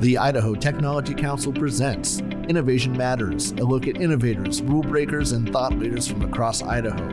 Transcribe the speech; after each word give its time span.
The 0.00 0.16
Idaho 0.16 0.54
Technology 0.54 1.12
Council 1.12 1.52
presents 1.52 2.20
Innovation 2.48 2.96
Matters, 2.96 3.52
a 3.52 3.64
look 3.64 3.86
at 3.86 4.00
innovators, 4.00 4.62
rule 4.62 4.82
breakers, 4.82 5.32
and 5.32 5.52
thought 5.52 5.74
leaders 5.74 6.08
from 6.08 6.22
across 6.22 6.62
Idaho. 6.62 7.06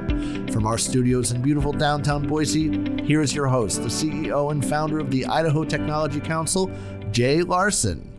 From 0.54 0.66
our 0.66 0.78
studios 0.78 1.34
in 1.34 1.42
beautiful 1.42 1.74
downtown 1.74 2.26
Boise, 2.26 3.04
here 3.04 3.20
is 3.20 3.36
your 3.36 3.48
host, 3.48 3.84
the 3.84 3.90
CEO 3.90 4.54
and 4.54 4.66
founder 4.66 5.00
of 5.00 5.12
the 5.12 5.26
Idaho 5.26 5.66
Technology 5.66 6.22
Council, 6.22 6.72
Jay 7.12 7.42
Larson. 7.44 8.10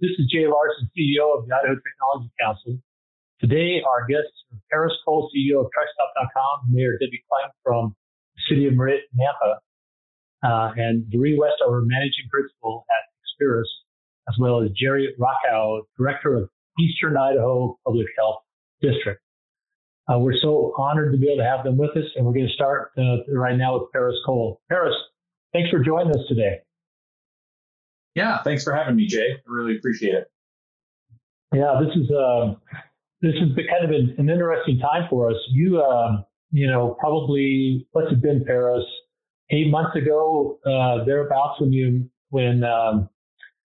This 0.00 0.12
is 0.18 0.26
Jay 0.32 0.46
Larson, 0.46 0.88
CEO 0.96 1.38
of 1.38 1.46
the 1.46 1.54
Idaho 1.54 1.74
Technology 1.74 2.32
Council. 2.40 2.78
Today, 3.38 3.82
our 3.86 4.06
guests 4.06 4.32
are 4.50 4.58
Paris 4.70 4.94
Cole, 5.04 5.30
CEO 5.36 5.60
of 5.60 5.66
TruckStop.com, 5.66 6.72
Mayor 6.72 6.92
Debbie 6.92 7.22
Kling 7.28 7.52
from 7.62 7.94
the 8.34 8.42
City 8.48 8.66
of 8.66 8.72
Nampa, 8.72 9.58
uh, 10.44 10.72
and 10.76 11.04
West, 11.38 11.54
our 11.66 11.80
managing 11.80 12.28
principal 12.30 12.84
at 12.90 13.10
Experis, 13.24 13.64
as 14.28 14.36
well 14.38 14.62
as 14.62 14.70
Geri 14.76 15.14
Rackow, 15.18 15.82
director 15.98 16.34
of 16.36 16.48
Eastern 16.78 17.16
Idaho 17.16 17.78
Public 17.84 18.06
Health 18.16 18.42
District. 18.82 19.20
Uh, 20.12 20.18
we're 20.18 20.36
so 20.40 20.74
honored 20.76 21.12
to 21.12 21.18
be 21.18 21.28
able 21.28 21.42
to 21.42 21.48
have 21.48 21.64
them 21.64 21.78
with 21.78 21.96
us, 21.96 22.04
and 22.14 22.26
we're 22.26 22.34
going 22.34 22.46
to 22.46 22.52
start 22.52 22.92
uh, 22.98 23.24
right 23.32 23.56
now 23.56 23.78
with 23.78 23.90
Paris 23.92 24.16
Cole. 24.26 24.60
Paris, 24.68 24.94
thanks 25.54 25.70
for 25.70 25.78
joining 25.78 26.10
us 26.10 26.26
today. 26.28 26.58
Yeah, 28.14 28.42
thanks 28.42 28.62
for 28.62 28.74
having 28.74 28.96
me, 28.96 29.06
Jay. 29.06 29.32
I 29.32 29.50
really 29.50 29.76
appreciate 29.76 30.14
it. 30.14 30.30
Yeah, 31.54 31.80
this 31.80 31.96
is 31.96 32.10
uh, 32.10 32.54
this 33.22 33.34
has 33.40 33.48
been 33.54 33.66
kind 33.66 33.84
of 33.84 33.90
an, 33.90 34.14
an 34.18 34.28
interesting 34.28 34.78
time 34.78 35.06
for 35.08 35.30
us. 35.30 35.36
You, 35.50 35.80
uh, 35.80 36.22
you 36.50 36.66
know, 36.66 36.96
probably 37.00 37.86
what's 37.92 38.12
it 38.12 38.20
been, 38.20 38.44
Paris? 38.44 38.84
Eight 39.50 39.70
months 39.70 39.96
ago, 39.96 40.58
uh, 40.64 41.04
thereabouts, 41.04 41.60
when 41.60 41.72
you 41.72 42.08
when 42.30 42.64
um, 42.64 43.08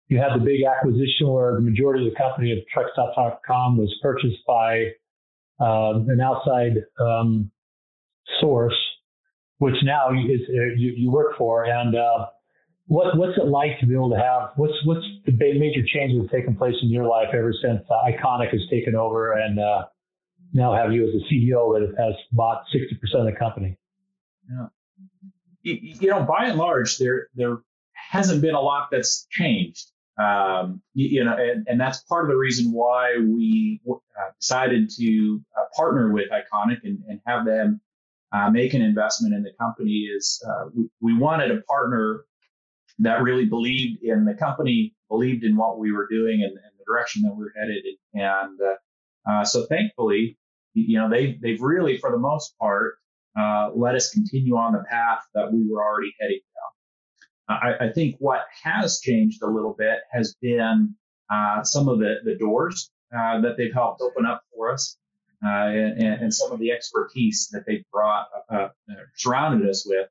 you 0.08 0.17
had 0.17 0.39
the 0.39 0.44
big 0.44 0.61
acquisition 0.64 1.28
where 1.28 1.53
the 1.53 1.61
majority 1.61 2.06
of 2.08 2.14
the 2.14 2.17
company 2.17 2.52
of 2.52 2.59
TruckStop.com 2.76 3.78
was 3.78 3.95
purchased 4.02 4.45
by 4.45 4.92
uh, 5.61 6.00
an 6.08 6.20
outside 6.20 6.84
um, 7.00 7.52
source, 8.42 8.76
which 9.59 9.76
now 9.84 10.09
is, 10.09 10.42
uh, 10.50 10.76
you, 10.76 10.94
you 10.98 11.11
work 11.11 11.38
for. 11.38 11.66
And 11.66 11.95
uh, 11.95 12.28
what 12.88 13.16
what's 13.17 13.38
it 13.38 13.45
like 13.45 13.80
to 13.80 13.86
be 13.86 13.94
able 13.94 14.09
to 14.09 14.17
have 14.17 14.50
what's 14.56 14.73
what's 14.83 15.06
the 15.26 15.31
major 15.31 15.81
changes 15.86 16.17
that 16.17 16.23
have 16.23 16.31
taken 16.31 16.56
place 16.56 16.76
in 16.81 16.89
your 16.89 17.06
life 17.06 17.30
ever 17.33 17.54
since 17.61 17.81
uh, 17.89 18.09
Iconic 18.09 18.50
has 18.52 18.61
taken 18.72 18.95
over 18.95 19.33
and 19.33 19.59
uh, 19.59 19.86
now 20.54 20.73
have 20.73 20.92
you 20.92 21.08
as 21.08 21.14
a 21.14 21.31
CEO 21.31 21.80
that 21.80 21.94
has 22.00 22.16
bought 22.31 22.64
60% 22.73 23.20
of 23.20 23.26
the 23.31 23.38
company? 23.38 23.78
Yeah 24.50 24.67
you 25.64 26.10
know, 26.10 26.24
by 26.24 26.46
and 26.46 26.58
large, 26.58 26.98
there 26.98 27.28
there 27.36 27.58
hasn't 27.94 28.42
been 28.42 28.56
a 28.56 28.62
lot 28.62 28.90
that's 28.92 29.26
changed. 29.30 29.92
Um, 30.20 30.82
you, 30.94 31.08
you, 31.08 31.24
know, 31.24 31.36
and, 31.38 31.66
and, 31.70 31.80
that's 31.80 32.02
part 32.02 32.26
of 32.26 32.30
the 32.30 32.36
reason 32.36 32.74
why 32.74 33.16
we 33.18 33.80
uh, 33.90 33.94
decided 34.38 34.90
to 34.98 35.42
uh, 35.58 35.64
partner 35.74 36.12
with 36.12 36.26
Iconic 36.30 36.80
and, 36.84 37.02
and 37.08 37.22
have 37.26 37.46
them 37.46 37.80
uh, 38.34 38.50
make 38.50 38.74
an 38.74 38.82
investment 38.82 39.34
in 39.34 39.44
the 39.44 39.54
company. 39.58 40.10
Is 40.14 40.44
uh, 40.46 40.66
we, 40.76 40.90
we 41.00 41.18
wanted 41.18 41.52
a 41.52 41.62
partner 41.62 42.26
that 43.00 43.22
really 43.22 43.46
believed 43.46 44.04
in 44.04 44.26
the 44.26 44.34
company, 44.34 44.94
believed 45.08 45.46
in 45.46 45.56
what 45.56 45.80
we 45.80 45.94
were 45.94 46.08
doing 46.12 46.44
and, 46.44 46.52
and 46.52 46.72
the 46.78 46.84
direction 46.86 47.22
that 47.22 47.34
we 47.34 47.46
are 47.46 47.54
headed. 47.58 47.86
And 48.14 48.60
uh, 48.62 49.32
uh, 49.32 49.46
so, 49.46 49.66
thankfully, 49.68 50.38
you 50.73 51.00
know, 51.00 51.10
they 51.10 51.40
they've 51.42 51.62
really, 51.62 51.98
for 51.98 52.12
the 52.12 52.18
most 52.18 52.58
part, 52.60 52.96
uh, 53.40 53.70
let 53.76 53.95
us 53.95 54.12
continue 54.12 54.56
on 54.58 54.73
the 54.73 54.84
path 54.90 55.22
that 55.34 55.52
we 55.52 55.70
were 55.70 55.84
already 55.84 56.14
heading 56.20 56.40
down. 57.48 57.58
Uh, 57.58 57.59
I, 57.62 57.86
I, 57.86 57.92
think 57.92 58.16
what 58.20 58.42
has 58.64 59.00
changed 59.00 59.42
a 59.44 59.48
little 59.48 59.76
bit 59.78 60.00
has 60.12 60.36
been 60.42 60.95
uh, 61.32 61.64
some 61.64 61.88
of 61.88 62.00
the, 62.00 62.16
the 62.23 62.36
doors 62.36 62.92
uh, 63.16 63.39
that 63.42 63.55
they've 63.58 63.73
helped 63.73 64.02
open 64.02 64.26
up 64.26 64.44
for 64.54 64.73
us 64.73 64.98
uh, 65.45 65.67
and, 65.67 66.02
and, 66.22 66.33
some 66.33 66.52
of 66.52 66.60
the 66.60 66.72
expertise 66.72 67.48
that 67.52 67.66
they've 67.66 67.86
brought, 67.94 68.27
surrounded 69.16 69.70
us 69.70 69.86
with 69.88 70.08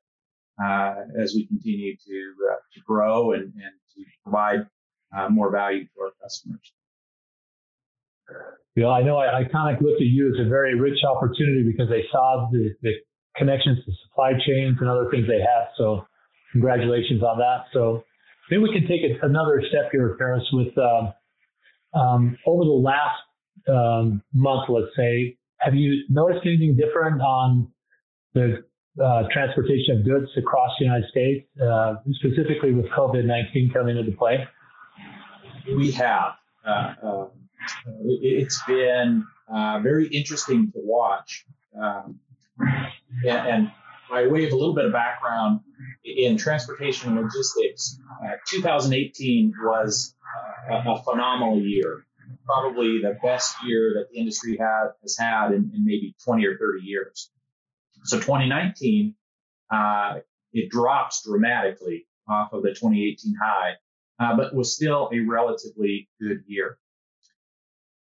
as 1.19 1.33
we 1.35 1.45
continue 1.45 1.95
to, 1.95 2.33
to 2.73 2.79
grow 2.85 3.33
and, 3.33 3.43
and 3.43 3.73
to 3.95 4.03
provide 4.23 4.65
more 5.29 5.51
value 5.51 5.83
to 5.83 6.01
our 6.01 6.11
customers. 6.21 6.73
i 8.77 9.01
know, 9.01 9.17
I 9.17 9.43
kind 9.51 9.75
of 9.75 9.81
looked 9.83 10.01
at 10.01 10.07
you 10.07 10.33
as 10.33 10.45
a 10.45 10.49
very 10.49 10.79
rich 10.79 11.03
opportunity 11.07 11.63
because 11.63 11.89
they 11.89 12.05
saw 12.11 12.49
the, 12.51 12.73
the 12.81 12.93
connections 13.35 13.79
to 13.85 13.91
supply 14.07 14.31
chains 14.45 14.77
and 14.79 14.89
other 14.89 15.09
things 15.11 15.27
they 15.27 15.39
have. 15.39 15.69
So 15.77 16.05
congratulations 16.51 17.23
on 17.23 17.37
that. 17.39 17.65
So 17.73 18.03
maybe 18.49 18.63
we 18.63 18.73
can 18.73 18.87
take 18.87 19.01
another 19.21 19.63
step 19.69 19.91
here, 19.91 20.15
Paris, 20.17 20.43
with 20.51 20.77
um, 20.77 21.13
um, 21.93 22.37
over 22.45 22.63
the 22.63 22.69
last 22.69 23.21
um, 23.67 24.21
month, 24.33 24.69
let's 24.69 24.95
say, 24.95 25.37
have 25.59 25.75
you 25.75 26.03
noticed 26.09 26.45
anything 26.45 26.77
different 26.77 27.21
on 27.21 27.71
the 28.33 28.63
uh, 29.03 29.23
transportation 29.31 29.97
of 29.97 30.05
goods 30.05 30.29
across 30.37 30.71
the 30.79 30.85
United 30.85 31.09
States, 31.09 31.47
uh, 31.61 31.95
specifically 32.11 32.73
with 32.73 32.85
COVID 32.87 33.25
19 33.25 33.71
coming 33.73 33.97
into 33.97 34.11
play? 34.13 34.47
We 35.67 35.91
have. 35.91 36.33
Uh, 36.65 36.93
um, 37.03 37.29
it's 38.03 38.61
been 38.67 39.25
uh, 39.47 39.79
very 39.81 40.07
interesting 40.07 40.71
to 40.71 40.79
watch. 40.81 41.45
And, 43.27 43.47
and 43.47 43.71
by 44.09 44.27
way 44.27 44.45
of 44.45 44.53
a 44.53 44.55
little 44.55 44.73
bit 44.73 44.85
of 44.85 44.91
background 44.91 45.61
in 46.03 46.37
transportation 46.37 47.09
and 47.09 47.21
logistics, 47.21 47.99
uh, 48.25 48.35
2018 48.47 49.53
was 49.63 50.15
uh, 50.71 50.81
a, 50.85 51.03
phenomenal 51.03 51.59
year, 51.59 52.05
probably 52.45 53.01
the 53.01 53.17
best 53.21 53.55
year 53.63 53.93
that 53.95 54.11
the 54.11 54.19
industry 54.19 54.57
had, 54.57 54.89
has 55.01 55.17
had 55.17 55.51
in, 55.51 55.71
in 55.73 55.85
maybe 55.85 56.15
20 56.23 56.45
or 56.45 56.57
30 56.57 56.83
years. 56.83 57.29
So 58.03 58.17
2019, 58.17 59.15
uh, 59.71 60.19
it 60.53 60.69
drops 60.69 61.23
dramatically 61.25 62.07
off 62.27 62.53
of 62.53 62.63
the 62.63 62.69
2018 62.69 63.35
high, 63.35 63.73
uh, 64.19 64.35
but 64.35 64.53
was 64.53 64.75
still 64.75 65.09
a 65.13 65.19
relatively 65.19 66.09
good 66.19 66.43
year. 66.47 66.77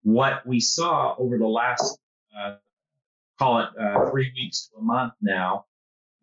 What 0.03 0.45
we 0.45 0.59
saw 0.59 1.15
over 1.17 1.37
the 1.37 1.47
last 1.47 1.99
uh, 2.37 2.55
call 3.39 3.59
it 3.59 3.69
uh, 3.79 4.09
three 4.09 4.31
weeks 4.35 4.67
to 4.67 4.79
a 4.79 4.81
month 4.81 5.13
now, 5.21 5.65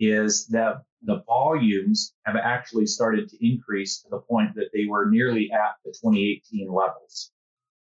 is 0.00 0.47
that 0.48 0.82
the 1.02 1.22
volumes 1.26 2.14
have 2.25 2.36
actually 2.36 2.86
started 2.86 3.28
to 3.28 3.47
increase 3.47 4.00
to 4.02 4.08
the 4.10 4.19
point 4.19 4.54
that 4.54 4.70
they 4.72 4.86
were 4.86 5.06
nearly 5.10 5.50
at 5.53 5.76
the 5.84 5.91
2018 5.91 6.69
levels. 6.72 7.30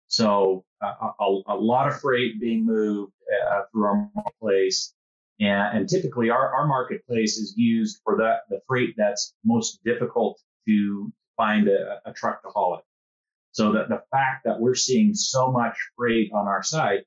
So 0.07 0.65
uh, 0.81 1.11
a, 1.19 1.41
a, 1.47 1.55
lot 1.55 1.87
of 1.87 1.99
freight 1.99 2.39
being 2.39 2.65
moved 2.65 3.13
uh, 3.47 3.61
through 3.71 3.85
our 3.85 4.09
marketplace. 4.15 4.93
And, 5.39 5.77
and 5.79 5.89
typically 5.89 6.29
our, 6.29 6.53
our 6.53 6.65
marketplace 6.65 7.37
is 7.37 7.53
used 7.55 7.99
for 8.03 8.17
that, 8.17 8.41
the 8.49 8.59
freight 8.67 8.95
that's 8.97 9.35
most 9.45 9.83
difficult 9.83 10.39
to 10.67 11.11
find 11.37 11.67
a, 11.67 11.99
a 12.05 12.13
truck 12.13 12.41
to 12.43 12.49
haul 12.49 12.77
it. 12.77 12.83
So 13.51 13.73
that 13.73 13.89
the 13.89 14.01
fact 14.11 14.45
that 14.45 14.59
we're 14.59 14.75
seeing 14.75 15.13
so 15.13 15.51
much 15.51 15.77
freight 15.95 16.31
on 16.33 16.47
our 16.47 16.63
site 16.63 17.05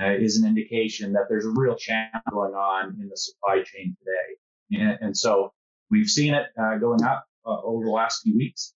uh, 0.00 0.12
is 0.12 0.38
an 0.38 0.46
indication 0.46 1.12
that 1.12 1.26
there's 1.28 1.46
a 1.46 1.50
real 1.50 1.76
challenge 1.76 2.12
going 2.30 2.54
on 2.54 2.96
in 3.00 3.08
the 3.08 3.16
supply 3.16 3.62
chain 3.62 3.96
today. 3.98 4.82
And, 4.82 4.98
and 5.00 5.16
so 5.16 5.52
we've 5.90 6.08
seen 6.08 6.34
it 6.34 6.46
uh, 6.60 6.78
going 6.78 7.02
up 7.02 7.26
uh, 7.46 7.60
over 7.62 7.84
the 7.84 7.90
last 7.90 8.22
few 8.22 8.36
weeks. 8.36 8.74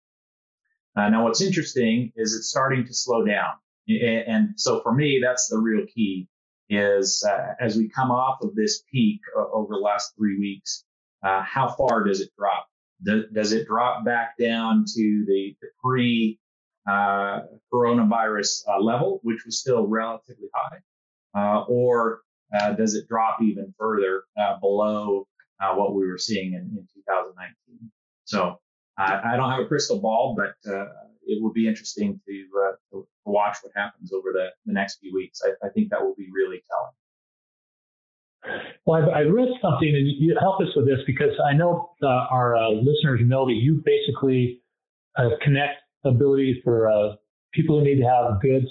Uh, 0.96 1.08
now, 1.08 1.24
what's 1.24 1.42
interesting 1.42 2.12
is 2.16 2.34
it's 2.34 2.48
starting 2.48 2.86
to 2.86 2.94
slow 2.94 3.24
down. 3.24 3.52
And 3.88 4.50
so 4.56 4.80
for 4.80 4.92
me, 4.92 5.20
that's 5.22 5.48
the 5.48 5.58
real 5.58 5.86
key 5.86 6.28
is 6.68 7.24
uh, 7.28 7.54
as 7.60 7.76
we 7.76 7.88
come 7.88 8.10
off 8.10 8.40
of 8.42 8.54
this 8.56 8.82
peak 8.92 9.20
uh, 9.38 9.44
over 9.52 9.74
the 9.74 9.80
last 9.80 10.12
three 10.16 10.38
weeks, 10.38 10.84
how 11.22 11.68
far 11.76 12.04
does 12.04 12.20
it 12.20 12.30
drop? 12.38 12.66
Does 13.32 13.52
it 13.52 13.66
drop 13.66 14.04
back 14.04 14.36
down 14.38 14.84
to 14.86 15.24
the, 15.26 15.56
the 15.60 15.68
pre 15.82 16.38
coronavirus 16.88 18.62
level, 18.80 19.20
which 19.22 19.44
was 19.44 19.60
still 19.60 19.86
relatively 19.86 20.48
high? 20.54 20.78
Uh, 21.36 21.64
or 21.68 22.22
uh, 22.58 22.72
does 22.72 22.94
it 22.94 23.06
drop 23.08 23.42
even 23.42 23.74
further 23.78 24.24
uh, 24.40 24.58
below 24.58 25.28
uh, 25.60 25.74
what 25.74 25.94
we 25.94 26.06
were 26.06 26.18
seeing 26.18 26.54
in, 26.54 26.62
in 26.76 26.88
2019? 26.94 27.90
So 28.24 28.58
I 28.98 29.36
don't 29.36 29.50
have 29.50 29.60
a 29.60 29.66
crystal 29.66 30.00
ball, 30.00 30.34
but 30.36 30.54
uh, 30.72 30.86
it 31.26 31.42
will 31.42 31.52
be 31.52 31.68
interesting 31.68 32.18
to, 32.26 32.46
uh, 32.64 32.72
to, 32.92 33.06
watch 33.26 33.58
what 33.62 33.72
happens 33.74 34.12
over 34.12 34.30
the, 34.32 34.46
the 34.66 34.72
next 34.72 35.00
few 35.00 35.12
weeks. 35.12 35.42
I, 35.44 35.50
I 35.66 35.70
think 35.70 35.90
that 35.90 36.00
will 36.00 36.14
be 36.14 36.28
really 36.32 36.62
telling. 36.70 36.92
Well, 38.86 39.10
I, 39.10 39.18
I 39.18 39.20
read 39.22 39.48
something, 39.60 39.88
and 39.88 40.06
you 40.06 40.36
help 40.40 40.60
us 40.60 40.68
with 40.76 40.86
this 40.86 41.00
because 41.06 41.32
I 41.44 41.52
know 41.52 41.90
our 42.02 42.70
listeners 42.70 43.20
know 43.24 43.44
that 43.46 43.54
you 43.54 43.82
basically 43.84 44.62
connect 45.42 45.82
ability 46.04 46.62
for 46.64 47.16
people 47.52 47.80
who 47.80 47.84
need 47.84 48.00
to 48.00 48.06
have 48.06 48.40
goods 48.40 48.68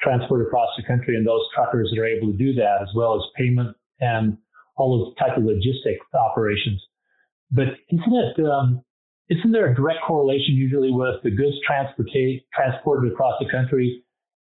transport 0.00 0.46
across 0.46 0.68
the 0.76 0.84
country 0.84 1.16
and 1.16 1.26
those 1.26 1.42
truckers 1.54 1.90
that 1.92 2.00
are 2.00 2.06
able 2.06 2.30
to 2.30 2.38
do 2.38 2.52
that, 2.54 2.78
as 2.82 2.88
well 2.94 3.16
as 3.16 3.22
payment 3.36 3.76
and 4.00 4.36
all 4.76 4.98
those 4.98 5.16
type 5.16 5.36
of 5.36 5.42
logistic 5.42 5.96
operations. 6.14 6.82
But 7.50 7.68
isn't 7.90 8.14
it 8.14 8.46
um, 8.46 8.82
isn't 9.28 9.52
there 9.52 9.70
a 9.70 9.74
direct 9.74 10.00
correlation 10.06 10.54
usually 10.54 10.90
with 10.90 11.22
the 11.22 11.30
goods 11.30 11.56
transported 11.66 12.40
transported 12.54 13.12
across 13.12 13.34
the 13.40 13.50
country 13.50 14.02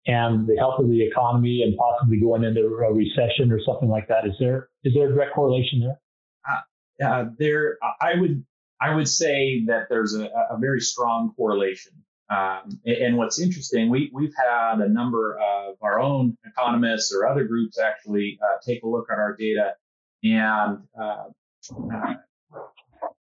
and 0.08 0.48
the 0.48 0.56
health 0.58 0.80
of 0.80 0.90
the 0.90 1.02
economy 1.02 1.64
and 1.64 1.76
possibly 1.78 2.20
going 2.20 2.44
into 2.44 2.62
a 2.62 2.94
recession 2.94 3.52
or 3.52 3.60
something 3.66 3.90
like 3.90 4.08
that? 4.08 4.26
Is 4.26 4.34
there 4.40 4.70
is 4.84 4.94
there 4.94 5.10
a 5.10 5.14
direct 5.14 5.34
correlation 5.34 5.82
there? 5.82 6.00
Uh, 6.50 7.06
uh, 7.06 7.26
there, 7.38 7.78
I 8.02 8.20
would 8.20 8.44
I 8.82 8.94
would 8.94 9.08
say 9.08 9.64
that 9.68 9.88
there's 9.90 10.16
a, 10.16 10.26
a 10.50 10.58
very 10.60 10.82
strong 10.82 11.34
correlation. 11.36 11.94
Um, 12.30 12.80
and 12.86 13.18
what's 13.18 13.40
interesting, 13.40 13.90
we 13.90 14.10
we've 14.12 14.34
had 14.36 14.80
a 14.80 14.90
number 14.90 15.38
of 15.38 15.76
our 15.82 16.00
own 16.00 16.36
economists 16.46 17.14
or 17.14 17.28
other 17.28 17.44
groups 17.44 17.80
actually 17.80 18.40
uh, 18.42 18.58
take 18.66 18.82
a 18.84 18.88
look 18.88 19.08
at 19.12 19.20
our 19.20 19.36
data, 19.36 19.76
and 20.24 20.80
uh, 21.00 21.26
uh, 21.72 22.14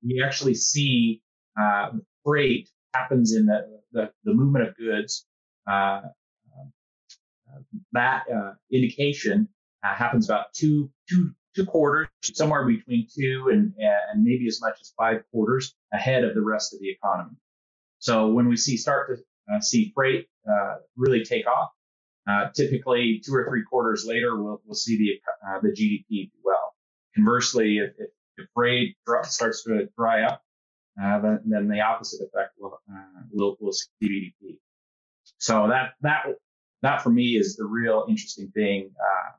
we 0.04 0.22
actually 0.24 0.56
see 0.56 1.22
uh, 1.60 1.92
freight 2.25 2.69
happens 2.94 3.36
in 3.36 3.46
the, 3.46 3.81
the, 3.92 4.12
the 4.24 4.34
movement 4.34 4.68
of 4.68 4.75
goods. 4.75 5.25
Uh, 5.69 6.01
uh, 6.01 7.60
that 7.92 8.24
indication 8.72 9.48
happens 9.81 10.30
about 10.30 10.54
two, 10.54 10.90
two, 11.10 11.31
two 11.56 11.66
quarters, 11.66 12.07
somewhere 12.22 12.66
between 12.66 13.07
two 13.13 13.50
and, 13.51 13.74
and 13.78 14.24
maybe 14.24 14.48
as 14.48 14.60
much 14.62 14.78
as 14.81 14.94
five 14.98 15.24
quarters 15.31 15.75
ahead 15.94 16.24
of 16.24 16.34
the 16.34 16.42
rest 16.42 16.74
of 16.74 16.80
the 16.80 16.90
economy. 16.90 17.36
So 18.00 18.28
when 18.28 18.48
we 18.48 18.57
see 18.57 18.78
start 18.78 19.10
to 19.10 19.54
uh, 19.54 19.60
see 19.62 19.92
freight 19.96 20.28
really 20.98 21.24
take 21.24 21.46
off, 21.48 21.69
typically 22.56 23.22
two 23.25 23.34
or 23.34 23.48
three 23.50 23.63
quarters 23.63 24.06
later, 24.06 24.42
we'll, 24.42 24.62
we'll 24.66 24.75
see 24.75 24.98
the, 24.98 25.22
the 25.62 25.69
GDP 25.69 26.31
well. 26.44 26.74
Conversely, 27.16 27.80
if, 27.80 27.92
if, 27.98 28.10
if 28.38 28.48
freight 28.54 28.96
starts 29.24 29.63
to 29.63 29.90
dry 29.98 30.24
up, 30.24 30.42
uh, 31.01 31.19
then, 31.19 31.40
then, 31.46 31.68
the 31.68 31.80
opposite 31.80 32.22
effect 32.22 32.51
will, 32.60 32.80
uh, 32.92 33.22
will, 33.31 33.56
will 33.62 33.72
see 33.72 33.88
GDP. 34.04 34.57
So 35.38 35.68
that, 35.69 35.94
that, 36.01 36.25
that 36.81 37.01
for 37.01 37.10
me 37.10 37.38
is 37.38 37.56
the 37.56 37.66
real 37.66 38.06
interesting 38.10 38.51
thing, 38.54 38.92
uh, 39.00 39.31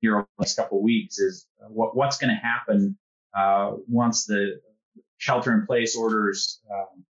here 0.00 0.16
over 0.16 0.28
the 0.38 0.42
next 0.42 0.54
couple 0.54 0.78
of 0.78 0.84
weeks 0.84 1.18
is 1.18 1.46
what, 1.68 1.96
what's 1.96 2.18
going 2.18 2.34
to 2.34 2.40
happen, 2.40 2.98
uh, 3.36 3.72
once 3.86 4.24
the 4.24 4.60
shelter 5.18 5.52
in 5.52 5.66
place 5.66 5.96
orders, 5.96 6.60
um, 6.72 7.04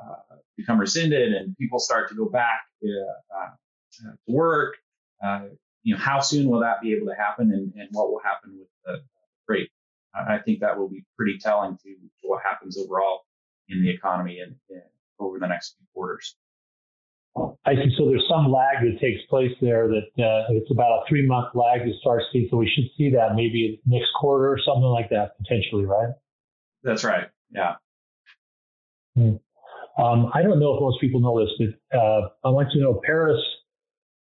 uh, 0.00 0.36
become 0.56 0.78
rescinded 0.78 1.32
and 1.32 1.56
people 1.56 1.78
start 1.78 2.08
to 2.08 2.14
go 2.14 2.26
back 2.26 2.62
uh, 2.82 3.48
to 3.92 4.16
work. 4.26 4.76
you 5.82 5.94
know, 5.94 6.00
how 6.00 6.20
soon 6.20 6.48
will 6.48 6.60
that 6.60 6.80
be 6.80 6.92
able 6.92 7.06
to 7.06 7.14
happen 7.14 7.52
and, 7.52 7.72
and 7.74 7.88
what 7.92 8.10
will 8.10 8.20
happen 8.24 8.58
with 8.58 8.68
the 8.84 9.02
freight? 9.46 9.70
I 10.14 10.38
think 10.38 10.60
that 10.60 10.78
will 10.78 10.88
be 10.88 11.04
pretty 11.16 11.38
telling 11.38 11.76
to, 11.76 11.90
to 11.90 12.28
what 12.28 12.42
happens 12.42 12.78
overall 12.78 13.26
in 13.68 13.82
the 13.82 13.90
economy 13.90 14.40
and, 14.40 14.56
over 15.18 15.38
the 15.38 15.46
next 15.46 15.76
few 15.78 15.86
quarters. 15.94 16.36
I 17.64 17.74
see. 17.74 17.94
So 17.96 18.06
there's 18.06 18.24
some 18.28 18.50
lag 18.50 18.82
that 18.82 18.98
takes 19.00 19.20
place 19.28 19.52
there 19.60 19.88
that 19.88 20.22
uh, 20.22 20.52
it's 20.52 20.70
about 20.70 20.90
a 20.90 21.02
three 21.08 21.26
month 21.26 21.54
lag 21.54 21.84
to 21.84 21.92
start 22.00 22.22
seeing. 22.32 22.48
So 22.50 22.56
we 22.58 22.70
should 22.74 22.84
see 22.96 23.10
that 23.10 23.34
maybe 23.34 23.80
next 23.86 24.08
quarter 24.18 24.50
or 24.50 24.58
something 24.58 24.82
like 24.82 25.10
that 25.10 25.36
potentially, 25.38 25.84
right? 25.84 26.14
That's 26.82 27.04
right. 27.04 27.28
Yeah. 27.50 27.74
Hmm. 29.14 29.36
Um, 29.98 30.30
I 30.34 30.42
don't 30.42 30.60
know 30.60 30.74
if 30.74 30.80
most 30.80 31.00
people 31.00 31.20
know 31.20 31.40
this, 31.40 31.52
but 31.58 31.98
uh, 31.98 32.28
I 32.44 32.50
want 32.50 32.68
you 32.74 32.80
to 32.80 32.86
know 32.86 33.00
Paris 33.04 33.40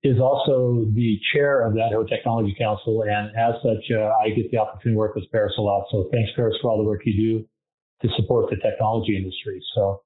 is 0.03 0.19
also 0.19 0.85
the 0.93 1.17
chair 1.33 1.65
of 1.65 1.73
the 1.73 1.81
Idaho 1.81 2.03
Technology 2.03 2.55
Council, 2.59 3.03
and 3.03 3.29
as 3.35 3.55
such, 3.63 3.83
uh, 3.91 4.13
I 4.21 4.29
get 4.29 4.51
the 4.51 4.59
opportunity 4.59 4.93
to 4.93 4.97
work 4.97 5.15
with 5.15 5.25
Paris 5.31 5.53
a 5.57 5.61
lot. 5.61 5.87
So 5.89 6.07
thanks, 6.11 6.29
Paris, 6.35 6.55
for 6.61 6.69
all 6.69 6.77
the 6.77 6.83
work 6.83 7.01
you 7.05 7.15
do 7.17 8.07
to 8.07 8.15
support 8.15 8.51
the 8.51 8.57
technology 8.57 9.17
industry. 9.17 9.63
So 9.73 10.03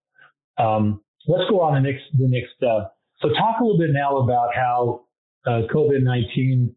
um, 0.58 1.02
let's 1.28 1.50
go 1.50 1.60
on 1.60 1.74
the 1.74 1.92
next 1.92 2.04
the 2.18 2.28
next. 2.30 2.56
Uh, 2.64 2.88
so 3.22 3.28
talk 3.30 3.60
a 3.60 3.64
little 3.64 3.78
bit 3.78 3.90
now 3.92 4.20
about 4.20 4.56
how 4.56 5.02
uh, 5.46 5.68
COVID 5.74 6.04
nineteen. 6.04 6.74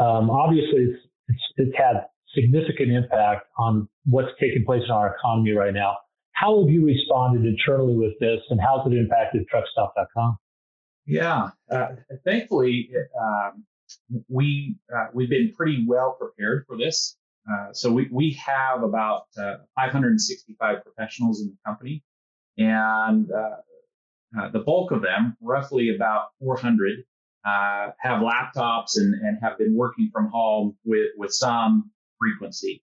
Um, 0.00 0.30
obviously, 0.30 0.80
it's, 0.80 1.02
it's, 1.28 1.42
it's 1.56 1.76
had 1.76 2.06
significant 2.34 2.90
impact 2.90 3.46
on 3.58 3.88
what's 4.06 4.30
taking 4.40 4.64
place 4.64 4.82
in 4.84 4.90
our 4.90 5.14
economy 5.14 5.52
right 5.52 5.74
now. 5.74 5.96
How 6.38 6.60
have 6.60 6.70
you 6.70 6.84
responded 6.84 7.44
internally 7.44 7.96
with 7.96 8.16
this, 8.20 8.40
and 8.50 8.60
how's 8.60 8.86
it 8.86 8.96
impacted 8.96 9.46
Truckstop.com? 9.52 10.36
Yeah, 11.04 11.50
uh, 11.68 11.88
thankfully, 12.24 12.90
um, 13.20 13.64
we 14.28 14.76
uh, 14.94 15.06
we've 15.12 15.30
been 15.30 15.52
pretty 15.56 15.84
well 15.88 16.16
prepared 16.20 16.64
for 16.68 16.76
this. 16.76 17.16
Uh, 17.50 17.72
so 17.72 17.90
we, 17.90 18.08
we 18.12 18.32
have 18.34 18.84
about 18.84 19.22
uh, 19.36 19.56
565 19.74 20.84
professionals 20.84 21.40
in 21.40 21.48
the 21.48 21.56
company, 21.66 22.04
and 22.56 23.28
uh, 23.32 24.40
uh 24.40 24.50
the 24.50 24.60
bulk 24.60 24.92
of 24.92 25.02
them, 25.02 25.36
roughly 25.40 25.92
about 25.94 26.28
400, 26.40 27.00
uh, 27.44 27.90
have 27.98 28.22
laptops 28.22 28.96
and, 28.96 29.14
and 29.14 29.38
have 29.42 29.58
been 29.58 29.74
working 29.74 30.10
from 30.12 30.28
home 30.28 30.76
with, 30.84 31.08
with 31.16 31.32
some 31.32 31.90
frequency. 32.20 32.82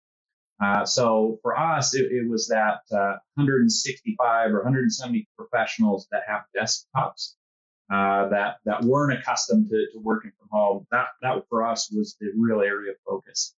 So 0.85 1.39
for 1.41 1.57
us, 1.57 1.95
it, 1.95 2.11
it 2.11 2.29
was 2.29 2.47
that 2.47 2.79
165 2.89 4.51
or 4.51 4.57
170 4.57 5.27
professionals 5.37 6.07
that 6.11 6.23
have 6.27 6.43
desktops 6.55 7.33
that 7.89 8.57
that 8.65 8.83
weren't 8.83 9.19
accustomed 9.19 9.69
to, 9.69 9.85
to 9.93 9.99
working 9.99 10.31
from 10.39 10.49
home. 10.51 10.87
That 10.91 11.07
that 11.21 11.43
for 11.49 11.65
us 11.65 11.91
was 11.91 12.15
the 12.19 12.31
real 12.35 12.61
area 12.61 12.91
of 12.91 12.97
focus. 13.05 13.53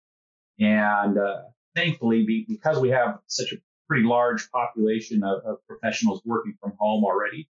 And 0.58 1.18
uh, 1.18 1.42
thankfully, 1.74 2.24
be, 2.26 2.44
because 2.48 2.78
we 2.78 2.90
have 2.90 3.18
such 3.26 3.52
a 3.52 3.56
pretty 3.88 4.04
large 4.04 4.50
population 4.50 5.22
of, 5.24 5.42
of 5.44 5.58
professionals 5.66 6.20
working 6.24 6.54
from 6.60 6.74
home 6.78 7.04
already 7.04 7.48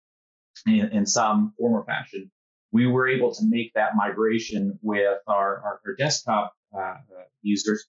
in, 0.66 0.88
in, 0.92 1.06
some 1.06 1.52
form 1.58 1.74
or 1.74 1.84
fashion, 1.84 2.30
we 2.72 2.86
were 2.86 3.08
able 3.08 3.34
to 3.34 3.44
make 3.44 3.72
that 3.74 3.96
migration 3.96 4.78
with 4.82 5.18
our, 5.26 5.58
our, 5.58 5.80
our 5.84 5.94
desktop 5.96 6.52
uh, 6.78 6.94
users 7.42 7.86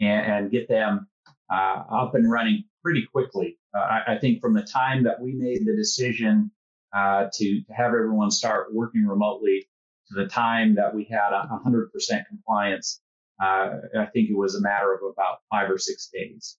and, 0.00 0.32
and, 0.32 0.50
get 0.50 0.68
them 0.68 1.06
uh, 1.52 1.82
up 1.90 2.14
and 2.14 2.30
running 2.30 2.64
pretty 2.82 3.06
quickly. 3.12 3.58
Uh, 3.74 3.80
I, 3.80 4.14
I, 4.14 4.18
think 4.18 4.40
from 4.40 4.54
the 4.54 4.62
time 4.62 5.04
that 5.04 5.20
we 5.20 5.32
made 5.32 5.66
the 5.66 5.76
decision 5.76 6.50
uh, 6.94 7.26
to, 7.32 7.62
to 7.62 7.72
have 7.72 7.88
everyone 7.88 8.30
start 8.30 8.74
working 8.74 9.06
remotely 9.06 9.68
to 10.08 10.14
the 10.14 10.28
time 10.28 10.74
that 10.76 10.94
we 10.94 11.04
had 11.04 11.30
100% 11.32 12.26
compliance 12.28 13.00
uh, 13.42 13.70
I 13.98 14.06
think 14.06 14.30
it 14.30 14.36
was 14.36 14.54
a 14.54 14.60
matter 14.60 14.94
of 14.94 15.00
about 15.02 15.38
five 15.50 15.68
or 15.70 15.78
six 15.78 16.08
days. 16.12 16.56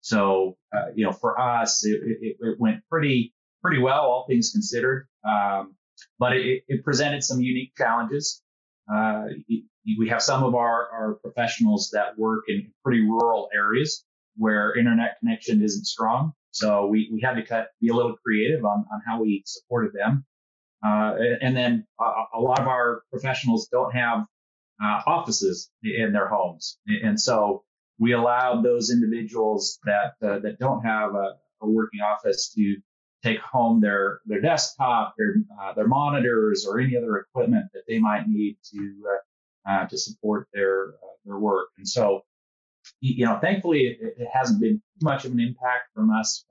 So, 0.00 0.56
uh, 0.74 0.86
you 0.94 1.04
know, 1.04 1.12
for 1.12 1.40
us, 1.40 1.84
it, 1.84 2.00
it, 2.04 2.36
it, 2.40 2.60
went 2.60 2.82
pretty, 2.88 3.34
pretty 3.62 3.80
well, 3.82 4.02
all 4.02 4.26
things 4.28 4.52
considered. 4.52 5.08
Um, 5.28 5.74
but 6.18 6.36
it, 6.36 6.62
it, 6.68 6.84
presented 6.84 7.22
some 7.22 7.40
unique 7.40 7.72
challenges. 7.76 8.42
Uh, 8.92 9.26
we 9.98 10.08
have 10.08 10.22
some 10.22 10.42
of 10.42 10.54
our, 10.54 10.88
our 10.90 11.14
professionals 11.22 11.90
that 11.92 12.18
work 12.18 12.44
in 12.48 12.72
pretty 12.84 13.02
rural 13.02 13.48
areas 13.54 14.04
where 14.36 14.76
internet 14.76 15.18
connection 15.20 15.62
isn't 15.62 15.86
strong. 15.86 16.32
So 16.52 16.86
we, 16.86 17.08
we 17.12 17.20
had 17.20 17.34
to 17.34 17.44
cut, 17.44 17.68
be 17.80 17.88
a 17.88 17.94
little 17.94 18.16
creative 18.24 18.64
on, 18.64 18.84
on 18.92 19.00
how 19.06 19.22
we 19.22 19.42
supported 19.46 19.92
them. 19.92 20.24
Uh, 20.84 21.14
and 21.40 21.56
then 21.56 21.86
a, 22.00 22.38
a, 22.38 22.40
lot 22.40 22.58
of 22.58 22.66
our 22.66 23.02
professionals 23.10 23.68
don't 23.68 23.92
have 23.94 24.24
uh, 24.82 25.02
offices 25.06 25.70
in 25.82 26.12
their 26.12 26.26
homes. 26.26 26.78
And 26.86 27.20
so 27.20 27.64
we 27.98 28.12
allowed 28.12 28.64
those 28.64 28.90
individuals 28.90 29.78
that 29.84 30.14
uh, 30.26 30.38
that 30.38 30.58
don't 30.58 30.82
have 30.82 31.14
a, 31.14 31.34
a, 31.60 31.68
working 31.68 32.00
office 32.00 32.54
to 32.54 32.76
take 33.22 33.40
home 33.40 33.80
their 33.80 34.20
their 34.26 34.40
desktop, 34.40 35.14
their 35.18 35.36
uh, 35.60 35.72
their 35.74 35.86
monitors, 35.86 36.66
or 36.66 36.80
any 36.80 36.96
other 36.96 37.18
equipment 37.18 37.66
that 37.74 37.82
they 37.86 37.98
might 37.98 38.28
need 38.28 38.56
to 38.72 39.02
uh, 39.66 39.70
uh, 39.70 39.86
to 39.86 39.98
support 39.98 40.48
their 40.52 40.88
uh, 40.88 41.16
their 41.24 41.38
work. 41.38 41.68
And 41.78 41.88
so, 41.88 42.22
you 43.00 43.26
know, 43.26 43.38
thankfully, 43.38 43.80
it, 43.80 44.14
it 44.18 44.28
hasn't 44.32 44.60
been 44.60 44.82
much 45.02 45.24
of 45.24 45.32
an 45.32 45.40
impact 45.40 45.88
from 45.94 46.10
us 46.10 46.44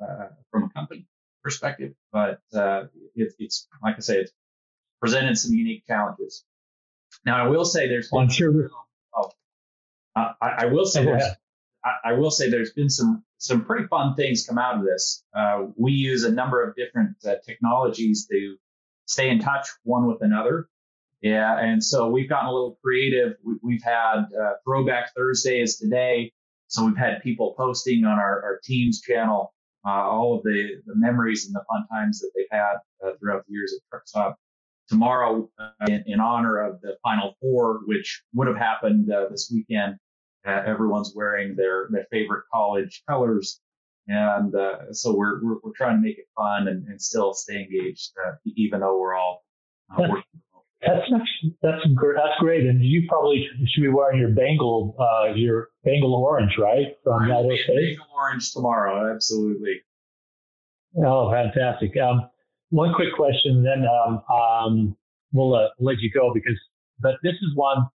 from 0.51 0.63
a 0.63 0.69
company 0.69 1.05
perspective, 1.43 1.93
but 2.11 2.41
it, 2.53 3.33
it's 3.39 3.67
like 3.83 3.95
I 3.97 3.99
say, 3.99 4.17
it's 4.17 4.31
presented 5.01 5.37
some 5.37 5.53
unique 5.53 5.85
challenges. 5.87 6.43
Now, 7.25 7.43
I 7.43 7.47
will 7.47 7.65
say 7.65 7.87
there's. 7.87 8.09
Well, 8.11 8.21
I'm 8.21 8.29
sure. 8.29 8.69
Oh, 9.15 9.31
I, 10.15 10.33
I, 10.41 10.65
will 10.67 10.85
say 10.85 11.03
there's. 11.03 11.23
I, 11.83 12.11
I, 12.11 12.13
will 12.13 12.31
say 12.31 12.49
there's 12.49 12.73
been 12.73 12.89
some 12.89 13.23
some 13.37 13.63
pretty 13.63 13.87
fun 13.87 14.15
things 14.15 14.45
come 14.45 14.57
out 14.57 14.75
of 14.77 14.83
this. 14.83 15.23
Uh, 15.33 15.67
we 15.77 15.91
use 15.91 16.23
a 16.23 16.31
number 16.31 16.61
of 16.61 16.75
different 16.75 17.15
uh, 17.25 17.35
technologies 17.45 18.27
to 18.27 18.55
stay 19.05 19.29
in 19.29 19.39
touch 19.39 19.67
one 19.83 20.07
with 20.07 20.21
another. 20.21 20.67
Yeah, 21.21 21.57
and 21.59 21.83
so 21.83 22.09
we've 22.09 22.29
gotten 22.29 22.47
a 22.47 22.51
little 22.51 22.79
creative. 22.81 23.33
We, 23.61 23.81
have 23.83 23.93
had 23.93 24.39
uh, 24.39 24.53
Throwback 24.63 25.13
Thursdays 25.15 25.77
today, 25.77 26.31
so 26.67 26.85
we've 26.85 26.97
had 26.97 27.21
people 27.21 27.55
posting 27.57 28.05
on 28.05 28.17
our, 28.17 28.41
our 28.43 28.59
Teams 28.63 29.01
channel 29.01 29.53
uh, 29.85 29.91
all 29.91 30.37
of 30.37 30.43
the, 30.43 30.81
the 30.85 30.95
memories 30.95 31.45
and 31.45 31.55
the 31.55 31.63
fun 31.69 31.85
times 31.91 32.19
that 32.19 32.31
they've 32.35 32.45
had 32.51 32.75
uh, 33.05 33.13
throughout 33.19 33.45
the 33.47 33.53
years 33.53 33.73
at 33.73 33.99
Truckstop 33.99 34.35
tomorrow 34.87 35.49
uh, 35.59 35.85
in, 35.87 36.03
in, 36.07 36.19
honor 36.19 36.57
of 36.57 36.81
the 36.81 36.97
Final 37.03 37.35
Four, 37.41 37.81
which 37.85 38.23
would 38.33 38.47
have 38.47 38.57
happened 38.57 39.07
this 39.29 39.49
weekend. 39.53 39.97
Uh, 40.47 40.61
everyone's 40.65 41.13
wearing 41.15 41.55
their, 41.55 41.87
their 41.91 42.05
favorite 42.11 42.43
college 42.53 43.03
colors. 43.07 43.59
And 44.07 44.55
uh, 44.55 44.91
so 44.91 45.15
we're, 45.15 45.43
we're, 45.43 45.57
we're 45.63 45.73
trying 45.75 45.97
to 45.97 46.01
make 46.01 46.17
it 46.17 46.27
fun 46.35 46.67
and, 46.67 46.87
and 46.87 47.01
still 47.01 47.33
stay 47.33 47.61
engaged, 47.61 48.11
uh, 48.25 48.31
even 48.55 48.79
though 48.79 48.99
we're 48.99 49.15
all 49.15 49.43
uh, 49.91 50.01
working. 50.01 50.23
That's 50.81 51.01
that's 51.61 51.83
that's 51.83 52.35
great, 52.39 52.65
and 52.65 52.81
you 52.81 53.05
probably 53.09 53.45
should 53.67 53.81
be 53.81 53.89
wearing 53.89 54.17
your 54.17 54.29
Bengal 54.29 54.95
uh, 54.97 55.33
your 55.33 55.69
Bengal 55.83 56.15
orange, 56.15 56.53
right? 56.57 56.95
From 57.03 57.25
State. 57.25 57.67
Bengal 57.67 58.05
orange 58.15 58.53
tomorrow, 58.53 59.13
absolutely. 59.13 59.81
Oh, 61.05 61.29
fantastic! 61.31 61.91
Um, 61.97 62.29
one 62.69 62.93
quick 62.93 63.13
question, 63.13 63.61
then 63.61 63.85
um, 63.85 64.23
um, 64.33 64.97
we'll 65.33 65.53
uh, 65.53 65.67
let 65.79 65.99
you 65.99 66.09
go 66.11 66.31
because, 66.33 66.57
but 66.99 67.15
this 67.23 67.33
is 67.33 67.55
one 67.55 67.85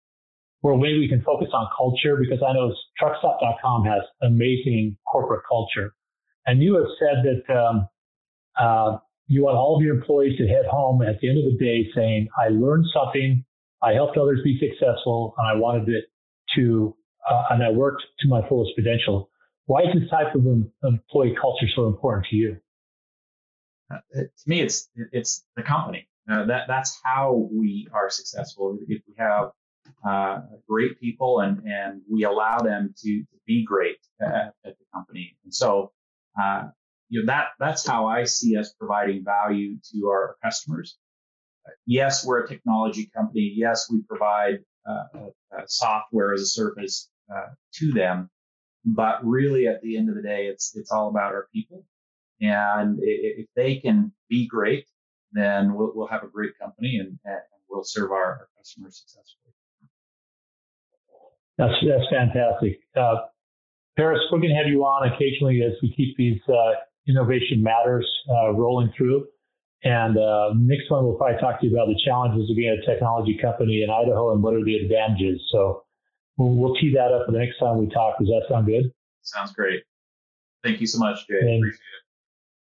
where 0.64 0.78
maybe 0.78 0.98
we 0.98 1.06
can 1.06 1.20
focus 1.20 1.48
on 1.52 1.68
culture 1.76 2.16
because 2.16 2.42
I 2.42 2.54
know 2.54 2.74
truckstop.com 2.98 3.84
has 3.84 4.00
amazing 4.22 4.96
corporate 5.12 5.42
culture. 5.46 5.94
And 6.46 6.62
you 6.62 6.76
have 6.76 6.86
said 6.98 7.22
that 7.22 7.54
um, 7.54 7.86
uh, 8.58 8.96
you 9.26 9.44
want 9.44 9.58
all 9.58 9.76
of 9.76 9.82
your 9.82 9.94
employees 9.94 10.38
to 10.38 10.48
head 10.48 10.64
home 10.64 11.02
at 11.02 11.20
the 11.20 11.28
end 11.28 11.36
of 11.36 11.44
the 11.44 11.58
day 11.62 11.90
saying, 11.94 12.28
I 12.42 12.48
learned 12.48 12.86
something, 12.94 13.44
I 13.82 13.92
helped 13.92 14.16
others 14.16 14.40
be 14.42 14.58
successful, 14.58 15.34
and 15.36 15.46
I 15.46 15.54
wanted 15.54 15.86
it 15.90 16.04
to, 16.54 16.96
uh, 17.30 17.42
and 17.50 17.62
I 17.62 17.68
worked 17.68 18.02
to 18.20 18.28
my 18.28 18.40
fullest 18.48 18.74
potential. 18.74 19.28
Why 19.66 19.82
is 19.82 19.88
this 19.92 20.08
type 20.08 20.34
of 20.34 20.46
employee 20.82 21.36
culture 21.38 21.66
so 21.76 21.88
important 21.88 22.28
to 22.30 22.36
you? 22.36 22.56
Uh, 23.92 23.98
to 24.14 24.28
me, 24.46 24.62
it's 24.62 24.88
it's 25.12 25.44
the 25.56 25.62
company. 25.62 26.08
Uh, 26.30 26.46
that 26.46 26.62
that's 26.68 26.98
how 27.04 27.50
we 27.52 27.86
are 27.92 28.08
successful. 28.08 28.78
If 28.88 29.02
we 29.06 29.14
have 29.18 29.50
uh, 30.08 30.40
great 30.68 31.00
people 31.00 31.40
and 31.40 31.62
and 31.66 32.02
we 32.10 32.24
allow 32.24 32.58
them 32.58 32.94
to, 32.98 33.20
to 33.20 33.36
be 33.46 33.64
great 33.64 33.98
at, 34.20 34.54
at, 34.64 34.78
the 34.78 34.84
company, 34.92 35.36
and 35.44 35.54
so 35.54 35.92
uh, 36.40 36.64
you 37.08 37.20
know 37.20 37.26
that 37.26 37.48
that's 37.58 37.86
how 37.86 38.06
I 38.06 38.24
see 38.24 38.56
us 38.56 38.72
providing 38.78 39.24
value 39.24 39.76
to 39.92 40.08
our 40.08 40.36
customers. 40.42 40.98
yes, 41.86 42.24
we're 42.26 42.44
a 42.44 42.48
technology 42.48 43.10
company. 43.14 43.52
Yes, 43.54 43.90
we 43.90 44.02
provide 44.02 44.60
uh, 44.86 45.28
software 45.66 46.34
as 46.34 46.42
a 46.42 46.46
service 46.46 47.10
to 47.74 47.92
them, 47.92 48.30
but 48.84 49.24
really 49.24 49.66
at 49.66 49.80
the 49.82 49.96
end 49.96 50.08
of 50.08 50.14
the 50.14 50.22
day, 50.22 50.46
it's 50.46 50.76
it's 50.76 50.90
all 50.90 51.08
about 51.08 51.32
our 51.32 51.48
people 51.52 51.84
and 52.40 52.98
if 53.00 53.46
they 53.54 53.76
can 53.76 54.12
be 54.28 54.46
great, 54.46 54.86
then 55.32 55.74
we'll, 55.74 55.92
we'll 55.94 56.08
have 56.08 56.24
a 56.24 56.28
great 56.28 56.58
company 56.58 56.98
and, 56.98 57.18
and 57.24 57.40
we'll 57.68 57.84
serve 57.84 58.10
our, 58.10 58.24
our, 58.24 58.48
customers 58.58 58.98
successfully. 58.98 59.43
That's, 61.58 61.74
that's 61.86 62.08
fantastic. 62.10 62.80
Uh, 62.96 63.16
Paris, 63.96 64.20
we're 64.30 64.38
going 64.38 64.50
to 64.50 64.56
have 64.56 64.66
you 64.66 64.82
on 64.84 65.10
occasionally 65.12 65.62
as 65.62 65.72
we 65.82 65.94
keep 65.94 66.16
these 66.16 66.40
uh, 66.48 66.72
innovation 67.06 67.62
matters 67.62 68.08
uh, 68.28 68.52
rolling 68.52 68.92
through. 68.96 69.26
And 69.84 70.16
uh, 70.16 70.50
next 70.56 70.90
one, 70.90 71.04
we'll 71.04 71.14
probably 71.14 71.38
talk 71.40 71.60
to 71.60 71.66
you 71.66 71.72
about 71.74 71.88
the 71.88 72.00
challenges 72.04 72.50
of 72.50 72.56
being 72.56 72.76
a 72.82 72.90
technology 72.90 73.38
company 73.40 73.82
in 73.82 73.90
Idaho 73.90 74.32
and 74.32 74.42
what 74.42 74.54
are 74.54 74.64
the 74.64 74.76
advantages. 74.76 75.40
So 75.52 75.84
we'll, 76.38 76.56
we'll 76.56 76.74
tee 76.76 76.92
that 76.94 77.12
up 77.12 77.26
for 77.26 77.32
the 77.32 77.38
next 77.38 77.58
time 77.58 77.78
we 77.78 77.88
talk. 77.88 78.18
Does 78.18 78.28
that 78.28 78.46
sound 78.48 78.66
good? 78.66 78.90
Sounds 79.22 79.52
great. 79.52 79.82
Thank 80.64 80.80
you 80.80 80.86
so 80.86 80.98
much, 80.98 81.26
Jay. 81.28 81.38
And, 81.38 81.62
Appreciate 81.62 81.80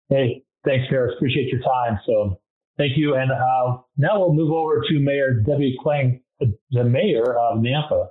it. 0.10 0.16
Hey, 0.16 0.44
thanks, 0.66 0.88
Paris. 0.90 1.14
Appreciate 1.18 1.52
your 1.52 1.62
time. 1.62 2.00
So 2.06 2.40
thank 2.78 2.98
you. 2.98 3.16
And 3.16 3.32
uh, 3.32 3.78
now 3.98 4.20
we'll 4.20 4.34
move 4.34 4.52
over 4.52 4.82
to 4.82 5.00
Mayor 5.00 5.34
Debbie 5.34 5.78
Kling, 5.84 6.22
the 6.40 6.84
mayor 6.84 7.38
of 7.38 7.60
Nampa. 7.60 8.08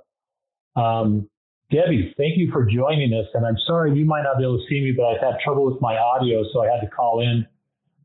Um, 0.75 1.29
Debbie, 1.71 2.13
thank 2.17 2.37
you 2.37 2.51
for 2.51 2.65
joining 2.65 3.13
us. 3.13 3.27
And 3.33 3.45
I'm 3.45 3.57
sorry 3.65 3.97
you 3.97 4.05
might 4.05 4.23
not 4.23 4.37
be 4.37 4.43
able 4.43 4.57
to 4.57 4.63
see 4.69 4.81
me, 4.81 4.93
but 4.95 5.05
I've 5.05 5.21
had 5.21 5.39
trouble 5.43 5.65
with 5.65 5.81
my 5.81 5.97
audio, 5.97 6.43
so 6.51 6.63
I 6.63 6.67
had 6.67 6.81
to 6.81 6.87
call 6.87 7.21
in. 7.21 7.45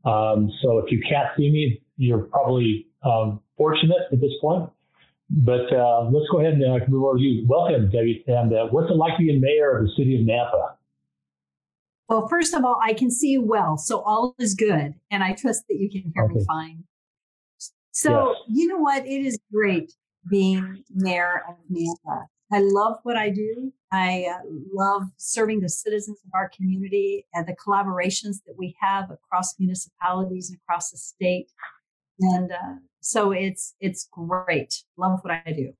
Um, 0.05 0.49
so 0.61 0.77
if 0.77 0.91
you 0.91 1.01
can't 1.01 1.27
see 1.35 1.51
me, 1.51 1.81
you're 1.97 2.19
probably 2.19 2.87
um, 3.03 3.41
fortunate 3.57 3.97
at 4.11 4.21
this 4.21 4.31
point. 4.39 4.69
But 5.29 5.73
uh, 5.73 6.09
let's 6.09 6.27
go 6.31 6.39
ahead 6.39 6.53
and 6.53 6.63
uh, 6.63 6.85
move 6.87 7.03
over 7.03 7.17
to 7.17 7.23
you. 7.23 7.45
Welcome, 7.47 7.89
Debbie. 7.91 8.23
And 8.27 8.53
uh, 8.53 8.67
what's 8.71 8.89
it 8.89 8.95
like 8.95 9.17
being 9.17 9.41
mayor 9.41 9.77
of 9.77 9.83
the 9.83 9.91
city 9.97 10.15
of 10.15 10.25
Nampa? 10.25 10.75
Well, 12.07 12.29
first 12.29 12.53
of 12.53 12.63
all, 12.63 12.79
I 12.81 12.93
can 12.93 13.11
see 13.11 13.31
you 13.31 13.41
well, 13.41 13.77
so 13.77 13.99
all 13.99 14.33
is 14.39 14.53
good, 14.53 14.95
and 15.11 15.23
I 15.23 15.33
trust 15.33 15.65
that 15.67 15.75
you 15.75 15.89
can 15.89 16.13
hear 16.15 16.23
okay. 16.23 16.35
me 16.35 16.45
fine. 16.47 16.83
So, 17.91 18.29
yes. 18.29 18.37
you 18.47 18.67
know 18.67 18.77
what? 18.77 19.05
It 19.05 19.25
is 19.25 19.37
great 19.53 19.91
being 20.29 20.85
mayor 20.95 21.43
of 21.49 21.55
Nampa. 21.69 22.27
I 22.51 22.59
love 22.61 22.97
what 23.03 23.17
I 23.17 23.29
do. 23.29 23.73
I 23.91 24.25
uh, 24.31 24.41
love 24.73 25.03
serving 25.17 25.61
the 25.61 25.69
citizens 25.69 26.17
of 26.25 26.31
our 26.33 26.49
community 26.55 27.25
and 27.33 27.47
the 27.47 27.55
collaborations 27.55 28.37
that 28.45 28.55
we 28.57 28.75
have 28.81 29.11
across 29.11 29.59
municipalities 29.59 30.49
and 30.49 30.59
across 30.63 30.91
the 30.91 30.97
state. 30.97 31.51
And 32.19 32.51
uh, 32.51 32.75
so 33.01 33.31
it's 33.31 33.75
it's 33.79 34.07
great. 34.11 34.83
Love 34.97 35.19
what 35.21 35.33
I 35.45 35.51
do. 35.51 35.73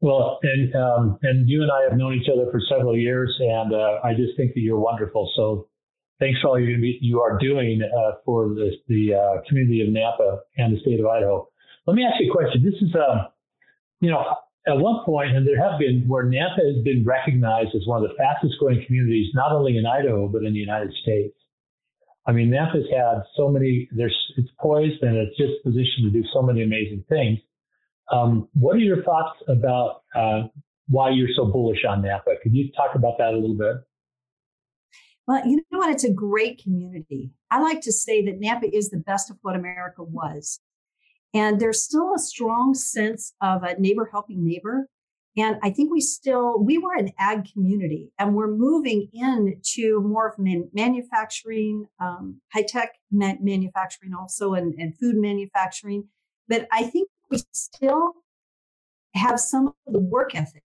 Well, 0.00 0.38
and 0.42 0.74
um, 0.74 1.18
and 1.22 1.48
you 1.48 1.62
and 1.62 1.70
I 1.70 1.82
have 1.88 1.96
known 1.98 2.14
each 2.14 2.28
other 2.32 2.50
for 2.50 2.60
several 2.68 2.96
years, 2.96 3.34
and 3.38 3.74
uh, 3.74 4.00
I 4.02 4.14
just 4.14 4.36
think 4.36 4.54
that 4.54 4.60
you're 4.60 4.78
wonderful. 4.78 5.30
So, 5.36 5.68
thanks 6.18 6.40
for 6.40 6.48
all 6.48 6.60
you 6.60 6.76
you 7.00 7.20
are 7.20 7.38
doing 7.38 7.82
uh, 7.82 8.12
for 8.24 8.48
the 8.48 8.70
the 8.88 9.14
uh, 9.14 9.48
community 9.48 9.82
of 9.82 9.88
Nampa 9.88 10.38
and 10.56 10.74
the 10.74 10.80
state 10.80 11.00
of 11.00 11.06
Idaho. 11.06 11.48
Let 11.86 11.94
me 11.94 12.04
ask 12.04 12.20
you 12.20 12.30
a 12.30 12.34
question. 12.34 12.64
This 12.64 12.80
is, 12.80 12.94
um, 12.94 13.26
you 14.00 14.10
know, 14.10 14.24
at 14.66 14.76
one 14.76 15.04
point, 15.04 15.34
and 15.34 15.46
there 15.46 15.60
have 15.60 15.78
been 15.78 16.04
where 16.06 16.24
Nampa 16.24 16.74
has 16.74 16.84
been 16.84 17.04
recognized 17.04 17.74
as 17.74 17.86
one 17.86 18.02
of 18.02 18.08
the 18.08 18.14
fastest 18.16 18.54
growing 18.58 18.84
communities, 18.86 19.28
not 19.34 19.52
only 19.52 19.76
in 19.76 19.86
Idaho 19.86 20.28
but 20.28 20.42
in 20.44 20.52
the 20.52 20.58
United 20.58 20.92
States. 21.02 21.34
I 22.26 22.32
mean, 22.32 22.50
Nampa's 22.50 22.86
had 22.94 23.22
so 23.36 23.48
many. 23.48 23.88
There's 23.92 24.16
it's 24.36 24.50
poised 24.60 25.02
and 25.02 25.16
it's 25.16 25.36
just 25.36 25.64
positioned 25.64 26.04
to 26.04 26.10
do 26.10 26.22
so 26.32 26.42
many 26.42 26.62
amazing 26.62 27.04
things. 27.08 27.38
Um, 28.12 28.48
what 28.54 28.76
are 28.76 28.80
your 28.80 29.02
thoughts 29.02 29.38
about 29.48 30.02
uh, 30.14 30.42
why 30.88 31.10
you're 31.10 31.28
so 31.34 31.46
bullish 31.46 31.84
on 31.88 32.02
Nampa? 32.02 32.40
Could 32.42 32.54
you 32.54 32.70
talk 32.72 32.94
about 32.94 33.18
that 33.18 33.32
a 33.32 33.36
little 33.38 33.56
bit? 33.56 33.76
Well, 35.26 35.46
you 35.46 35.56
know 35.70 35.78
what? 35.78 35.90
It's 35.90 36.04
a 36.04 36.12
great 36.12 36.60
community. 36.62 37.30
I 37.50 37.60
like 37.60 37.80
to 37.82 37.92
say 37.92 38.24
that 38.24 38.40
Nampa 38.40 38.68
is 38.72 38.90
the 38.90 38.98
best 38.98 39.30
of 39.30 39.38
what 39.42 39.56
America 39.56 40.02
was. 40.02 40.60
And 41.32 41.60
there's 41.60 41.82
still 41.82 42.12
a 42.14 42.18
strong 42.18 42.74
sense 42.74 43.34
of 43.40 43.62
a 43.62 43.78
neighbor 43.78 44.08
helping 44.10 44.44
neighbor. 44.44 44.88
And 45.36 45.58
I 45.62 45.70
think 45.70 45.92
we 45.92 46.00
still, 46.00 46.58
we 46.58 46.76
were 46.76 46.94
an 46.94 47.10
ag 47.18 47.48
community 47.52 48.10
and 48.18 48.34
we're 48.34 48.50
moving 48.50 49.08
into 49.14 50.00
more 50.00 50.28
of 50.28 50.38
man, 50.38 50.68
manufacturing, 50.72 51.86
um, 52.00 52.40
high 52.52 52.64
tech 52.66 52.96
man, 53.12 53.38
manufacturing 53.40 54.12
also, 54.12 54.54
and, 54.54 54.74
and 54.74 54.98
food 54.98 55.16
manufacturing. 55.16 56.08
But 56.48 56.66
I 56.72 56.82
think 56.82 57.08
we 57.30 57.38
still 57.52 58.14
have 59.14 59.38
some 59.38 59.68
of 59.68 59.92
the 59.92 60.00
work 60.00 60.34
ethic 60.34 60.64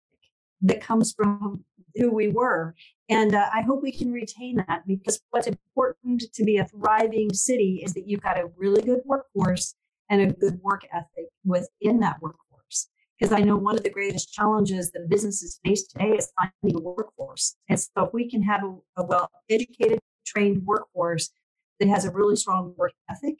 that 0.61 0.81
comes 0.81 1.13
from 1.13 1.63
who 1.95 2.11
we 2.11 2.29
were. 2.29 2.73
And 3.07 3.35
uh, 3.35 3.45
I 3.53 3.61
hope 3.61 3.83
we 3.83 3.91
can 3.91 4.11
retain 4.11 4.63
that 4.67 4.81
because 4.87 5.21
what's 5.29 5.47
important 5.47 6.23
to 6.33 6.43
be 6.43 6.57
a 6.57 6.65
thriving 6.65 7.33
city 7.33 7.81
is 7.85 7.93
that 7.93 8.07
you've 8.07 8.21
got 8.21 8.39
a 8.39 8.49
really 8.57 8.81
good 8.81 9.01
workforce 9.05 9.75
and 10.09 10.21
a 10.21 10.33
good 10.33 10.59
work 10.61 10.85
ethic 10.93 11.27
within 11.43 11.99
that 11.99 12.21
workforce. 12.21 12.89
Because 13.17 13.31
I 13.31 13.39
know 13.39 13.55
one 13.55 13.77
of 13.77 13.83
the 13.83 13.89
greatest 13.89 14.33
challenges 14.33 14.91
that 14.91 15.09
businesses 15.09 15.59
face 15.63 15.87
today 15.87 16.15
is 16.17 16.31
finding 16.35 16.77
a 16.77 16.81
workforce. 16.81 17.55
And 17.69 17.79
so 17.79 18.05
if 18.05 18.13
we 18.13 18.29
can 18.29 18.43
have 18.43 18.63
a, 18.63 19.01
a 19.01 19.05
well 19.05 19.29
educated, 19.49 19.99
trained 20.25 20.65
workforce 20.65 21.31
that 21.79 21.87
has 21.87 22.05
a 22.05 22.11
really 22.11 22.35
strong 22.35 22.73
work 22.77 22.91
ethic, 23.09 23.35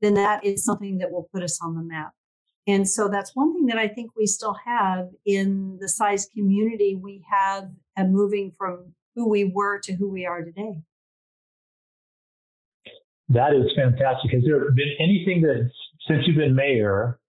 then 0.00 0.14
that 0.14 0.44
is 0.44 0.64
something 0.64 0.98
that 0.98 1.10
will 1.10 1.28
put 1.32 1.42
us 1.42 1.60
on 1.62 1.74
the 1.74 1.82
map. 1.82 2.12
And 2.66 2.88
so 2.88 3.08
that's 3.08 3.34
one 3.34 3.52
thing 3.52 3.66
that 3.66 3.78
I 3.78 3.88
think 3.88 4.12
we 4.16 4.26
still 4.26 4.56
have 4.64 5.08
in 5.26 5.78
the 5.80 5.88
size 5.88 6.26
community 6.34 6.96
we 6.96 7.22
have 7.30 7.68
and 7.96 8.12
moving 8.12 8.52
from 8.56 8.94
who 9.14 9.28
we 9.28 9.44
were 9.44 9.78
to 9.80 9.92
who 9.92 10.10
we 10.10 10.24
are 10.26 10.42
today. 10.42 10.80
That 13.28 13.54
is 13.54 13.70
fantastic. 13.76 14.32
Has 14.32 14.42
there 14.44 14.70
been 14.72 14.94
anything 14.98 15.42
that 15.42 15.70
since 16.06 16.26
you've 16.26 16.36
been 16.36 16.54
mayor 16.54 17.20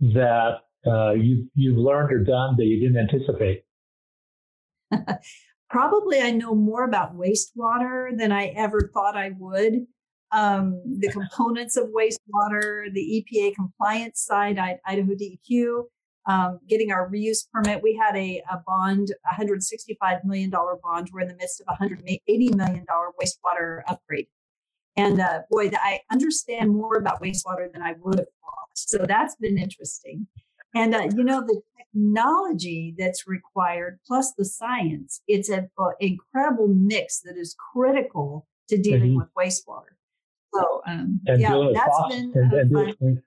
that 0.00 0.58
uh, 0.86 1.12
you've 1.12 1.46
you've 1.54 1.78
learned 1.78 2.12
or 2.12 2.24
done 2.24 2.56
that 2.56 2.64
you 2.64 2.80
didn't 2.80 3.08
anticipate? 3.08 3.64
Probably 5.70 6.20
I 6.20 6.30
know 6.30 6.54
more 6.54 6.84
about 6.84 7.16
wastewater 7.16 8.16
than 8.16 8.30
I 8.32 8.46
ever 8.56 8.90
thought 8.92 9.16
I 9.16 9.32
would 9.38 9.86
um, 10.34 10.82
the 10.98 11.10
components 11.10 11.76
of 11.76 11.88
wastewater, 11.88 12.92
the 12.92 13.24
EPA 13.32 13.54
compliance 13.54 14.24
side, 14.24 14.58
Idaho 14.58 15.12
DEQ, 15.12 15.84
um, 16.26 16.58
getting 16.68 16.90
our 16.90 17.08
reuse 17.08 17.46
permit. 17.52 17.82
We 17.82 17.94
had 17.94 18.16
a, 18.16 18.42
a 18.50 18.60
bond, 18.66 19.14
$165 19.38 20.24
million 20.24 20.50
bond. 20.50 21.10
We're 21.12 21.20
in 21.20 21.28
the 21.28 21.36
midst 21.36 21.60
of 21.60 21.66
a 21.68 21.84
$180 21.84 22.54
million 22.54 22.84
wastewater 23.22 23.82
upgrade. 23.86 24.26
And 24.96 25.20
uh, 25.20 25.40
boy, 25.50 25.70
I 25.74 26.00
understand 26.12 26.70
more 26.70 26.96
about 26.96 27.20
wastewater 27.20 27.72
than 27.72 27.82
I 27.82 27.94
would 28.00 28.18
have 28.18 28.28
thought. 28.40 28.68
So 28.74 28.98
that's 28.98 29.34
been 29.36 29.58
interesting. 29.58 30.26
And 30.74 30.94
uh, 30.94 31.08
you 31.14 31.24
know 31.24 31.40
the 31.40 31.60
technology 31.76 32.94
that's 32.98 33.26
required 33.26 33.98
plus 34.06 34.32
the 34.36 34.44
science, 34.44 35.20
it's 35.28 35.48
an 35.48 35.68
incredible 36.00 36.68
mix 36.68 37.20
that 37.20 37.36
is 37.36 37.56
critical 37.72 38.46
to 38.68 38.78
dealing 38.78 39.16
mm-hmm. 39.16 39.18
with 39.18 39.28
wastewater. 39.38 39.94
So 40.54 40.82
um, 40.86 41.20
and 41.26 41.40
yeah, 41.40 41.70
that's 41.72 41.96
phos- 41.96 42.14
been 42.14 42.32
and, 42.34 42.52
and, 42.52 42.70
dealing, 42.70 43.22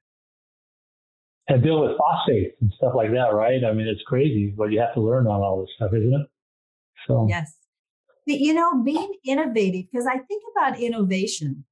and 1.50 1.63
dealing 1.63 1.89
with 1.89 1.97
phosphates 1.97 2.55
and 2.62 2.71
stuff 2.77 2.93
like 2.95 3.12
that, 3.12 3.33
right? 3.33 3.63
I 3.63 3.74
mean, 3.74 3.88
it's 3.88 4.03
crazy 4.03 4.53
what 4.55 4.71
you 4.71 4.79
have 4.79 4.93
to 4.93 5.01
learn 5.01 5.27
on 5.27 5.41
all 5.41 5.62
this 5.62 5.69
stuff, 5.75 5.91
isn't 5.93 6.13
it? 6.13 6.27
So 7.07 7.27
yes, 7.29 7.56
but, 8.27 8.39
you 8.39 8.53
know, 8.53 8.84
being 8.84 9.13
innovative 9.25 9.86
because 9.91 10.05
I 10.05 10.19
think 10.19 10.43
about 10.51 10.79
innovation. 10.79 11.63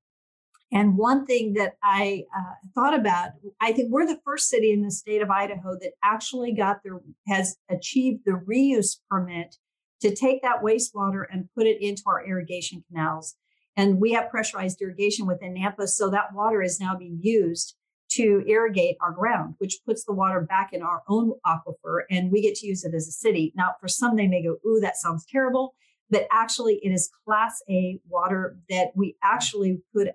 And 0.71 0.97
one 0.97 1.25
thing 1.25 1.53
that 1.53 1.73
I 1.83 2.23
uh, 2.35 2.53
thought 2.73 2.97
about, 2.97 3.29
I 3.61 3.71
think 3.71 3.91
we're 3.91 4.07
the 4.07 4.19
first 4.25 4.49
city 4.49 4.71
in 4.71 4.81
the 4.81 4.91
state 4.91 5.21
of 5.21 5.29
Idaho 5.29 5.77
that 5.79 5.93
actually 6.03 6.53
got 6.53 6.81
their, 6.83 6.99
has 7.27 7.57
achieved 7.69 8.23
the 8.25 8.41
reuse 8.49 8.97
permit 9.09 9.57
to 10.01 10.15
take 10.15 10.41
that 10.41 10.63
wastewater 10.63 11.25
and 11.31 11.49
put 11.55 11.67
it 11.67 11.81
into 11.81 12.01
our 12.07 12.25
irrigation 12.25 12.83
canals. 12.87 13.35
And 13.77 14.01
we 14.01 14.13
have 14.13 14.29
pressurized 14.29 14.81
irrigation 14.81 15.27
within 15.27 15.55
Nampa, 15.55 15.87
so 15.87 16.09
that 16.09 16.33
water 16.33 16.61
is 16.61 16.79
now 16.79 16.97
being 16.97 17.19
used 17.21 17.75
to 18.11 18.43
irrigate 18.47 18.97
our 19.01 19.11
ground, 19.11 19.55
which 19.57 19.79
puts 19.85 20.03
the 20.03 20.13
water 20.13 20.41
back 20.41 20.71
in 20.73 20.81
our 20.81 21.03
own 21.07 21.33
aquifer, 21.45 22.03
and 22.09 22.31
we 22.31 22.41
get 22.41 22.55
to 22.55 22.67
use 22.67 22.83
it 22.85 22.93
as 22.93 23.07
a 23.07 23.11
city. 23.11 23.51
Now, 23.55 23.75
for 23.79 23.87
some, 23.87 24.15
they 24.15 24.27
may 24.27 24.43
go, 24.43 24.57
"Ooh, 24.65 24.79
that 24.79 24.95
sounds 24.97 25.25
terrible," 25.25 25.75
but 26.09 26.27
actually, 26.31 26.79
it 26.83 26.91
is 26.91 27.09
Class 27.25 27.61
A 27.69 27.99
water 28.07 28.57
that 28.69 28.91
we 28.95 29.15
actually 29.23 29.81
could 29.93 30.13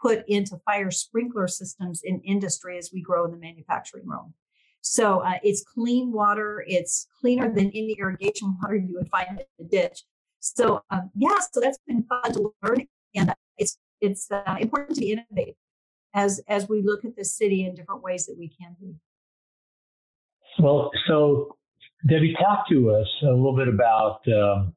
put 0.00 0.24
into 0.28 0.60
fire 0.64 0.90
sprinkler 0.90 1.48
systems 1.48 2.02
in 2.04 2.20
industry 2.20 2.78
as 2.78 2.90
we 2.92 3.02
grow 3.02 3.24
in 3.24 3.32
the 3.32 3.36
manufacturing 3.36 4.08
realm. 4.08 4.34
So 4.80 5.20
uh, 5.20 5.38
it's 5.42 5.64
clean 5.64 6.12
water. 6.12 6.64
It's 6.66 7.06
cleaner 7.20 7.52
than 7.52 7.66
any 7.70 7.96
irrigation 7.98 8.56
water 8.62 8.76
you 8.76 8.94
would 8.94 9.08
find 9.08 9.28
in 9.30 9.46
the 9.58 9.64
ditch. 9.64 10.04
So 10.40 10.82
um, 10.90 11.10
yeah, 11.14 11.38
so 11.52 11.60
that's 11.60 11.78
been 11.86 12.04
fun 12.04 12.32
to 12.32 12.52
learn, 12.62 12.86
and 13.14 13.34
it's 13.58 13.76
it's 14.00 14.30
uh, 14.30 14.56
important 14.60 14.94
to 14.94 15.00
be 15.00 15.12
innovative 15.12 15.56
as 16.14 16.40
as 16.48 16.68
we 16.68 16.80
look 16.80 17.04
at 17.04 17.16
the 17.16 17.24
city 17.24 17.66
in 17.66 17.74
different 17.74 18.02
ways 18.02 18.26
that 18.26 18.36
we 18.38 18.48
can 18.48 18.76
be. 18.80 18.94
Well, 20.60 20.90
so 21.08 21.56
Debbie, 22.08 22.34
talk 22.34 22.68
to 22.68 22.92
us 22.92 23.08
a 23.22 23.26
little 23.26 23.56
bit 23.56 23.68
about 23.68 24.20
um, 24.28 24.74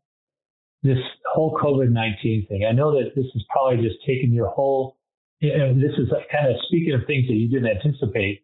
this 0.84 0.98
whole 1.34 1.58
COVID 1.62 1.92
nineteen 1.92 2.46
thing. 2.48 2.66
I 2.68 2.72
know 2.72 2.92
that 2.92 3.16
this 3.16 3.26
is 3.36 3.44
probably 3.50 3.86
just 3.88 4.04
taken 4.06 4.34
your 4.34 4.50
whole. 4.50 4.98
And 5.44 5.82
this 5.82 5.94
is 5.98 6.08
kind 6.32 6.52
of 6.52 6.56
speaking 6.68 6.94
of 6.94 7.02
things 7.08 7.26
that 7.28 7.34
you 7.34 7.50
didn't 7.50 7.76
anticipate. 7.76 8.44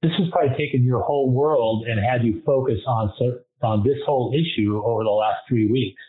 This 0.00 0.12
has 0.18 0.28
probably 0.32 0.56
taken 0.56 0.82
your 0.82 1.02
whole 1.02 1.30
world 1.30 1.84
and 1.86 2.00
had 2.02 2.24
you 2.24 2.40
focus 2.46 2.78
on 2.86 3.12
on 3.62 3.84
this 3.84 3.98
whole 4.06 4.32
issue 4.32 4.82
over 4.82 5.04
the 5.04 5.10
last 5.10 5.40
three 5.46 5.66
weeks. 5.70 6.00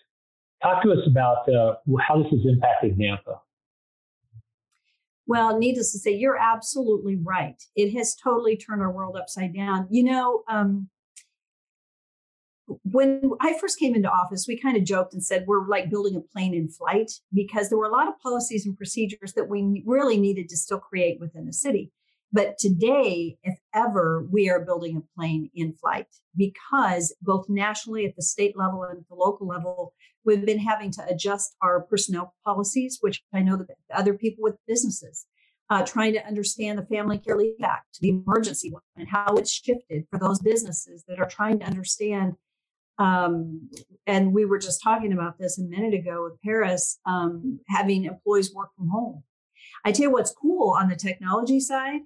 Talk 0.63 0.81
to 0.83 0.91
us 0.91 1.05
about 1.05 1.49
uh, 1.49 1.75
how 2.07 2.23
this 2.23 2.31
has 2.31 2.39
impacted 2.45 2.97
Nampa. 2.97 3.39
Well, 5.25 5.59
needless 5.59 5.91
to 5.91 5.99
say, 5.99 6.11
you're 6.11 6.37
absolutely 6.37 7.17
right. 7.21 7.61
It 7.75 7.91
has 7.97 8.15
totally 8.15 8.55
turned 8.55 8.81
our 8.81 8.91
world 8.91 9.17
upside 9.17 9.53
down. 9.53 9.87
You 9.91 10.03
know, 10.05 10.43
um, 10.47 10.89
when 12.83 13.31
I 13.39 13.57
first 13.59 13.79
came 13.79 13.95
into 13.95 14.09
office, 14.09 14.45
we 14.47 14.59
kind 14.59 14.77
of 14.77 14.83
joked 14.83 15.13
and 15.13 15.23
said 15.23 15.45
we're 15.47 15.67
like 15.67 15.89
building 15.89 16.15
a 16.15 16.21
plane 16.21 16.53
in 16.53 16.69
flight 16.69 17.11
because 17.33 17.69
there 17.69 17.77
were 17.77 17.85
a 17.85 17.91
lot 17.91 18.07
of 18.07 18.19
policies 18.19 18.65
and 18.65 18.75
procedures 18.75 19.33
that 19.33 19.49
we 19.49 19.83
really 19.85 20.17
needed 20.17 20.49
to 20.49 20.57
still 20.57 20.79
create 20.79 21.19
within 21.19 21.45
the 21.45 21.53
city. 21.53 21.91
But 22.31 22.57
today, 22.57 23.37
if 23.43 23.57
ever, 23.73 24.27
we 24.29 24.49
are 24.49 24.59
building 24.59 24.97
a 24.97 25.15
plane 25.17 25.49
in 25.55 25.73
flight 25.73 26.07
because 26.35 27.15
both 27.21 27.45
nationally 27.47 28.05
at 28.05 28.15
the 28.17 28.21
state 28.21 28.57
level 28.57 28.83
and 28.83 28.99
at 28.99 29.07
the 29.07 29.15
local 29.15 29.47
level, 29.47 29.93
we've 30.25 30.45
been 30.45 30.59
having 30.59 30.91
to 30.91 31.05
adjust 31.07 31.55
our 31.61 31.81
personnel 31.81 32.35
policies, 32.45 32.97
which 32.99 33.23
I 33.33 33.41
know 33.41 33.55
that 33.55 33.67
other 33.93 34.13
people 34.13 34.43
with 34.43 34.57
businesses, 34.67 35.25
uh, 35.69 35.83
trying 35.83 36.13
to 36.13 36.25
understand 36.25 36.77
the 36.77 36.85
Family 36.85 37.17
Care 37.17 37.37
Leave 37.37 37.55
Act, 37.63 37.99
the 38.01 38.09
emergency 38.09 38.71
one, 38.71 38.81
and 38.97 39.07
how 39.07 39.35
it's 39.35 39.51
shifted 39.51 40.05
for 40.09 40.19
those 40.19 40.39
businesses 40.39 41.05
that 41.07 41.19
are 41.19 41.29
trying 41.29 41.59
to 41.59 41.65
understand. 41.65 42.33
Um, 42.99 43.69
and 44.05 44.33
we 44.33 44.45
were 44.45 44.59
just 44.59 44.81
talking 44.81 45.13
about 45.13 45.37
this 45.37 45.59
a 45.59 45.63
minute 45.63 45.93
ago 45.93 46.23
with 46.23 46.41
Paris, 46.41 46.99
um, 47.05 47.59
having 47.67 48.05
employees 48.05 48.53
work 48.53 48.69
from 48.75 48.89
home. 48.89 49.23
I 49.85 49.91
tell 49.91 50.05
you 50.05 50.11
what's 50.11 50.33
cool 50.33 50.75
on 50.79 50.89
the 50.89 50.95
technology 50.95 51.59
side 51.59 52.01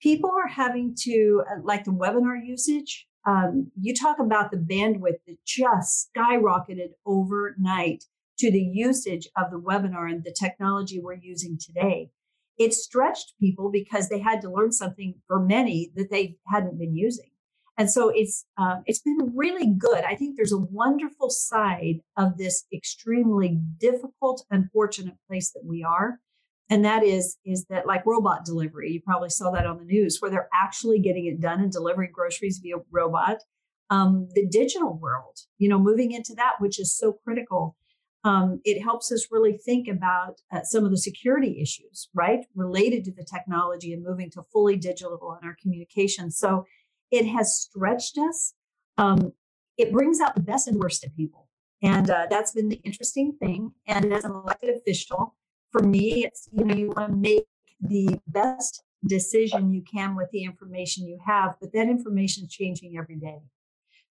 people 0.00 0.30
are 0.30 0.48
having 0.48 0.94
to, 1.02 1.42
uh, 1.50 1.60
like 1.62 1.84
the 1.84 1.92
webinar 1.92 2.38
usage, 2.44 3.06
um, 3.26 3.70
you 3.80 3.94
talk 3.94 4.18
about 4.18 4.50
the 4.50 4.56
bandwidth 4.56 5.18
that 5.26 5.36
just 5.44 6.10
skyrocketed 6.16 6.90
overnight 7.04 8.04
to 8.38 8.50
the 8.50 8.62
usage 8.62 9.28
of 9.36 9.50
the 9.50 9.60
webinar 9.60 10.10
and 10.10 10.24
the 10.24 10.32
technology 10.32 11.00
we're 11.00 11.14
using 11.14 11.58
today. 11.58 12.10
It 12.56 12.72
stretched 12.72 13.34
people 13.40 13.70
because 13.70 14.08
they 14.08 14.20
had 14.20 14.40
to 14.42 14.50
learn 14.50 14.72
something 14.72 15.14
for 15.26 15.40
many 15.40 15.92
that 15.96 16.10
they 16.10 16.36
hadn't 16.46 16.78
been 16.78 16.94
using. 16.94 17.30
And 17.78 17.90
so 17.90 18.10
it's 18.12 18.44
uh, 18.58 18.78
it's 18.86 19.00
been 19.00 19.32
really 19.34 19.72
good. 19.72 20.04
I 20.04 20.16
think 20.16 20.36
there's 20.36 20.52
a 20.52 20.58
wonderful 20.58 21.30
side 21.30 22.00
of 22.16 22.36
this 22.36 22.64
extremely 22.72 23.60
difficult, 23.78 24.44
unfortunate 24.50 25.14
place 25.28 25.52
that 25.52 25.64
we 25.64 25.82
are 25.82 26.18
and 26.70 26.84
that 26.84 27.02
is 27.02 27.36
is 27.44 27.64
that 27.66 27.86
like 27.86 28.04
robot 28.06 28.44
delivery 28.44 28.90
you 28.90 29.00
probably 29.00 29.30
saw 29.30 29.50
that 29.50 29.66
on 29.66 29.78
the 29.78 29.84
news 29.84 30.18
where 30.20 30.30
they're 30.30 30.48
actually 30.54 30.98
getting 30.98 31.26
it 31.26 31.40
done 31.40 31.60
and 31.60 31.72
delivering 31.72 32.10
groceries 32.12 32.60
via 32.62 32.76
robot 32.90 33.38
um, 33.90 34.28
the 34.34 34.46
digital 34.46 34.98
world 34.98 35.38
you 35.58 35.68
know 35.68 35.78
moving 35.78 36.12
into 36.12 36.34
that 36.34 36.54
which 36.58 36.78
is 36.78 36.96
so 36.96 37.12
critical 37.24 37.76
um, 38.24 38.60
it 38.64 38.82
helps 38.82 39.12
us 39.12 39.28
really 39.30 39.56
think 39.56 39.86
about 39.88 40.40
uh, 40.52 40.60
some 40.62 40.84
of 40.84 40.90
the 40.90 40.98
security 40.98 41.60
issues 41.60 42.08
right 42.14 42.44
related 42.54 43.04
to 43.04 43.12
the 43.12 43.24
technology 43.24 43.92
and 43.92 44.04
moving 44.04 44.30
to 44.30 44.42
fully 44.52 44.76
digital 44.76 45.38
in 45.40 45.48
our 45.48 45.56
communication 45.60 46.30
so 46.30 46.64
it 47.10 47.26
has 47.26 47.56
stretched 47.56 48.18
us 48.18 48.54
um, 48.98 49.32
it 49.76 49.92
brings 49.92 50.20
out 50.20 50.34
the 50.34 50.40
best 50.40 50.68
and 50.68 50.78
worst 50.78 51.04
in 51.04 51.10
people 51.10 51.48
and 51.82 52.10
uh, 52.10 52.26
that's 52.28 52.52
been 52.52 52.68
the 52.68 52.80
interesting 52.84 53.32
thing 53.40 53.72
and 53.86 54.12
as 54.12 54.24
an 54.24 54.32
elected 54.32 54.76
official 54.76 55.34
for 55.70 55.82
me, 55.82 56.24
it's, 56.24 56.48
you 56.52 56.64
know, 56.64 56.74
you 56.74 56.88
want 56.88 57.10
to 57.10 57.16
make 57.16 57.44
the 57.80 58.18
best 58.26 58.82
decision 59.06 59.72
you 59.72 59.82
can 59.82 60.16
with 60.16 60.30
the 60.32 60.44
information 60.44 61.06
you 61.06 61.18
have, 61.24 61.54
but 61.60 61.72
that 61.72 61.88
information 61.88 62.44
is 62.44 62.52
changing 62.52 62.96
every 62.98 63.16
day. 63.16 63.38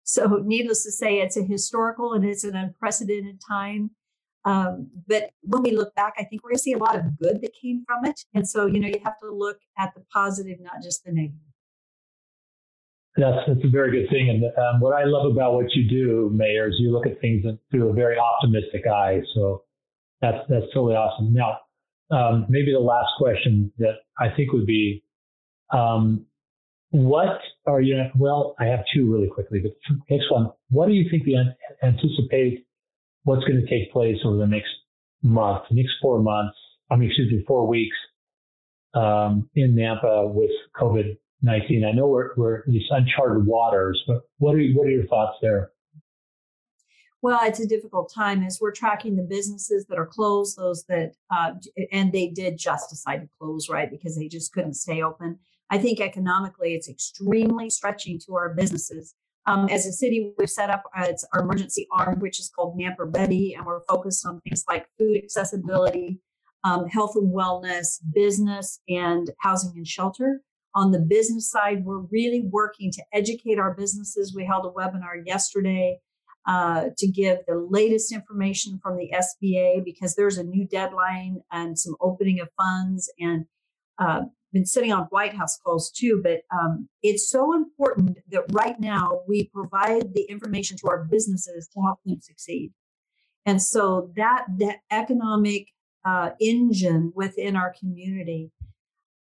So, 0.05 0.43
needless 0.45 0.85
to 0.85 0.93
say, 0.93 1.19
it's 1.19 1.37
a 1.37 1.43
historical 1.43 2.13
and 2.13 2.25
it's 2.25 2.45
an 2.45 2.55
unprecedented 2.55 3.41
time. 3.47 3.91
Um, 4.45 4.89
but 5.09 5.31
when 5.43 5.63
we 5.63 5.73
look 5.73 5.93
back, 5.97 6.15
I 6.19 6.23
think 6.23 6.45
we're 6.45 6.51
going 6.51 6.59
to 6.59 6.63
see 6.63 6.75
a 6.75 6.79
lot 6.79 6.95
of 6.95 7.19
good 7.19 7.41
that 7.43 7.53
came 7.61 7.85
from 7.85 8.05
it. 8.05 8.21
And 8.33 8.49
so, 8.49 8.67
you 8.67 8.79
know, 8.79 8.87
you 8.87 9.01
have 9.03 9.19
to 9.21 9.31
look 9.31 9.59
at 9.77 9.93
the 9.97 10.05
positive, 10.13 10.61
not 10.61 10.81
just 10.83 11.05
the 11.05 11.11
negative. 11.11 11.41
That's, 13.17 13.39
that's 13.47 13.65
a 13.65 13.71
very 13.71 13.91
good 13.91 14.11
thing. 14.11 14.29
And 14.29 14.45
um, 14.45 14.81
what 14.81 14.95
I 14.95 15.05
love 15.05 15.31
about 15.31 15.55
what 15.55 15.75
you 15.75 15.89
do, 15.89 16.31
Mayor, 16.35 16.69
is 16.69 16.75
you 16.79 16.93
look 16.93 17.07
at 17.07 17.21
things 17.21 17.45
through 17.71 17.89
a 17.89 17.93
very 17.93 18.17
optimistic 18.19 18.87
eye. 18.87 19.21
So 19.35 19.65
that's 20.21 20.39
that's 20.49 20.67
totally 20.75 20.95
awesome. 20.95 21.33
Now, 21.33 21.59
um, 22.11 22.47
maybe 22.49 22.73
the 22.73 22.79
last 22.79 23.09
question 23.19 23.73
that 23.79 23.95
I 24.19 24.29
think 24.37 24.53
would 24.53 24.67
be, 24.67 25.03
um, 25.73 26.27
what 26.91 27.41
are 27.67 27.81
you? 27.81 28.03
Well, 28.17 28.55
I 28.59 28.67
have 28.67 28.81
two 28.95 29.11
really 29.11 29.29
quickly, 29.29 29.61
but 29.61 29.73
next 30.11 30.31
one, 30.31 30.51
what 30.71 30.87
do 30.87 30.93
you 30.93 31.09
think 31.11 31.25
the 31.25 31.37
anticipate 31.83 32.67
what's 33.25 33.45
going 33.45 33.61
to 33.61 33.69
take 33.69 33.93
place 33.93 34.17
over 34.25 34.37
the 34.37 34.47
next 34.47 34.71
month, 35.23 35.65
next 35.71 35.93
four 36.01 36.21
months? 36.21 36.57
I 36.91 36.97
mean, 36.97 37.09
excuse 37.09 37.33
me, 37.33 37.45
four 37.47 37.67
weeks 37.67 37.97
um, 38.95 39.51
in 39.55 39.75
Nampa 39.75 40.33
with 40.33 40.51
COVID 40.81 41.19
nineteen. 41.43 41.85
I 41.85 41.93
know 41.93 42.07
we're 42.07 42.31
we're 42.37 42.63
these 42.67 42.87
uncharted 42.91 43.47
waters, 43.47 44.03
but 44.07 44.23
what 44.39 44.55
are 44.55 44.65
what 44.75 44.87
are 44.87 44.91
your 44.91 45.07
thoughts 45.07 45.39
there? 45.43 45.71
Well, 47.23 47.41
it's 47.43 47.61
a 47.61 47.67
difficult 47.67 48.13
time 48.15 48.43
as 48.45 48.59
we're 48.61 48.73
tracking 48.73 49.17
the 49.17 49.23
businesses 49.23 49.87
that 49.89 49.99
are 49.99 50.07
closed, 50.07 50.57
those 50.59 50.85
that, 50.85 51.15
uh, 51.35 51.53
and 51.91 52.13
they 52.13 52.29
did 52.29 52.59
just 52.59 52.91
decide 52.91 53.23
to 53.23 53.29
close, 53.41 53.69
right? 53.69 53.91
Because 53.91 54.17
they 54.17 54.29
just 54.29 54.53
couldn't 54.53 54.75
stay 54.75 55.03
open. 55.03 55.39
I 55.71 55.79
think 55.79 56.01
economically, 56.01 56.75
it's 56.75 56.89
extremely 56.89 57.71
stretching 57.71 58.21
to 58.27 58.37
our 58.37 58.55
businesses. 58.55 59.15
Um, 59.47 59.69
as 59.71 59.87
a 59.87 59.93
city, 59.93 60.35
we've 60.39 60.51
set 60.51 60.71
up 60.71 60.85
uh, 60.97 61.07
it's 61.09 61.27
our 61.33 61.43
emergency 61.43 61.89
arm, 61.91 62.21
which 62.21 62.39
is 62.39 62.49
called 62.55 62.79
Nampa 62.79 63.13
Ready, 63.17 63.55
and 63.55 63.65
we're 63.67 63.81
focused 63.89 64.25
on 64.27 64.41
things 64.43 64.65
like 64.69 64.87
food 64.99 65.17
accessibility, 65.17 66.21
um, 66.65 66.87
health 66.87 67.13
and 67.17 67.35
wellness, 67.35 68.01
business, 68.13 68.81
and 68.89 69.31
housing 69.41 69.73
and 69.77 69.87
shelter. 69.87 70.43
On 70.77 70.91
the 70.91 70.99
business 70.99 71.51
side, 71.51 71.87
we're 71.87 72.05
really 72.13 72.43
working 72.51 72.93
to 72.93 73.03
educate 73.15 73.59
our 73.59 73.73
businesses. 73.73 74.35
We 74.35 74.45
held 74.45 74.67
a 74.67 74.69
webinar 74.69 75.25
yesterday 75.25 76.01
uh, 76.47 76.91
to 76.99 77.07
give 77.09 77.39
the 77.49 77.67
latest 77.71 78.13
information 78.13 78.79
from 78.83 78.99
the 78.99 79.11
SBA 79.11 79.87
because 79.87 80.17
there's 80.17 80.37
a 80.37 80.45
new 80.45 80.67
deadline 80.67 81.41
and 81.51 81.79
some 81.79 81.97
opening 81.99 82.41
of 82.41 82.49
funds. 82.59 83.11
And 83.19 83.47
uh, 83.99 84.25
been 84.53 84.67
sitting 84.67 84.93
on 84.93 85.05
White 85.05 85.35
House 85.35 85.59
calls 85.65 85.91
too, 85.91 86.21
but 86.23 86.43
um, 86.55 86.91
it's 87.03 87.31
so 87.31 87.55
important 87.55 88.19
that 88.31 88.45
right 88.53 88.79
now 88.79 89.21
we 89.27 89.51
provide 89.55 90.13
the 90.13 90.27
information 90.29 90.77
to 90.83 90.89
our 90.89 91.05
businesses 91.05 91.69
to 91.73 91.81
help 91.81 92.01
them 92.05 92.21
succeed. 92.21 92.71
And 93.47 93.63
so 93.63 94.11
that 94.17 94.45
that 94.59 94.81
economic 94.91 95.69
uh, 96.05 96.33
engine 96.39 97.13
within 97.17 97.57
our 97.57 97.75
community. 97.81 98.51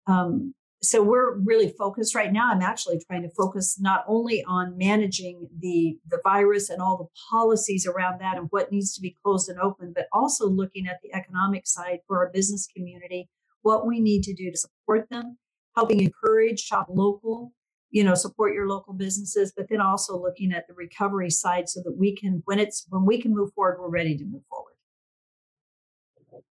Um, 0.05 0.53
so 0.85 1.03
we're 1.03 1.37
really 1.39 1.69
focused 1.77 2.15
right 2.15 2.31
now. 2.31 2.51
I'm 2.51 2.61
actually 2.61 2.99
trying 3.07 3.23
to 3.23 3.29
focus 3.29 3.79
not 3.79 4.05
only 4.07 4.43
on 4.45 4.77
managing 4.77 5.49
the 5.59 5.97
the 6.09 6.19
virus 6.23 6.69
and 6.69 6.81
all 6.81 6.97
the 6.97 7.09
policies 7.29 7.85
around 7.87 8.19
that 8.21 8.37
and 8.37 8.47
what 8.51 8.71
needs 8.71 8.93
to 8.95 9.01
be 9.01 9.15
closed 9.23 9.49
and 9.49 9.59
open, 9.59 9.93
but 9.95 10.07
also 10.13 10.47
looking 10.47 10.87
at 10.87 10.99
the 11.03 11.13
economic 11.13 11.67
side 11.67 11.99
for 12.07 12.19
our 12.19 12.31
business 12.31 12.67
community, 12.75 13.29
what 13.63 13.87
we 13.87 13.99
need 13.99 14.23
to 14.23 14.33
do 14.33 14.51
to 14.51 14.57
support 14.57 15.09
them, 15.09 15.37
helping 15.75 16.01
encourage 16.01 16.59
shop 16.61 16.87
local, 16.89 17.53
you 17.91 18.03
know, 18.03 18.15
support 18.15 18.53
your 18.53 18.67
local 18.67 18.93
businesses, 18.93 19.53
but 19.57 19.67
then 19.69 19.81
also 19.81 20.17
looking 20.21 20.53
at 20.53 20.67
the 20.67 20.73
recovery 20.75 21.29
side 21.31 21.69
so 21.69 21.81
that 21.83 21.97
we 21.97 22.15
can 22.15 22.43
when 22.45 22.59
it's 22.59 22.85
when 22.89 23.05
we 23.05 23.21
can 23.21 23.33
move 23.33 23.51
forward, 23.55 23.79
we're 23.79 23.89
ready 23.89 24.17
to 24.17 24.25
move 24.25 24.43
forward. 24.49 24.74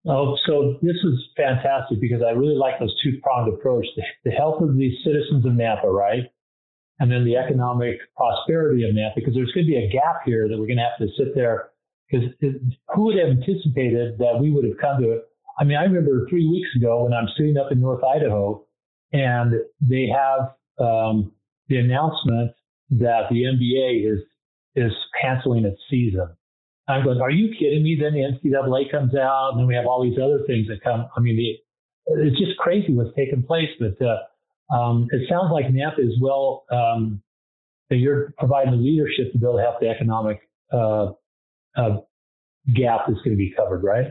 Oh, 0.07 0.35
so 0.47 0.79
this 0.81 0.95
is 1.03 1.13
fantastic 1.37 2.01
because 2.01 2.21
I 2.25 2.31
really 2.31 2.55
like 2.55 2.79
those 2.79 2.95
two 3.03 3.19
pronged 3.21 3.53
approach 3.53 3.85
the, 3.95 4.03
the 4.25 4.31
health 4.31 4.61
of 4.61 4.75
the 4.75 4.91
citizens 5.03 5.45
of 5.45 5.51
Nampa, 5.51 5.85
right? 5.85 6.23
And 6.99 7.11
then 7.11 7.23
the 7.23 7.35
economic 7.35 7.99
prosperity 8.15 8.83
of 8.87 8.95
Nampa, 8.95 9.15
because 9.15 9.35
there's 9.35 9.51
going 9.51 9.65
to 9.65 9.71
be 9.71 9.77
a 9.77 9.89
gap 9.91 10.21
here 10.25 10.47
that 10.49 10.57
we're 10.57 10.67
going 10.67 10.77
to 10.77 10.89
have 10.89 10.97
to 10.99 11.13
sit 11.17 11.35
there. 11.35 11.69
Because 12.09 12.29
who 12.95 13.03
would 13.03 13.17
have 13.17 13.29
anticipated 13.29 14.17
that 14.17 14.39
we 14.41 14.51
would 14.51 14.65
have 14.65 14.77
come 14.81 15.01
to 15.01 15.11
it? 15.11 15.21
I 15.59 15.63
mean, 15.63 15.77
I 15.77 15.83
remember 15.83 16.27
three 16.29 16.47
weeks 16.47 16.69
ago 16.75 17.03
when 17.03 17.13
I'm 17.13 17.27
sitting 17.37 17.57
up 17.57 17.71
in 17.71 17.79
North 17.79 18.03
Idaho 18.03 18.65
and 19.13 19.53
they 19.81 20.07
have 20.07 20.55
um, 20.79 21.31
the 21.67 21.77
announcement 21.77 22.51
that 22.91 23.23
the 23.29 23.43
NBA 23.43 24.11
is 24.11 24.19
is 24.75 24.91
canceling 25.21 25.65
its 25.65 25.79
season. 25.89 26.27
I'm 26.87 27.03
going, 27.03 27.21
are 27.21 27.31
you 27.31 27.53
kidding 27.57 27.83
me? 27.83 27.97
Then 27.99 28.13
the 28.13 28.21
NCAA 28.21 28.91
comes 28.91 29.15
out, 29.15 29.51
and 29.51 29.59
then 29.59 29.67
we 29.67 29.75
have 29.75 29.85
all 29.85 30.03
these 30.03 30.17
other 30.17 30.43
things 30.47 30.67
that 30.67 30.81
come. 30.83 31.07
I 31.15 31.19
mean, 31.19 31.37
the, 31.37 32.23
it's 32.23 32.39
just 32.39 32.57
crazy 32.57 32.93
what's 32.93 33.15
taking 33.15 33.43
place. 33.43 33.69
But 33.79 33.97
uh, 34.03 34.75
um, 34.75 35.07
it 35.11 35.29
sounds 35.29 35.51
like 35.51 35.65
Nampa 35.67 35.99
is 35.99 36.19
well 36.21 36.65
um, 36.71 37.21
that 37.89 37.97
you're 37.97 38.33
providing 38.37 38.71
the 38.71 38.77
leadership 38.77 39.31
to 39.31 39.37
be 39.37 39.45
able 39.45 39.57
to 39.57 39.61
help 39.61 39.79
the 39.79 39.89
economic 39.89 40.41
uh, 40.73 41.11
uh, 41.77 41.97
gap 42.73 43.01
that's 43.07 43.21
going 43.21 43.31
to 43.31 43.37
be 43.37 43.53
covered, 43.55 43.83
right? 43.83 44.07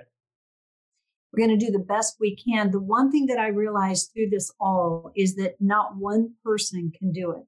We're 1.33 1.46
going 1.46 1.59
to 1.59 1.64
do 1.64 1.70
the 1.70 1.85
best 1.85 2.16
we 2.20 2.37
can. 2.37 2.72
The 2.72 2.80
one 2.80 3.12
thing 3.12 3.26
that 3.26 3.38
I 3.38 3.48
realized 3.48 4.11
through 4.12 4.30
this 4.30 4.52
all 4.61 5.12
is 5.14 5.37
that 5.37 5.54
not 5.61 5.96
one 5.96 6.35
person 6.44 6.92
can 6.98 7.12
do 7.12 7.33
it 7.33 7.44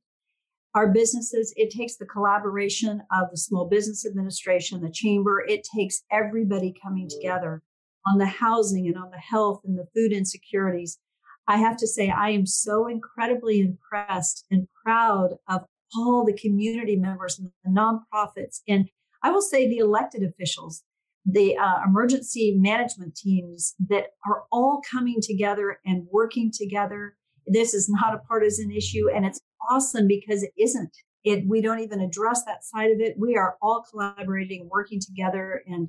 our 0.74 0.90
businesses, 0.90 1.52
it 1.56 1.70
takes 1.70 1.96
the 1.96 2.06
collaboration 2.06 3.02
of 3.12 3.30
the 3.30 3.37
Small 3.37 3.68
Business 3.68 4.06
Administration, 4.06 4.80
the 4.80 4.90
Chamber. 4.90 5.44
It 5.46 5.66
takes 5.74 6.02
everybody 6.11 6.74
coming 6.82 7.08
together 7.08 7.62
on 8.06 8.18
the 8.18 8.26
housing 8.26 8.87
and 8.87 8.96
on 8.96 9.11
the 9.11 9.18
health 9.18 9.61
and 9.64 9.78
the 9.78 9.87
food 9.94 10.12
insecurities. 10.12 10.98
I 11.46 11.58
have 11.58 11.76
to 11.78 11.87
say, 11.87 12.08
I 12.08 12.30
am 12.30 12.46
so 12.46 12.88
incredibly 12.88 13.61
impressed 13.61 14.46
and 14.50 14.66
proud 14.85 15.35
of 15.48 15.62
all 15.94 16.24
the 16.24 16.32
community 16.32 16.96
members 16.96 17.38
and 17.38 17.50
the 17.64 17.70
nonprofits. 17.70 18.61
And 18.66 18.88
I 19.22 19.30
will 19.30 19.42
say 19.42 19.68
the 19.68 19.78
elected 19.78 20.22
officials, 20.22 20.82
the 21.26 21.56
uh, 21.56 21.80
emergency 21.87 22.56
management 22.58 23.14
teams 23.14 23.74
that 23.88 24.06
are 24.26 24.44
all 24.50 24.80
coming 24.90 25.18
together 25.20 25.78
and 25.85 26.06
working 26.11 26.50
together. 26.52 27.16
This 27.46 27.74
is 27.74 27.88
not 27.90 28.14
a 28.14 28.18
partisan 28.18 28.70
issue, 28.70 29.11
and 29.12 29.26
it's 29.26 29.40
awesome 29.70 30.07
because 30.07 30.42
it 30.42 30.53
isn't. 30.59 30.96
It 31.25 31.46
we 31.46 31.61
don't 31.61 31.81
even 31.81 32.01
address 32.01 32.44
that 32.44 32.64
side 32.64 32.90
of 32.90 33.01
it. 33.01 33.14
We 33.18 33.37
are 33.37 33.57
all 33.62 33.85
collaborating, 33.88 34.68
working 34.70 35.01
together, 35.01 35.62
and 35.66 35.88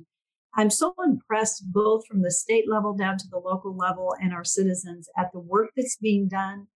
I'm 0.56 0.70
so 0.70 0.94
impressed 1.04 1.72
both 1.72 2.06
from 2.06 2.22
the 2.22 2.30
state 2.30 2.70
level 2.70 2.94
down 2.94 3.18
to 3.18 3.28
the 3.28 3.38
local 3.38 3.76
level 3.76 4.14
and 4.20 4.32
our 4.32 4.44
citizens 4.44 5.08
at 5.18 5.32
the 5.32 5.40
work 5.40 5.70
that's 5.76 5.96
being 5.96 6.28
done. 6.28 6.68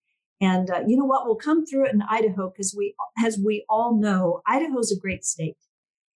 And 0.41 0.69
uh, 0.69 0.81
you 0.87 0.97
know 0.97 1.05
what? 1.05 1.25
We'll 1.25 1.35
come 1.35 1.65
through 1.65 1.87
it 1.87 1.93
in 1.93 2.01
Idaho 2.01 2.49
because 2.49 2.73
we, 2.75 2.95
as 3.23 3.37
we 3.43 3.65
all 3.69 3.95
know, 3.95 4.41
Idaho 4.47 4.79
is 4.79 4.91
a 4.91 4.99
great 4.99 5.23
state. 5.23 5.57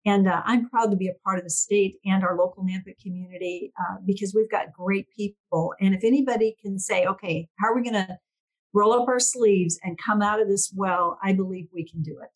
And 0.07 0.29
uh, 0.29 0.43
I'm 0.47 0.69
proud 0.71 0.91
to 0.91 0.97
be 0.97 1.09
a 1.09 1.15
part 1.25 1.39
of 1.39 1.45
the 1.45 1.51
state 1.51 1.97
and 2.07 2.25
our 2.25 2.37
local 2.37 2.65
Nampa 2.65 2.95
community 3.03 3.73
uh, 3.79 3.97
because 4.07 4.35
we've 4.35 4.51
got 4.51 4.73
great 4.73 5.07
people. 5.15 5.75
And 5.81 5.95
if 5.95 6.05
anybody 6.05 6.57
can 6.63 6.79
say, 6.79 7.05
okay, 7.05 7.49
how 7.59 7.69
are 7.69 7.75
we 7.75 7.83
going 7.83 8.07
to 8.07 8.19
roll 8.73 8.93
up 8.93 9.09
our 9.09 9.21
sleeves 9.21 9.79
and 9.83 9.99
come 10.05 10.23
out 10.23 10.41
of 10.41 10.49
this 10.49 10.73
well, 10.75 11.19
I 11.23 11.33
believe 11.33 11.69
we 11.73 11.89
can 11.89 12.03
do 12.03 12.19
it. 12.23 12.31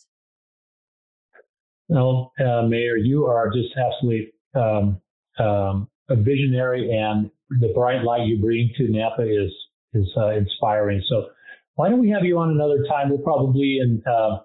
Well, 1.89 2.33
uh, 2.41 2.63
Mayor, 2.63 2.97
you 2.97 3.27
are 3.27 3.51
just 3.53 3.69
absolutely 3.77 4.33
um, 4.55 5.01
um, 5.39 5.89
a 6.09 6.17
visionary, 6.17 6.91
and 6.91 7.31
the 7.61 7.73
bright 7.75 8.03
light 8.03 8.27
you 8.27 8.41
bring 8.41 8.71
to 8.77 8.85
Nampa 8.85 9.23
is 9.23 9.53
is 9.93 10.09
uh, 10.17 10.31
inspiring. 10.31 11.03
So, 11.09 11.27
why 11.75 11.89
don't 11.89 12.01
we 12.01 12.11
have 12.11 12.25
you 12.25 12.39
on 12.39 12.51
another 12.51 12.85
time? 12.89 13.11
We'll 13.11 13.19
probably 13.19 13.79
in 13.81 14.03
uh, 14.07 14.39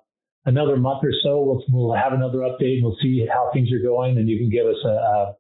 another 0.46 0.78
month 0.78 1.04
or 1.04 1.14
so 1.24 1.42
we'll, 1.42 1.64
we'll 1.70 1.96
have 1.96 2.14
another 2.14 2.40
update. 2.40 2.78
and 2.78 2.84
We'll 2.84 2.98
see 3.02 3.26
how 3.32 3.50
things 3.54 3.72
are 3.72 3.82
going, 3.82 4.18
and 4.18 4.28
you 4.28 4.38
can 4.38 4.50
give 4.50 4.66
us 4.68 4.84
a, 4.84 5.34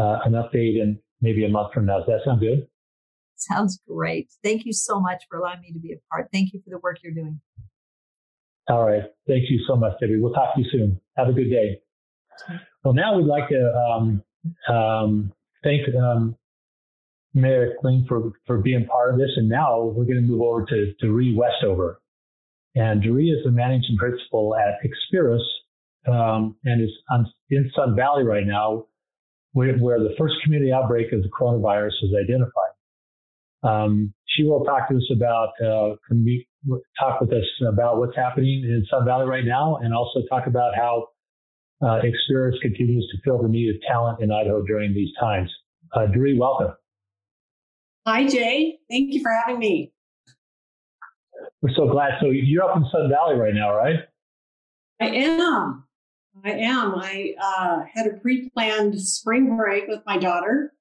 a 0.00 0.20
an 0.26 0.32
update 0.32 0.80
in 0.82 0.98
maybe 1.20 1.44
a 1.44 1.48
month 1.48 1.72
from 1.72 1.86
now. 1.86 1.98
Does 1.98 2.06
that 2.08 2.20
sound 2.24 2.40
good? 2.40 2.66
Sounds 3.36 3.80
great. 3.86 4.30
Thank 4.42 4.64
you 4.64 4.72
so 4.72 5.00
much 5.00 5.24
for 5.28 5.38
allowing 5.38 5.60
me 5.60 5.72
to 5.72 5.78
be 5.78 5.92
a 5.92 5.96
part. 6.10 6.28
Thank 6.32 6.52
you 6.52 6.60
for 6.64 6.70
the 6.70 6.78
work 6.78 6.98
you're 7.02 7.12
doing. 7.12 7.40
All 8.68 8.84
right. 8.84 9.04
Thank 9.28 9.50
you 9.50 9.60
so 9.68 9.76
much, 9.76 9.92
Debbie. 10.00 10.18
We'll 10.18 10.32
talk 10.32 10.54
to 10.54 10.60
you 10.60 10.68
soon. 10.70 11.00
Have 11.16 11.28
a 11.28 11.32
good 11.32 11.50
day. 11.50 11.80
Well, 12.82 12.94
now 12.94 13.16
we'd 13.16 13.26
like 13.26 13.48
to 13.50 13.74
um, 13.74 14.22
um, 14.68 15.32
thank 15.62 15.82
um, 15.94 16.36
Mayor 17.34 17.74
Kling 17.80 18.06
for, 18.08 18.32
for 18.46 18.58
being 18.58 18.86
part 18.86 19.12
of 19.12 19.18
this. 19.18 19.30
And 19.36 19.48
now 19.48 19.84
we're 19.84 20.04
going 20.04 20.16
to 20.16 20.22
move 20.22 20.40
over 20.40 20.64
to, 20.66 20.92
to 21.00 21.12
Ree 21.12 21.36
Westover. 21.36 22.00
And 22.74 23.04
Ree 23.04 23.30
is 23.30 23.44
the 23.44 23.50
managing 23.50 23.96
principal 23.96 24.56
at 24.56 24.78
Experis 24.84 25.40
um, 26.08 26.56
and 26.64 26.82
is 26.82 26.90
on, 27.10 27.26
in 27.50 27.70
Sun 27.74 27.96
Valley 27.96 28.24
right 28.24 28.46
now, 28.46 28.86
where, 29.52 29.76
where 29.78 29.98
the 29.98 30.14
first 30.18 30.34
community 30.42 30.72
outbreak 30.72 31.12
of 31.12 31.22
the 31.22 31.28
coronavirus 31.28 31.92
was 32.02 32.14
identified. 32.22 32.50
Um, 33.62 34.12
she 34.26 34.44
will 34.44 34.64
talk 34.64 34.88
to 34.88 34.96
us 34.96 35.10
about, 35.14 35.50
uh, 35.60 35.96
talk 37.00 37.20
with 37.20 37.32
us 37.32 37.44
about 37.66 37.98
what's 37.98 38.16
happening 38.16 38.64
in 38.64 38.84
Sun 38.90 39.04
Valley 39.04 39.26
right 39.26 39.44
now, 39.44 39.76
and 39.76 39.94
also 39.94 40.20
talk 40.28 40.46
about 40.46 40.74
how 40.76 41.08
uh, 41.82 42.00
Experis 42.02 42.60
continues 42.60 43.06
to 43.12 43.18
fill 43.24 43.42
the 43.42 43.48
need 43.48 43.70
of 43.70 43.76
talent 43.88 44.20
in 44.20 44.30
Idaho 44.30 44.62
during 44.62 44.94
these 44.94 45.10
times. 45.18 45.50
Uh, 45.92 46.06
Duree, 46.06 46.38
welcome. 46.38 46.74
Hi, 48.06 48.26
Jay. 48.26 48.78
Thank 48.90 49.12
you 49.12 49.20
for 49.22 49.32
having 49.32 49.58
me. 49.58 49.92
We're 51.62 51.74
so 51.74 51.88
glad. 51.88 52.12
So 52.20 52.26
you're 52.30 52.62
up 52.62 52.76
in 52.76 52.84
Sun 52.92 53.10
Valley 53.10 53.36
right 53.36 53.54
now, 53.54 53.74
right? 53.74 54.00
I 55.00 55.06
am. 55.06 55.84
I 56.44 56.50
am. 56.50 56.94
I 56.94 57.34
uh, 57.42 57.80
had 57.92 58.06
a 58.06 58.20
pre-planned 58.20 59.00
spring 59.00 59.56
break 59.56 59.88
with 59.88 60.00
my 60.06 60.18
daughter, 60.18 60.72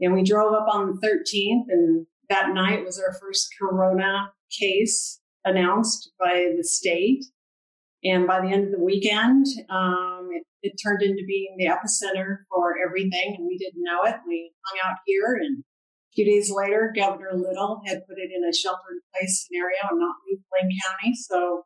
and 0.00 0.14
we 0.14 0.22
drove 0.22 0.52
up 0.52 0.66
on 0.70 0.86
the 0.86 1.06
13th, 1.06 1.64
and 1.68 2.06
that 2.28 2.54
night 2.54 2.84
was 2.84 3.00
our 3.00 3.14
first 3.20 3.48
corona 3.60 4.32
case 4.50 5.20
announced 5.44 6.12
by 6.18 6.52
the 6.56 6.64
state. 6.64 7.24
And 8.04 8.26
by 8.26 8.40
the 8.40 8.52
end 8.52 8.66
of 8.66 8.70
the 8.70 8.84
weekend, 8.84 9.46
um, 9.70 10.28
it, 10.32 10.44
it, 10.62 10.80
turned 10.80 11.02
into 11.02 11.24
being 11.26 11.56
the 11.58 11.66
epicenter 11.66 12.38
for 12.48 12.76
everything, 12.86 13.34
and 13.36 13.46
we 13.46 13.58
didn't 13.58 13.82
know 13.82 14.02
it. 14.04 14.14
We 14.26 14.52
hung 14.66 14.78
out 14.88 14.98
here, 15.04 15.36
and 15.40 15.58
a 15.58 16.14
few 16.14 16.24
days 16.24 16.48
later, 16.48 16.92
Governor 16.94 17.32
Little 17.34 17.82
had 17.86 18.06
put 18.06 18.18
it 18.18 18.30
in 18.32 18.48
a 18.48 18.54
shelter-in-place 18.54 19.46
scenario 19.46 19.78
and 19.90 19.98
not 19.98 20.14
leave 20.28 20.38
Blaine 20.48 20.78
County. 20.86 21.14
So, 21.16 21.64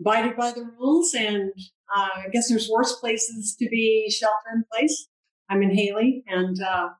abided 0.00 0.36
by 0.36 0.52
the 0.52 0.70
rules, 0.78 1.12
and 1.14 1.50
uh, 1.94 2.08
I 2.24 2.28
guess 2.32 2.48
there's 2.48 2.70
worse 2.70 2.94
places 3.00 3.56
to 3.58 3.68
be 3.68 4.08
shelter-in-place. 4.10 5.08
I'm 5.50 5.62
in 5.62 5.74
Hailey, 5.74 6.22
and 6.28 6.56
uh, 6.62 6.90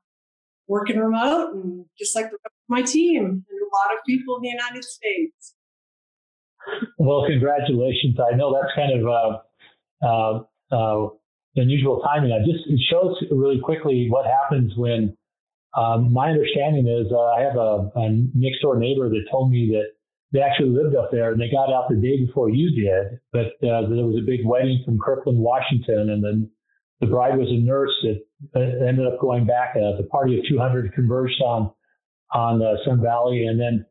working 0.69 0.97
remote 0.97 1.53
and 1.55 1.85
just 1.97 2.15
like 2.15 2.25
the 2.25 2.37
rest 2.37 2.45
of 2.45 2.69
my 2.69 2.81
team 2.81 3.23
and 3.25 3.43
a 3.43 3.75
lot 3.75 3.97
of 3.97 4.05
people 4.05 4.37
in 4.37 4.43
the 4.43 4.49
United 4.49 4.85
States. 4.85 5.55
Well, 6.97 7.25
congratulations. 7.27 8.17
I 8.19 8.35
know 8.35 8.53
that's 8.53 8.73
kind 8.75 8.99
of 8.99 9.07
uh, 9.07 10.05
uh, 10.05 10.43
uh, 10.71 11.09
unusual 11.55 12.01
timing. 12.05 12.31
I 12.31 12.39
just 12.39 12.67
it 12.67 12.79
shows 12.89 13.17
really 13.31 13.59
quickly 13.59 14.07
what 14.09 14.25
happens 14.25 14.73
when. 14.77 15.15
Um, 15.77 16.11
my 16.11 16.29
understanding 16.29 16.87
is 16.87 17.11
uh, 17.11 17.25
I 17.25 17.41
have 17.41 17.55
a, 17.55 17.91
a 17.95 18.09
next 18.33 18.61
door 18.63 18.79
neighbor 18.79 19.07
that 19.07 19.21
told 19.29 19.51
me 19.51 19.69
that 19.73 19.93
they 20.33 20.41
actually 20.41 20.69
lived 20.69 20.95
up 20.95 21.11
there 21.11 21.31
and 21.31 21.39
they 21.39 21.49
got 21.49 21.71
out 21.71 21.89
the 21.89 21.95
day 21.95 22.25
before 22.25 22.49
you 22.49 22.71
did, 22.73 23.19
but 23.31 23.53
uh, 23.67 23.85
there 23.85 24.05
was 24.05 24.17
a 24.19 24.25
big 24.25 24.41
wedding 24.45 24.81
from 24.83 24.97
Kirkland, 24.97 25.37
Washington, 25.37 26.09
and 26.09 26.23
then 26.23 26.49
the 27.01 27.05
bride 27.05 27.37
was 27.37 27.49
a 27.49 27.57
nurse 27.61 27.93
ended 28.55 29.05
up 29.05 29.19
going 29.19 29.45
back. 29.45 29.75
Uh, 29.75 29.97
the 29.97 30.07
party 30.09 30.37
of 30.39 30.45
200 30.49 30.93
converged 30.93 31.41
on 31.41 31.71
on 32.33 32.61
uh, 32.61 32.75
Sun 32.85 33.01
Valley, 33.01 33.45
and 33.45 33.59
then 33.59 33.85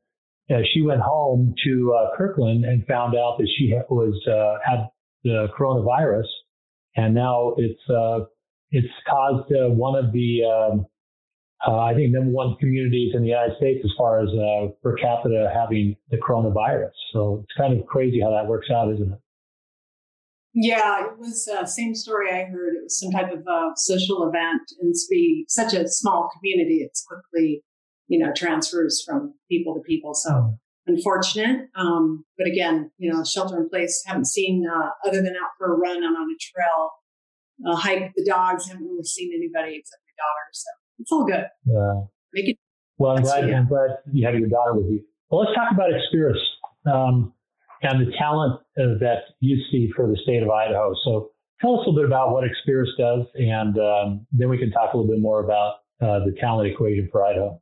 uh, 0.50 0.62
she 0.72 0.82
went 0.82 1.00
home 1.00 1.54
to 1.64 1.94
uh, 1.94 2.16
Kirkland 2.16 2.64
and 2.64 2.86
found 2.86 3.16
out 3.16 3.36
that 3.38 3.48
she 3.58 3.74
was 3.90 4.14
uh, 4.26 4.58
had 4.64 4.88
the 5.24 5.48
coronavirus, 5.58 6.28
and 6.96 7.14
now 7.14 7.54
it's 7.58 7.80
uh, 7.90 8.20
it's 8.70 8.88
caused 9.08 9.52
uh, 9.52 9.68
one 9.68 10.02
of 10.02 10.12
the 10.12 10.42
um, 10.44 10.86
uh, 11.66 11.78
I 11.80 11.94
think 11.94 12.12
number 12.12 12.30
one 12.30 12.56
communities 12.56 13.14
in 13.14 13.22
the 13.22 13.28
United 13.28 13.56
States 13.56 13.80
as 13.84 13.90
far 13.98 14.20
as 14.20 14.28
uh, 14.28 14.68
per 14.82 14.96
capita 14.96 15.50
having 15.52 15.96
the 16.10 16.18
coronavirus. 16.18 16.92
So 17.12 17.40
it's 17.42 17.56
kind 17.56 17.78
of 17.78 17.86
crazy 17.86 18.20
how 18.20 18.30
that 18.30 18.46
works 18.46 18.68
out, 18.72 18.92
isn't 18.94 19.12
it? 19.12 19.18
Yeah, 20.60 21.04
it 21.04 21.18
was 21.18 21.48
uh, 21.48 21.64
same 21.66 21.94
story 21.94 22.32
I 22.32 22.42
heard. 22.46 22.74
It 22.74 22.82
was 22.82 22.98
some 22.98 23.12
type 23.12 23.32
of 23.32 23.46
uh, 23.46 23.76
social 23.76 24.28
event, 24.28 24.62
and 24.80 24.92
to 24.92 25.00
be 25.08 25.44
such 25.46 25.72
a 25.72 25.86
small 25.86 26.28
community, 26.36 26.78
it's 26.78 27.04
quickly, 27.04 27.62
you 28.08 28.18
know, 28.18 28.32
transfers 28.34 29.00
from 29.06 29.34
people 29.48 29.74
to 29.74 29.80
people. 29.82 30.14
So 30.14 30.30
hmm. 30.32 30.94
unfortunate. 30.94 31.68
Um, 31.76 32.24
but 32.36 32.48
again, 32.48 32.90
you 32.98 33.08
know, 33.12 33.22
shelter 33.22 33.56
in 33.56 33.68
place. 33.68 34.02
Haven't 34.04 34.26
seen 34.26 34.66
uh, 34.68 34.88
other 35.08 35.22
than 35.22 35.36
out 35.36 35.50
for 35.58 35.72
a 35.72 35.76
run 35.76 35.98
and 35.98 36.16
on 36.16 36.26
a 36.28 36.38
trail, 36.40 36.90
uh, 37.64 37.76
hike 37.76 38.10
the 38.16 38.24
dogs. 38.24 38.66
Haven't 38.66 38.84
really 38.84 39.04
seen 39.04 39.30
anybody 39.32 39.76
except 39.76 40.02
my 40.06 40.24
daughter. 40.24 40.48
So 40.50 40.70
it's 40.98 41.12
all 41.12 41.24
good. 41.24 41.46
Yeah. 41.66 42.02
Make 42.34 42.48
it. 42.48 42.58
Well, 42.96 43.16
I'm 43.16 43.22
glad. 43.22 43.44
I'm 43.44 43.68
glad 43.68 43.90
you 44.12 44.26
have 44.26 44.36
your 44.36 44.48
daughter 44.48 44.74
with 44.74 44.90
you. 44.90 45.04
Well, 45.30 45.42
let's 45.42 45.54
talk 45.54 45.70
about 45.70 45.90
Experis. 45.90 46.40
Um, 46.92 47.32
and 47.82 48.06
the 48.06 48.12
talent 48.18 48.60
uh, 48.78 48.98
that 49.00 49.20
you 49.40 49.56
see 49.70 49.90
for 49.94 50.08
the 50.08 50.16
state 50.22 50.42
of 50.42 50.50
Idaho. 50.50 50.94
So 51.04 51.30
tell 51.60 51.74
us 51.74 51.86
a 51.86 51.90
little 51.90 51.94
bit 51.94 52.04
about 52.04 52.32
what 52.32 52.44
Experis 52.44 52.88
does, 52.98 53.26
and 53.34 53.78
um, 53.78 54.26
then 54.32 54.48
we 54.48 54.58
can 54.58 54.70
talk 54.70 54.94
a 54.94 54.96
little 54.96 55.10
bit 55.10 55.20
more 55.20 55.44
about 55.44 55.76
uh, 56.00 56.24
the 56.24 56.34
talent 56.40 56.70
equation 56.72 57.08
for 57.10 57.24
Idaho. 57.24 57.60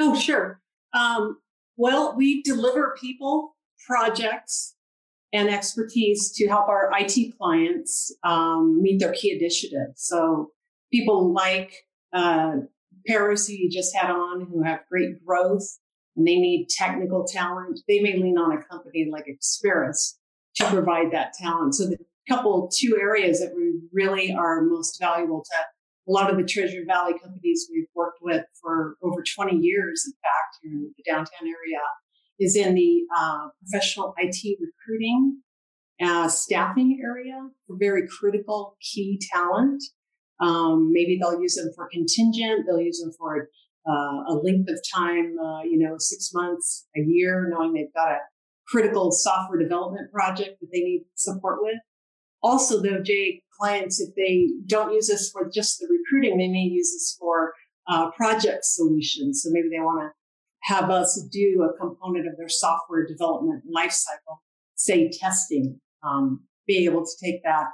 Oh, 0.00 0.14
sure. 0.14 0.60
Um, 0.92 1.38
well, 1.76 2.14
we 2.16 2.42
deliver 2.42 2.96
people, 3.00 3.56
projects, 3.86 4.74
and 5.32 5.48
expertise 5.48 6.30
to 6.32 6.46
help 6.46 6.68
our 6.68 6.90
IT 6.98 7.38
clients 7.38 8.14
um, 8.22 8.82
meet 8.82 9.00
their 9.00 9.12
key 9.12 9.32
initiatives. 9.32 9.94
So 9.96 10.50
people 10.92 11.32
like 11.32 11.72
uh, 12.12 12.56
Paris, 13.06 13.46
who 13.46 13.54
you 13.54 13.70
just 13.70 13.96
had 13.96 14.10
on, 14.10 14.46
who 14.46 14.62
have 14.62 14.80
great 14.90 15.24
growth 15.24 15.78
and 16.16 16.26
they 16.26 16.36
need 16.36 16.68
technical 16.68 17.24
talent, 17.24 17.80
they 17.88 18.00
may 18.00 18.18
lean 18.18 18.38
on 18.38 18.52
a 18.52 18.62
company 18.64 19.08
like 19.10 19.26
Experis 19.26 20.14
to 20.56 20.66
provide 20.66 21.10
that 21.12 21.32
talent. 21.32 21.74
So 21.74 21.86
the 21.86 21.96
couple 22.28 22.70
two 22.72 22.98
areas 23.00 23.40
that 23.40 23.52
we 23.54 23.80
really 23.92 24.32
are 24.32 24.62
most 24.62 24.98
valuable 25.00 25.42
to 25.42 25.56
a 26.08 26.10
lot 26.10 26.30
of 26.30 26.36
the 26.36 26.44
Treasure 26.44 26.82
Valley 26.86 27.14
companies 27.22 27.68
we've 27.72 27.86
worked 27.94 28.18
with 28.22 28.44
for 28.60 28.96
over 29.02 29.22
20 29.22 29.56
years, 29.56 30.02
in 30.06 30.12
fact, 30.12 30.58
here 30.60 30.72
in 30.72 30.92
the 30.96 31.02
downtown 31.04 31.42
area, 31.42 31.78
is 32.40 32.56
in 32.56 32.74
the 32.74 33.04
uh, 33.16 33.48
professional 33.60 34.14
IT 34.18 34.58
recruiting, 34.60 35.40
uh, 36.02 36.26
staffing 36.28 37.00
area 37.02 37.48
for 37.66 37.76
very 37.78 38.08
critical 38.08 38.76
key 38.80 39.20
talent. 39.32 39.82
Um, 40.40 40.92
maybe 40.92 41.18
they'll 41.20 41.40
use 41.40 41.54
them 41.54 41.70
for 41.76 41.88
contingent, 41.92 42.66
they'll 42.66 42.80
use 42.80 42.98
them 42.98 43.12
for 43.16 43.48
uh, 43.88 44.24
a 44.28 44.40
length 44.42 44.70
of 44.70 44.78
time, 44.94 45.36
uh, 45.38 45.62
you 45.62 45.78
know, 45.78 45.96
six 45.98 46.30
months, 46.32 46.86
a 46.96 47.00
year, 47.00 47.48
knowing 47.50 47.72
they've 47.72 47.94
got 47.94 48.08
a 48.08 48.18
critical 48.68 49.10
software 49.10 49.58
development 49.58 50.10
project 50.12 50.60
that 50.60 50.68
they 50.72 50.80
need 50.80 51.04
support 51.14 51.58
with. 51.60 51.76
Also, 52.42 52.80
though, 52.82 53.00
Jay, 53.02 53.42
clients, 53.58 54.00
if 54.00 54.14
they 54.14 54.48
don't 54.66 54.92
use 54.92 55.10
us 55.10 55.30
for 55.30 55.50
just 55.52 55.78
the 55.78 55.86
recruiting, 55.88 56.38
they 56.38 56.48
may 56.48 56.60
use 56.60 56.92
us 56.94 57.16
for 57.18 57.52
uh, 57.88 58.10
project 58.12 58.64
solutions. 58.64 59.42
So 59.42 59.50
maybe 59.52 59.68
they 59.68 59.80
want 59.80 60.00
to 60.02 60.10
have 60.62 60.90
us 60.90 61.20
do 61.32 61.68
a 61.68 61.78
component 61.78 62.28
of 62.28 62.36
their 62.36 62.48
software 62.48 63.06
development 63.06 63.64
lifecycle, 63.74 64.38
say 64.74 65.10
testing, 65.10 65.80
um, 66.04 66.44
be 66.66 66.84
able 66.84 67.04
to 67.04 67.12
take 67.24 67.42
that 67.44 67.66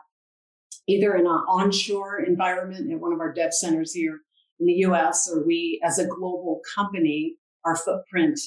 either 0.87 1.15
in 1.15 1.27
an 1.27 1.27
onshore 1.27 2.25
environment 2.27 2.91
at 2.91 2.99
one 2.99 3.13
of 3.13 3.21
our 3.21 3.33
dev 3.33 3.53
centers 3.53 3.93
here 3.93 4.21
in 4.61 4.67
the 4.67 4.75
US 4.89 5.31
or 5.33 5.45
we 5.47 5.81
as 5.85 5.99
a 5.99 6.07
global 6.07 6.61
company, 6.75 7.37
our 7.65 7.77
footprint 7.77 8.39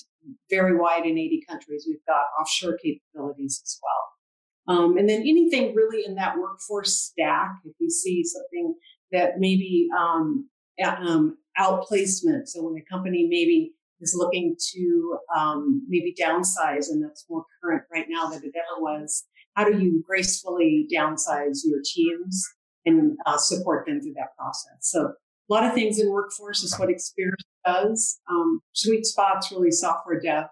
very 0.50 0.78
wide 0.78 1.06
in 1.06 1.17
80 1.17 1.43
countries. 1.50 1.86
We've 1.88 2.06
got 2.08 2.24
offshore 2.39 2.78
capabilities 2.78 3.62
as 3.63 3.80
well. 3.82 4.78
Um, 4.78 4.97
and 4.97 5.10
then 5.10 5.21
anything 5.21 5.74
really 5.74 6.06
in 6.06 6.15
that 6.15 6.38
workforce 6.38 6.95
stack, 6.95 7.52
if 7.65 7.74
you 7.80 7.89
see 7.89 8.24
something 8.24 8.76
that 9.12 9.39
maybe 9.39 9.88
um, 9.97 10.47
um, 10.86 11.38
outplacement. 11.58 12.47
So 12.47 12.63
when 12.63 12.82
a 12.82 12.86
company 12.89 13.28
maybe 13.30 13.74
is 14.02 14.15
looking 14.17 14.56
to 14.74 15.17
um, 15.38 15.86
maybe 15.88 16.13
downsize, 16.19 16.89
and 16.89 17.04
that's 17.04 17.26
more 17.30 17.45
current 17.62 17.84
right 17.91 18.08
now 18.10 18.28
than 18.30 18.43
it 18.43 18.54
ever 18.56 18.82
was. 18.82 19.26
How 19.56 19.65
do 19.65 19.78
you 19.78 20.04
gracefully 20.08 20.88
downsize 20.93 21.60
your 21.65 21.80
teams 21.84 22.47
and 22.86 23.17
uh, 23.26 23.38
support 23.38 23.86
them 23.86 24.02
through 24.02 24.13
that 24.13 24.36
process? 24.38 24.78
So 24.82 25.13
a 25.52 25.54
lot 25.54 25.66
of 25.66 25.74
things 25.74 26.00
in 26.00 26.10
workforce 26.10 26.64
is 26.64 26.78
what 26.80 26.88
Experis 26.88 27.34
does. 27.66 28.20
Um, 28.30 28.62
sweet 28.72 29.06
spots, 29.06 29.52
really 29.52 29.72
software 29.72 30.20
dev. 30.20 30.46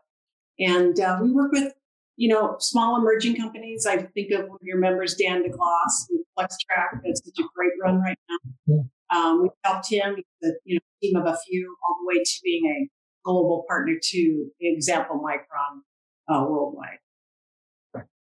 And 0.60 1.00
uh, 1.00 1.20
we 1.22 1.32
work 1.32 1.54
with, 1.54 1.72
you 2.18 2.28
know, 2.28 2.58
small 2.60 2.98
emerging 2.98 3.38
companies. 3.38 3.86
I 3.86 3.98
think 3.98 4.32
of 4.32 4.50
one 4.50 4.58
of 4.62 4.64
your 4.64 4.78
members, 4.78 5.16
Dan 5.16 5.42
DeGloss 5.44 6.08
with 6.10 6.26
FlexTrack. 6.38 7.00
That's 7.06 7.24
such 7.24 7.40
a 7.40 7.48
great 7.56 7.72
run 7.82 8.02
right 8.02 8.18
now. 8.30 8.38
Yeah. 8.68 8.82
Um, 9.16 9.44
we 9.44 9.50
helped 9.64 9.90
him, 9.90 10.18
the 10.42 10.60
you 10.66 10.76
know, 10.76 10.82
team 11.02 11.16
of 11.16 11.26
a 11.26 11.38
few, 11.48 11.76
all 11.88 11.98
the 12.02 12.08
way 12.08 12.22
to 12.22 12.40
being 12.44 12.66
a 12.66 12.90
global 13.24 13.64
partner 13.70 13.94
to 14.02 14.48
example 14.60 15.22
Micron 15.24 15.80
uh, 16.28 16.46
worldwide. 16.46 16.98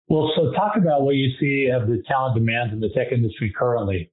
Well, 0.08 0.32
so 0.36 0.52
talk 0.54 0.78
about 0.78 1.04
what 1.04 1.16
you 1.16 1.30
see 1.40 1.70
of 1.70 1.88
the 1.88 2.04
talent 2.08 2.36
demands 2.36 2.74
in 2.74 2.80
the 2.80 2.90
tech 2.90 3.12
industry 3.12 3.54
currently. 3.56 4.12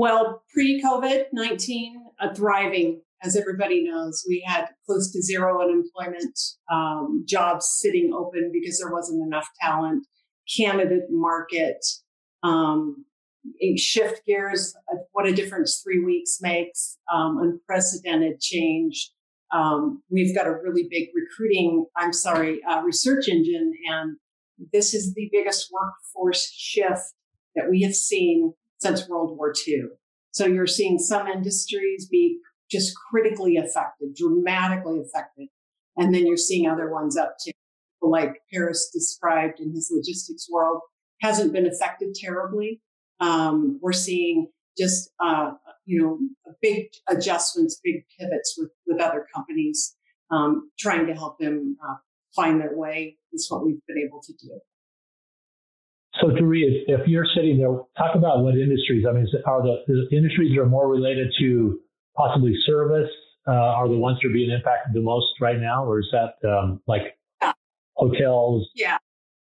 Well, 0.00 0.42
pre 0.50 0.82
COVID 0.82 1.24
19, 1.34 2.06
a 2.20 2.34
thriving, 2.34 3.02
as 3.22 3.36
everybody 3.36 3.84
knows. 3.84 4.24
We 4.26 4.42
had 4.46 4.68
close 4.86 5.12
to 5.12 5.20
zero 5.20 5.60
unemployment, 5.60 6.40
um, 6.72 7.22
jobs 7.28 7.68
sitting 7.82 8.10
open 8.14 8.50
because 8.50 8.78
there 8.78 8.90
wasn't 8.90 9.22
enough 9.22 9.46
talent, 9.60 10.06
candidate 10.56 11.10
market, 11.10 11.84
um, 12.42 13.04
shift 13.76 14.24
gears, 14.24 14.74
uh, 14.90 15.00
what 15.12 15.26
a 15.26 15.34
difference 15.34 15.82
three 15.84 16.02
weeks 16.02 16.38
makes, 16.40 16.96
um, 17.12 17.36
unprecedented 17.42 18.40
change. 18.40 19.12
Um, 19.52 20.02
we've 20.08 20.34
got 20.34 20.46
a 20.46 20.52
really 20.52 20.88
big 20.90 21.10
recruiting, 21.14 21.84
I'm 21.94 22.14
sorry, 22.14 22.62
uh, 22.64 22.80
research 22.84 23.28
engine, 23.28 23.74
and 23.90 24.16
this 24.72 24.94
is 24.94 25.12
the 25.12 25.28
biggest 25.30 25.70
workforce 25.70 26.50
shift 26.50 27.02
that 27.54 27.68
we 27.68 27.82
have 27.82 27.94
seen 27.94 28.54
since 28.80 29.08
World 29.08 29.36
War 29.36 29.52
II. 29.66 29.84
So 30.32 30.46
you're 30.46 30.66
seeing 30.66 30.98
some 30.98 31.26
industries 31.26 32.08
be 32.08 32.38
just 32.70 32.94
critically 33.10 33.56
affected, 33.56 34.14
dramatically 34.14 35.00
affected. 35.00 35.48
And 35.96 36.14
then 36.14 36.26
you're 36.26 36.36
seeing 36.36 36.68
other 36.68 36.90
ones 36.90 37.16
up 37.16 37.36
too, 37.44 37.52
like 38.00 38.40
Paris 38.52 38.90
described 38.92 39.60
in 39.60 39.72
his 39.74 39.90
logistics 39.92 40.48
world, 40.50 40.80
hasn't 41.20 41.52
been 41.52 41.66
affected 41.66 42.14
terribly. 42.14 42.80
Um, 43.18 43.78
we're 43.82 43.92
seeing 43.92 44.48
just, 44.78 45.10
uh, 45.22 45.52
you 45.84 46.00
know, 46.00 46.18
big 46.62 46.86
adjustments, 47.08 47.80
big 47.82 48.04
pivots 48.18 48.54
with, 48.56 48.70
with 48.86 49.00
other 49.00 49.26
companies, 49.34 49.96
um, 50.30 50.70
trying 50.78 51.06
to 51.06 51.14
help 51.14 51.38
them 51.38 51.76
uh, 51.84 51.96
find 52.34 52.60
their 52.60 52.76
way 52.76 53.18
is 53.32 53.50
what 53.50 53.64
we've 53.64 53.80
been 53.88 53.98
able 53.98 54.22
to 54.22 54.32
do. 54.32 54.60
So, 56.20 56.30
Duree, 56.30 56.84
if 56.86 57.06
you're 57.06 57.26
sitting 57.34 57.58
there, 57.58 57.70
talk 57.96 58.14
about 58.14 58.42
what 58.42 58.54
industries. 58.54 59.04
I 59.08 59.12
mean, 59.12 59.26
are 59.46 59.62
the, 59.62 59.78
the 59.86 60.16
industries 60.16 60.54
that 60.54 60.60
are 60.60 60.66
more 60.66 60.88
related 60.88 61.32
to 61.40 61.80
possibly 62.16 62.54
service 62.66 63.08
uh, 63.48 63.52
are 63.52 63.88
the 63.88 63.96
ones 63.96 64.18
that 64.20 64.28
are 64.28 64.32
being 64.32 64.50
impacted 64.50 64.92
the 64.94 65.00
most 65.00 65.26
right 65.40 65.58
now, 65.58 65.84
or 65.84 66.00
is 66.00 66.08
that 66.12 66.34
um, 66.48 66.80
like 66.86 67.18
yeah. 67.40 67.52
hotels? 67.94 68.68
Yeah. 68.74 68.98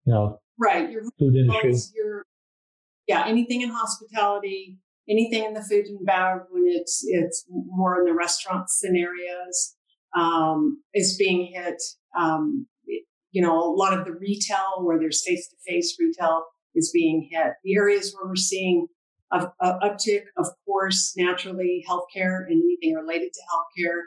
You 0.06 0.13
know, 0.13 0.39
right. 0.60 0.89
Your 0.89 1.03
food 1.17 1.36
industry. 1.36 1.73
Your, 1.95 2.25
yeah, 3.08 3.25
anything 3.25 3.62
in 3.62 3.69
hospitality, 3.69 4.77
anything 5.10 5.45
in 5.45 5.53
the 5.53 5.62
food 5.62 5.86
and 5.86 6.06
beverage 6.06 6.47
when 6.49 6.63
it's 6.67 7.03
it's 7.08 7.45
more 7.49 7.99
in 7.99 8.06
the 8.06 8.13
restaurant 8.13 8.69
scenarios 8.69 9.75
um, 10.17 10.82
is 10.93 11.15
being 11.17 11.53
hit. 11.53 11.82
Um, 12.17 12.67
you 13.32 13.41
know, 13.41 13.58
a 13.58 13.71
lot 13.71 13.97
of 13.97 14.06
the 14.06 14.13
retail 14.13 14.82
where 14.84 14.97
there's 14.97 15.23
face 15.25 15.47
to 15.49 15.56
face 15.65 15.95
retail 15.99 16.45
is 16.77 16.91
being 16.93 17.27
hit. 17.29 17.53
The 17.63 17.75
areas 17.75 18.15
where 18.15 18.29
we're 18.29 18.35
seeing 18.35 18.87
a, 19.31 19.47
uptick, 19.61 20.23
of 20.37 20.47
course, 20.65 21.13
naturally, 21.17 21.83
healthcare 21.89 22.45
and 22.47 22.63
anything 22.63 22.93
related 22.93 23.31
to 23.33 23.39
healthcare, 23.51 24.01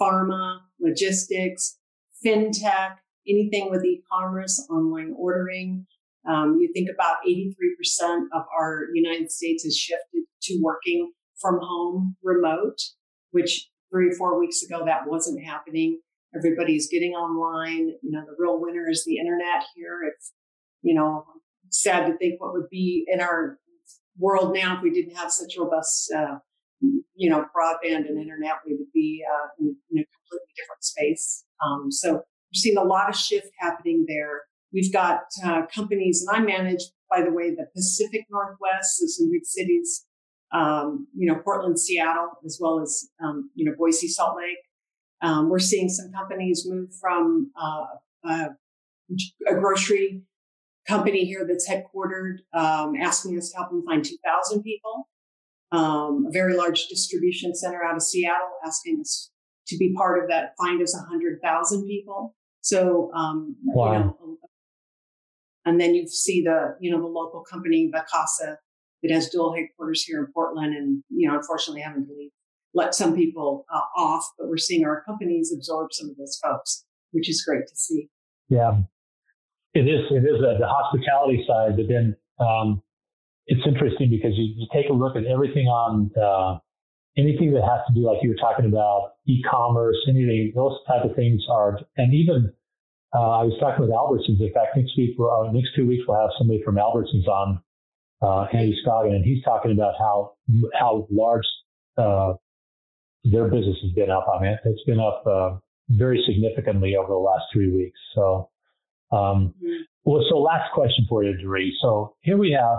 pharma, 0.00 0.58
logistics, 0.80 1.78
fintech, 2.24 2.96
anything 3.28 3.70
with 3.70 3.84
e-commerce, 3.84 4.66
online 4.70 5.14
ordering. 5.16 5.86
Um, 6.28 6.58
you 6.60 6.72
think 6.72 6.88
about 6.92 7.18
83% 7.28 8.24
of 8.32 8.42
our 8.58 8.86
United 8.94 9.30
States 9.30 9.62
has 9.64 9.76
shifted 9.76 10.24
to 10.42 10.60
working 10.62 11.12
from 11.40 11.58
home 11.60 12.16
remote, 12.22 12.78
which 13.30 13.68
three 13.90 14.08
or 14.08 14.14
four 14.14 14.40
weeks 14.40 14.62
ago 14.62 14.84
that 14.86 15.06
wasn't 15.06 15.44
happening. 15.44 16.00
Everybody's 16.34 16.88
getting 16.88 17.12
online. 17.12 17.92
You 18.02 18.10
know, 18.10 18.24
the 18.26 18.34
real 18.38 18.60
winner 18.60 18.88
is 18.88 19.04
the 19.04 19.18
internet 19.18 19.64
here. 19.76 20.00
It's, 20.08 20.32
you 20.82 20.94
know, 20.94 21.24
sad 21.70 22.06
to 22.06 22.16
think 22.18 22.40
what 22.40 22.52
would 22.52 22.68
be 22.70 23.06
in 23.08 23.20
our 23.20 23.58
world 24.18 24.54
now 24.54 24.76
if 24.76 24.82
we 24.82 24.90
didn't 24.90 25.16
have 25.16 25.30
such 25.30 25.56
robust, 25.58 26.12
uh, 26.12 26.38
you 27.14 27.30
know, 27.30 27.44
broadband 27.56 28.08
and 28.08 28.20
internet. 28.20 28.54
We 28.66 28.74
would 28.74 28.92
be 28.92 29.24
uh, 29.28 29.48
in, 29.58 29.76
in, 29.90 29.98
a 29.98 30.04
completely 30.04 30.52
different 30.56 30.84
space. 30.84 31.44
Um, 31.64 31.90
so 31.90 32.12
we're 32.12 32.22
seeing 32.54 32.76
a 32.76 32.84
lot 32.84 33.08
of 33.08 33.16
shift 33.16 33.48
happening 33.58 34.04
there. 34.06 34.42
We've 34.72 34.92
got 34.92 35.22
uh, 35.44 35.62
companies, 35.72 36.24
and 36.26 36.36
I 36.36 36.40
manage, 36.40 36.82
by 37.10 37.22
the 37.22 37.32
way, 37.32 37.50
the 37.50 37.66
Pacific 37.74 38.26
Northwest, 38.30 38.98
so 38.98 39.06
some 39.06 39.30
big 39.30 39.44
cities, 39.44 40.04
um, 40.52 41.06
you 41.16 41.30
know, 41.30 41.40
Portland, 41.42 41.78
Seattle, 41.78 42.30
as 42.44 42.58
well 42.60 42.80
as, 42.80 43.08
um, 43.22 43.50
you 43.54 43.64
know, 43.64 43.72
Boise, 43.76 44.08
Salt 44.08 44.36
Lake. 44.36 44.58
Um, 45.22 45.48
we're 45.48 45.58
seeing 45.58 45.88
some 45.88 46.12
companies 46.12 46.66
move 46.68 46.90
from 47.00 47.50
uh, 47.60 47.84
uh, 48.28 48.48
a 49.48 49.54
grocery 49.54 50.22
company 50.86 51.24
here 51.24 51.46
that's 51.46 51.68
headquartered, 51.68 52.38
um, 52.52 52.94
asking 52.96 53.38
us 53.38 53.50
to 53.50 53.56
help 53.56 53.70
them 53.70 53.84
find 53.86 54.04
2,000 54.04 54.62
people. 54.62 55.08
Um, 55.72 56.26
a 56.28 56.30
very 56.30 56.54
large 56.54 56.86
distribution 56.86 57.54
center 57.54 57.82
out 57.82 57.96
of 57.96 58.02
Seattle 58.02 58.52
asking 58.64 59.00
us 59.00 59.30
to 59.68 59.76
be 59.76 59.94
part 59.94 60.22
of 60.22 60.28
that, 60.28 60.54
find 60.58 60.80
us 60.82 60.94
100,000 60.94 61.86
people. 61.86 62.34
So, 62.60 63.10
um, 63.14 63.56
wow. 63.64 63.92
you 63.92 63.98
know, 63.98 64.38
and 65.64 65.80
then 65.80 65.94
you 65.94 66.06
see 66.06 66.42
the, 66.42 66.76
you 66.80 66.90
know, 66.90 67.00
the 67.00 67.06
local 67.06 67.42
company, 67.42 67.90
Vacasa, 67.92 68.56
that 69.02 69.10
has 69.10 69.30
dual 69.30 69.54
headquarters 69.54 70.02
here 70.02 70.20
in 70.20 70.32
Portland 70.32 70.74
and, 70.74 71.02
you 71.08 71.28
know, 71.28 71.36
unfortunately 71.36 71.80
having 71.80 72.06
to 72.06 72.12
leave, 72.12 72.30
let 72.74 72.94
some 72.94 73.14
people 73.14 73.64
uh, 73.72 74.00
off, 74.00 74.26
but 74.38 74.48
we're 74.48 74.56
seeing 74.56 74.84
our 74.84 75.02
companies 75.04 75.52
absorb 75.54 75.92
some 75.92 76.10
of 76.10 76.16
those 76.16 76.38
folks, 76.42 76.84
which 77.12 77.28
is 77.28 77.42
great 77.42 77.66
to 77.66 77.76
see. 77.76 78.08
Yeah. 78.48 78.78
It 79.74 79.86
is, 79.88 80.06
it 80.10 80.24
is 80.24 80.40
a, 80.40 80.58
the 80.58 80.68
hospitality 80.68 81.44
side, 81.46 81.76
but 81.76 81.86
then, 81.88 82.16
um, 82.38 82.82
it's 83.46 83.66
interesting 83.66 84.08
because 84.08 84.32
you, 84.36 84.54
you, 84.56 84.66
take 84.72 84.88
a 84.88 84.92
look 84.92 85.16
at 85.16 85.26
everything 85.26 85.66
on, 85.66 86.10
uh, 86.16 86.58
anything 87.18 87.52
that 87.52 87.62
has 87.62 87.80
to 87.88 87.94
do, 87.94 88.06
like 88.06 88.18
you 88.22 88.30
were 88.30 88.40
talking 88.40 88.66
about, 88.66 89.12
e-commerce, 89.26 89.96
anything, 90.08 90.52
those 90.54 90.78
type 90.88 91.04
of 91.04 91.14
things 91.14 91.42
are, 91.50 91.78
and 91.96 92.14
even, 92.14 92.52
uh, 93.14 93.40
I 93.40 93.42
was 93.44 93.54
talking 93.60 93.82
with 93.82 93.90
Albertsons. 93.90 94.40
In 94.40 94.52
fact, 94.52 94.76
next 94.76 94.96
week, 94.96 95.14
uh, 95.20 95.52
next 95.52 95.70
two 95.76 95.86
weeks, 95.86 96.04
we'll 96.08 96.20
have 96.20 96.30
somebody 96.38 96.62
from 96.64 96.76
Albertsons 96.76 97.28
on, 97.28 97.60
uh, 98.22 98.46
Andy 98.52 98.76
Scoggin, 98.84 99.14
and 99.14 99.24
he's 99.24 99.42
talking 99.44 99.72
about 99.72 99.94
how 99.98 100.32
how 100.78 101.06
large 101.10 101.44
uh, 101.98 102.34
their 103.24 103.44
business 103.48 103.76
has 103.82 103.92
been 103.92 104.10
up. 104.10 104.26
I 104.28 104.42
mean, 104.42 104.58
it's 104.64 104.84
been 104.84 105.00
up 105.00 105.24
uh, 105.26 105.56
very 105.90 106.22
significantly 106.26 106.96
over 106.96 107.08
the 107.08 107.18
last 107.18 107.44
three 107.52 107.70
weeks. 107.70 107.98
So, 108.14 108.50
um, 109.14 109.54
well, 110.04 110.24
so 110.28 110.38
last 110.38 110.72
question 110.74 111.06
for 111.08 111.24
you, 111.24 111.36
Duree. 111.36 111.76
So 111.80 112.16
here 112.20 112.36
we 112.36 112.56
have 112.58 112.78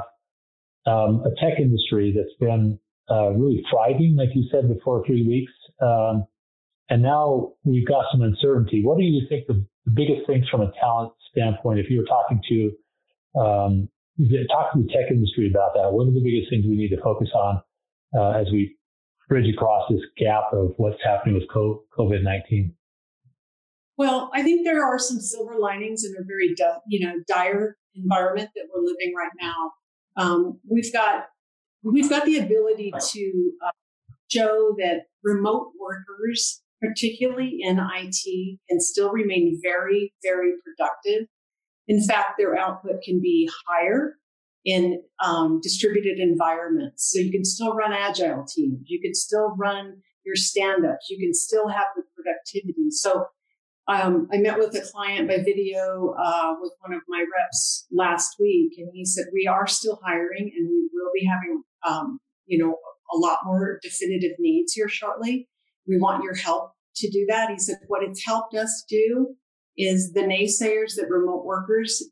um, 0.86 1.24
a 1.26 1.30
tech 1.42 1.60
industry 1.60 2.14
that's 2.16 2.36
been 2.40 2.80
uh, 3.10 3.32
really 3.32 3.64
thriving, 3.70 4.16
like 4.18 4.30
you 4.36 4.48
said, 4.52 4.68
before 4.68 5.06
three 5.06 5.26
weeks. 5.28 5.52
Um, 5.82 6.26
and 6.90 7.02
now 7.02 7.54
we've 7.64 7.88
got 7.88 8.06
some 8.12 8.22
uncertainty. 8.22 8.84
What 8.84 8.98
do 8.98 9.04
you 9.04 9.26
think 9.28 9.48
the, 9.48 9.66
the 9.86 9.92
biggest 9.92 10.28
things 10.28 10.48
from 10.50 10.62
a 10.62 10.72
talent 10.80 11.14
standpoint, 11.32 11.80
if 11.80 11.90
you 11.90 12.00
were 12.00 12.06
talking 12.06 12.42
to, 12.50 13.40
um, 13.40 13.90
talk 14.50 14.74
to 14.74 14.84
the 14.84 14.88
tech 14.90 15.12
industry 15.12 15.50
about 15.50 15.74
that, 15.74 15.92
what 15.92 16.08
are 16.08 16.12
the 16.12 16.22
biggest 16.24 16.50
things 16.50 16.66
we 16.66 16.78
need 16.78 16.90
to 16.90 17.02
focus 17.02 17.30
on 17.34 17.62
uh, 18.16 18.40
as 18.40 18.48
we 18.52 18.78
bridge 19.28 19.52
across 19.52 19.90
this 19.90 20.02
gap 20.18 20.54
of 20.54 20.74
what's 20.78 21.02
happening 21.04 21.36
with 21.36 21.48
COVID 21.50 22.24
19? 22.24 22.74
Well, 23.98 24.30
I 24.34 24.44
think 24.44 24.66
there 24.66 24.84
are 24.84 25.00
some 25.00 25.20
silver 25.20 25.56
linings 25.58 26.04
in 26.04 26.14
a 26.20 26.24
very, 26.26 26.54
you 26.88 27.06
know, 27.06 27.16
dire 27.28 27.78
environment 27.96 28.50
that 28.56 28.66
we're 28.74 28.82
living 28.82 29.14
right 29.16 29.32
now. 29.42 29.72
Um, 30.18 30.60
we've 30.70 30.92
got 30.92 31.28
we've 31.84 32.10
got 32.10 32.26
the 32.26 32.40
ability 32.40 32.92
to 32.92 33.52
uh, 33.66 33.72
show 34.30 34.76
that 34.80 35.04
remote 35.24 35.72
workers 35.80 36.62
particularly 36.82 37.58
in 37.62 37.80
IT, 37.80 38.60
can 38.70 38.80
still 38.80 39.12
remain 39.12 39.60
very, 39.62 40.14
very 40.24 40.54
productive. 40.64 41.28
In 41.88 42.04
fact, 42.04 42.34
their 42.38 42.58
output 42.58 43.02
can 43.04 43.22
be 43.22 43.50
higher 43.68 44.16
in 44.66 45.02
um, 45.24 45.60
distributed 45.62 46.20
environments. 46.20 47.12
So 47.12 47.20
you 47.20 47.32
can 47.32 47.46
still 47.46 47.74
run 47.74 47.94
agile 47.94 48.46
teams. 48.46 48.80
You 48.88 49.00
can 49.00 49.14
still 49.14 49.56
run 49.58 50.02
your 50.26 50.36
stand-ups. 50.36 51.08
You 51.10 51.20
can 51.20 51.34
still 51.34 51.68
have 51.68 51.86
the 51.96 52.04
productivity. 52.16 52.90
So 52.90 53.26
um, 53.88 54.28
I 54.34 54.38
met 54.38 54.58
with 54.58 54.76
a 54.76 54.82
client 54.82 55.28
by 55.28 55.38
video 55.38 56.16
uh, 56.18 56.54
with 56.60 56.74
one 56.80 56.94
of 56.94 57.02
my 57.08 57.24
reps 57.38 57.88
last 57.92 58.36
week, 58.40 58.74
and 58.78 58.90
he 58.94 59.06
said 59.06 59.26
we 59.32 59.48
are 59.48 59.68
still 59.68 60.00
hiring, 60.04 60.52
and 60.56 60.70
we 60.70 60.90
will 60.92 61.12
be 61.14 61.26
having, 61.26 61.64
um, 61.88 62.20
you 62.46 62.58
know, 62.58 62.78
a 63.14 63.18
lot 63.18 63.40
more 63.46 63.80
definitive 63.84 64.32
needs 64.40 64.74
here 64.74 64.90
shortly. 64.90 65.48
We 65.88 66.00
want 66.00 66.24
your 66.24 66.36
help 66.36 66.72
to 66.96 67.12
do 67.12 67.26
that. 67.30 67.52
He 67.52 67.60
said, 67.60 67.78
what 67.88 68.04
it's 68.04 68.26
helped 68.26 68.56
us 68.56 68.84
do 68.90 69.36
is 69.78 70.14
the 70.14 70.22
naysayers 70.22 70.96
that 70.96 71.10
remote 71.10 71.46
workers, 71.46 72.04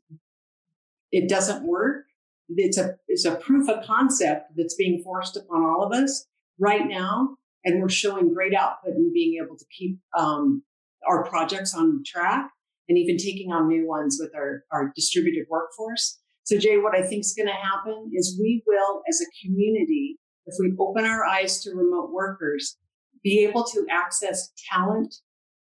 it 1.10 1.28
doesn't 1.28 1.66
work. 1.66 2.04
It's 2.50 2.78
a, 2.78 2.94
it's 3.08 3.24
a 3.24 3.36
proof 3.36 3.68
of 3.68 3.84
concept 3.84 4.52
that's 4.56 4.74
being 4.74 5.02
forced 5.02 5.36
upon 5.36 5.64
all 5.64 5.82
of 5.82 5.92
us 5.92 6.26
right 6.60 6.86
now. 6.86 7.36
And 7.64 7.80
we're 7.80 7.88
showing 7.88 8.34
great 8.34 8.54
output 8.54 8.94
and 8.94 9.12
being 9.12 9.42
able 9.42 9.56
to 9.56 9.64
keep 9.76 9.98
um, 10.16 10.62
our 11.08 11.24
projects 11.24 11.74
on 11.74 12.02
track 12.06 12.50
and 12.88 12.98
even 12.98 13.16
taking 13.16 13.52
on 13.52 13.68
new 13.68 13.86
ones 13.86 14.18
with 14.20 14.34
our, 14.34 14.64
our 14.72 14.92
distributed 14.94 15.46
workforce. 15.48 16.20
So 16.44 16.58
Jay, 16.58 16.76
what 16.78 16.94
I 16.94 17.02
think 17.02 17.20
is 17.20 17.34
going 17.36 17.48
to 17.48 17.52
happen 17.54 18.10
is 18.14 18.38
we 18.40 18.62
will, 18.66 19.02
as 19.08 19.20
a 19.20 19.46
community, 19.46 20.18
if 20.46 20.54
we 20.60 20.74
open 20.78 21.04
our 21.04 21.24
eyes 21.24 21.62
to 21.62 21.70
remote 21.70 22.12
workers, 22.12 22.76
be 23.22 23.44
able 23.44 23.64
to 23.64 23.86
access 23.90 24.52
talent 24.70 25.14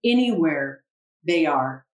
anywhere 0.05 0.85
they 1.27 1.47
are 1.47 1.87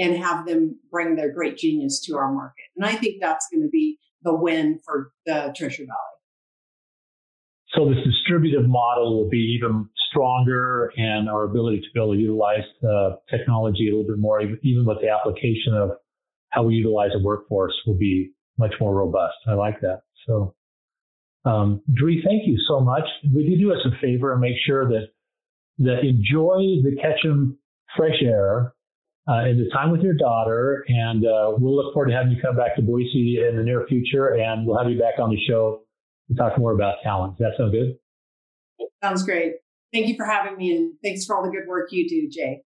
and 0.00 0.16
have 0.16 0.46
them 0.46 0.78
bring 0.90 1.14
their 1.14 1.32
great 1.32 1.56
genius 1.56 2.00
to 2.00 2.16
our 2.16 2.32
market. 2.32 2.64
And 2.76 2.84
I 2.84 2.94
think 2.94 3.16
that's 3.20 3.48
going 3.52 3.62
to 3.62 3.68
be 3.68 3.98
the 4.22 4.34
win 4.34 4.80
for 4.84 5.12
the 5.26 5.54
Treasure 5.56 5.84
Valley. 5.84 6.17
So 7.74 7.88
this 7.88 8.02
distributive 8.04 8.66
model 8.66 9.18
will 9.18 9.28
be 9.28 9.58
even 9.58 9.88
stronger 10.10 10.90
and 10.96 11.28
our 11.28 11.44
ability 11.44 11.80
to 11.80 11.86
be 11.92 12.00
able 12.00 12.14
to 12.14 12.18
utilize 12.18 12.64
the 12.80 13.18
technology 13.30 13.88
a 13.88 13.90
little 13.90 14.08
bit 14.08 14.18
more, 14.18 14.40
even 14.40 14.86
with 14.86 14.98
the 15.02 15.08
application 15.10 15.74
of 15.74 15.90
how 16.50 16.62
we 16.62 16.74
utilize 16.74 17.10
a 17.14 17.22
workforce 17.22 17.74
will 17.86 17.98
be 17.98 18.32
much 18.56 18.74
more 18.80 18.94
robust. 18.94 19.36
I 19.46 19.52
like 19.52 19.80
that. 19.82 20.02
So 20.26 20.54
um, 21.44 21.82
Duree, 21.94 22.22
thank 22.24 22.46
you 22.46 22.58
so 22.66 22.80
much. 22.80 23.04
Would 23.32 23.44
you 23.44 23.58
do 23.58 23.72
us 23.72 23.84
a 23.84 24.00
favor 24.00 24.32
and 24.32 24.40
make 24.40 24.56
sure 24.66 24.88
that 24.88 25.08
that 25.78 26.00
enjoy 26.00 26.82
the 26.82 26.96
Ketchum 27.00 27.58
fresh 27.96 28.20
air 28.22 28.72
uh, 29.28 29.44
and 29.44 29.60
the 29.60 29.70
time 29.70 29.90
with 29.90 30.00
your 30.00 30.14
daughter, 30.14 30.84
and 30.88 31.24
uh, 31.24 31.52
we'll 31.56 31.76
look 31.76 31.92
forward 31.92 32.08
to 32.08 32.16
having 32.16 32.32
you 32.32 32.42
come 32.42 32.56
back 32.56 32.74
to 32.76 32.82
Boise 32.82 33.38
in 33.46 33.56
the 33.56 33.62
near 33.62 33.86
future, 33.86 34.34
and 34.34 34.66
we'll 34.66 34.78
have 34.78 34.90
you 34.90 34.98
back 34.98 35.18
on 35.18 35.30
the 35.30 35.38
show 35.46 35.82
to 36.28 36.34
talk 36.34 36.58
more 36.58 36.72
about 36.72 36.96
talent. 37.02 37.38
Does 37.38 37.48
that 37.50 37.62
sound 37.62 37.72
good? 37.72 37.96
Sounds 39.02 39.22
great. 39.22 39.54
Thank 39.92 40.08
you 40.08 40.16
for 40.16 40.26
having 40.26 40.56
me, 40.56 40.76
and 40.76 40.94
thanks 41.02 41.24
for 41.24 41.36
all 41.36 41.42
the 41.42 41.50
good 41.50 41.66
work 41.66 41.88
you 41.90 42.08
do, 42.08 42.28
Jay. 42.30 42.62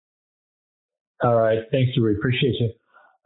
All 1.22 1.34
right, 1.34 1.58
thanks, 1.72 1.92
Duree. 1.94 2.14
Appreciate 2.16 2.54
you. 2.60 2.70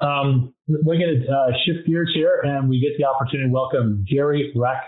Um, 0.06 0.54
we're 0.66 0.98
going 0.98 1.22
to 1.22 1.30
uh, 1.30 1.52
shift 1.64 1.86
gears 1.86 2.10
here, 2.14 2.40
and 2.42 2.68
we 2.68 2.80
get 2.80 2.96
the 2.98 3.04
opportunity 3.04 3.48
to 3.48 3.52
welcome 3.52 4.04
Jerry 4.08 4.52
Rack 4.56 4.82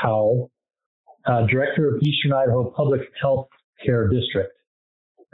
Howell, 0.00 0.50
uh, 1.26 1.46
Director 1.46 1.96
of 1.96 2.02
Eastern 2.02 2.32
Idaho 2.32 2.70
Public 2.70 3.00
Health 3.20 3.48
Care 3.84 4.08
District. 4.08 4.52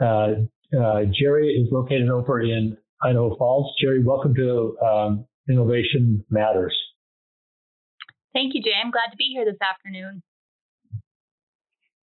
Uh, 0.01 0.31
uh, 0.77 1.01
Geri 1.17 1.49
is 1.49 1.71
located 1.71 2.09
over 2.09 2.41
in 2.41 2.75
Idaho 3.03 3.35
Falls. 3.37 3.73
Geri, 3.79 4.03
welcome 4.03 4.33
to 4.35 4.77
um, 4.83 5.25
Innovation 5.49 6.25
Matters. 6.29 6.75
Thank 8.33 8.53
you, 8.53 8.61
Jay. 8.61 8.71
I'm 8.81 8.91
glad 8.91 9.11
to 9.11 9.17
be 9.17 9.33
here 9.33 9.45
this 9.45 9.59
afternoon. 9.61 10.23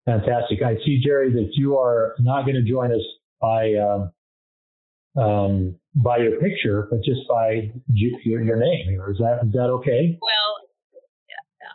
Fantastic. 0.07 0.63
I 0.63 0.77
see, 0.85 1.01
Geri, 1.03 1.33
that 1.33 1.51
you 1.55 1.79
are 1.79 2.15
not 2.21 2.43
going 2.43 2.55
to 2.55 2.63
join 2.63 2.93
us 2.93 3.03
by 3.41 3.75
um, 3.75 4.13
um, 5.21 5.77
by 5.95 6.19
your 6.19 6.41
picture, 6.41 6.87
but 6.91 7.03
just 7.03 7.27
by 7.29 7.73
your, 7.93 8.21
your 8.21 8.57
name. 8.57 9.01
Is 9.11 9.19
that 9.19 9.41
is 9.47 9.53
that 9.53 9.71
okay? 9.81 10.19
Well, 10.21 10.57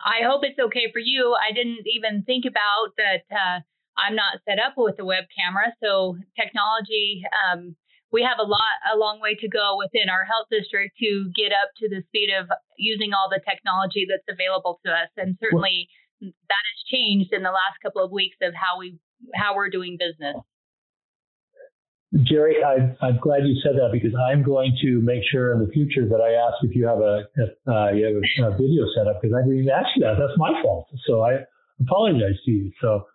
I 0.04 0.26
hope 0.26 0.42
it's 0.44 0.58
okay 0.58 0.90
for 0.92 0.98
you. 0.98 1.36
I 1.36 1.52
didn't 1.52 1.84
even 1.86 2.24
think 2.24 2.44
about 2.46 2.96
that. 2.96 3.22
Uh, 3.30 3.60
I'm 3.96 4.16
not 4.16 4.40
set 4.48 4.58
up 4.58 4.74
with 4.76 4.98
a 4.98 5.04
web 5.04 5.24
camera, 5.36 5.74
so 5.82 6.16
technology. 6.38 7.22
Um, 7.44 7.76
we 8.12 8.22
have 8.22 8.36
a 8.38 8.44
lot, 8.44 8.76
a 8.92 8.96
long 8.96 9.20
way 9.20 9.34
to 9.40 9.48
go 9.48 9.80
within 9.80 10.12
our 10.12 10.28
health 10.28 10.46
district 10.52 11.00
to 11.00 11.32
get 11.34 11.50
up 11.50 11.72
to 11.80 11.88
the 11.88 12.04
speed 12.12 12.28
of 12.28 12.46
using 12.76 13.16
all 13.16 13.32
the 13.32 13.40
technology 13.40 14.04
that's 14.04 14.28
available 14.28 14.78
to 14.84 14.92
us, 14.92 15.08
and 15.16 15.40
certainly 15.40 15.88
well, 16.20 16.30
that 16.30 16.64
has 16.68 16.80
changed 16.92 17.32
in 17.32 17.42
the 17.42 17.50
last 17.50 17.80
couple 17.82 18.04
of 18.04 18.12
weeks 18.12 18.36
of 18.42 18.52
how 18.54 18.78
we 18.78 19.00
how 19.34 19.56
we're 19.56 19.70
doing 19.70 19.96
business. 19.98 20.36
Geri, 22.28 22.60
I, 22.60 22.92
am 23.08 23.18
glad 23.22 23.48
you 23.48 23.56
said 23.64 23.72
that 23.80 23.88
because 23.90 24.12
I'm 24.12 24.42
going 24.44 24.76
to 24.82 25.00
make 25.00 25.24
sure 25.32 25.54
in 25.54 25.64
the 25.64 25.72
future 25.72 26.04
that 26.04 26.20
I 26.20 26.36
ask 26.36 26.60
if 26.60 26.76
you 26.76 26.86
have 26.86 27.00
a 27.00 27.24
if, 27.40 27.50
uh, 27.64 27.88
you 27.96 28.04
have 28.04 28.20
a, 28.20 28.52
a 28.52 28.56
video 28.60 28.84
set 28.94 29.08
up 29.08 29.22
because 29.22 29.32
I 29.32 29.40
didn't 29.40 29.64
even 29.64 29.72
ask 29.72 29.88
you 29.96 30.04
that. 30.04 30.20
That's 30.20 30.36
my 30.36 30.52
fault. 30.60 30.88
So 31.08 31.22
I 31.22 31.40
apologize 31.80 32.36
to 32.44 32.50
you. 32.50 32.70
So, 32.82 33.08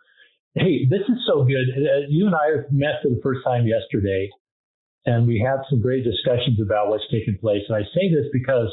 hey, 0.56 0.90
this 0.90 1.06
is 1.06 1.22
so 1.30 1.46
good. 1.46 1.70
Uh, 1.78 2.10
you 2.10 2.26
and 2.26 2.34
I 2.34 2.66
met 2.72 3.06
for 3.06 3.10
the 3.10 3.22
first 3.22 3.46
time 3.46 3.68
yesterday, 3.68 4.30
and 5.08 5.26
we 5.26 5.40
had 5.40 5.64
some 5.70 5.82
great 5.82 6.04
discussions 6.04 6.60
about 6.62 6.90
what's 6.90 7.04
taking 7.10 7.38
place. 7.40 7.64
And 7.70 7.78
I 7.78 7.84
say 7.96 8.12
this 8.12 8.28
because 8.34 8.68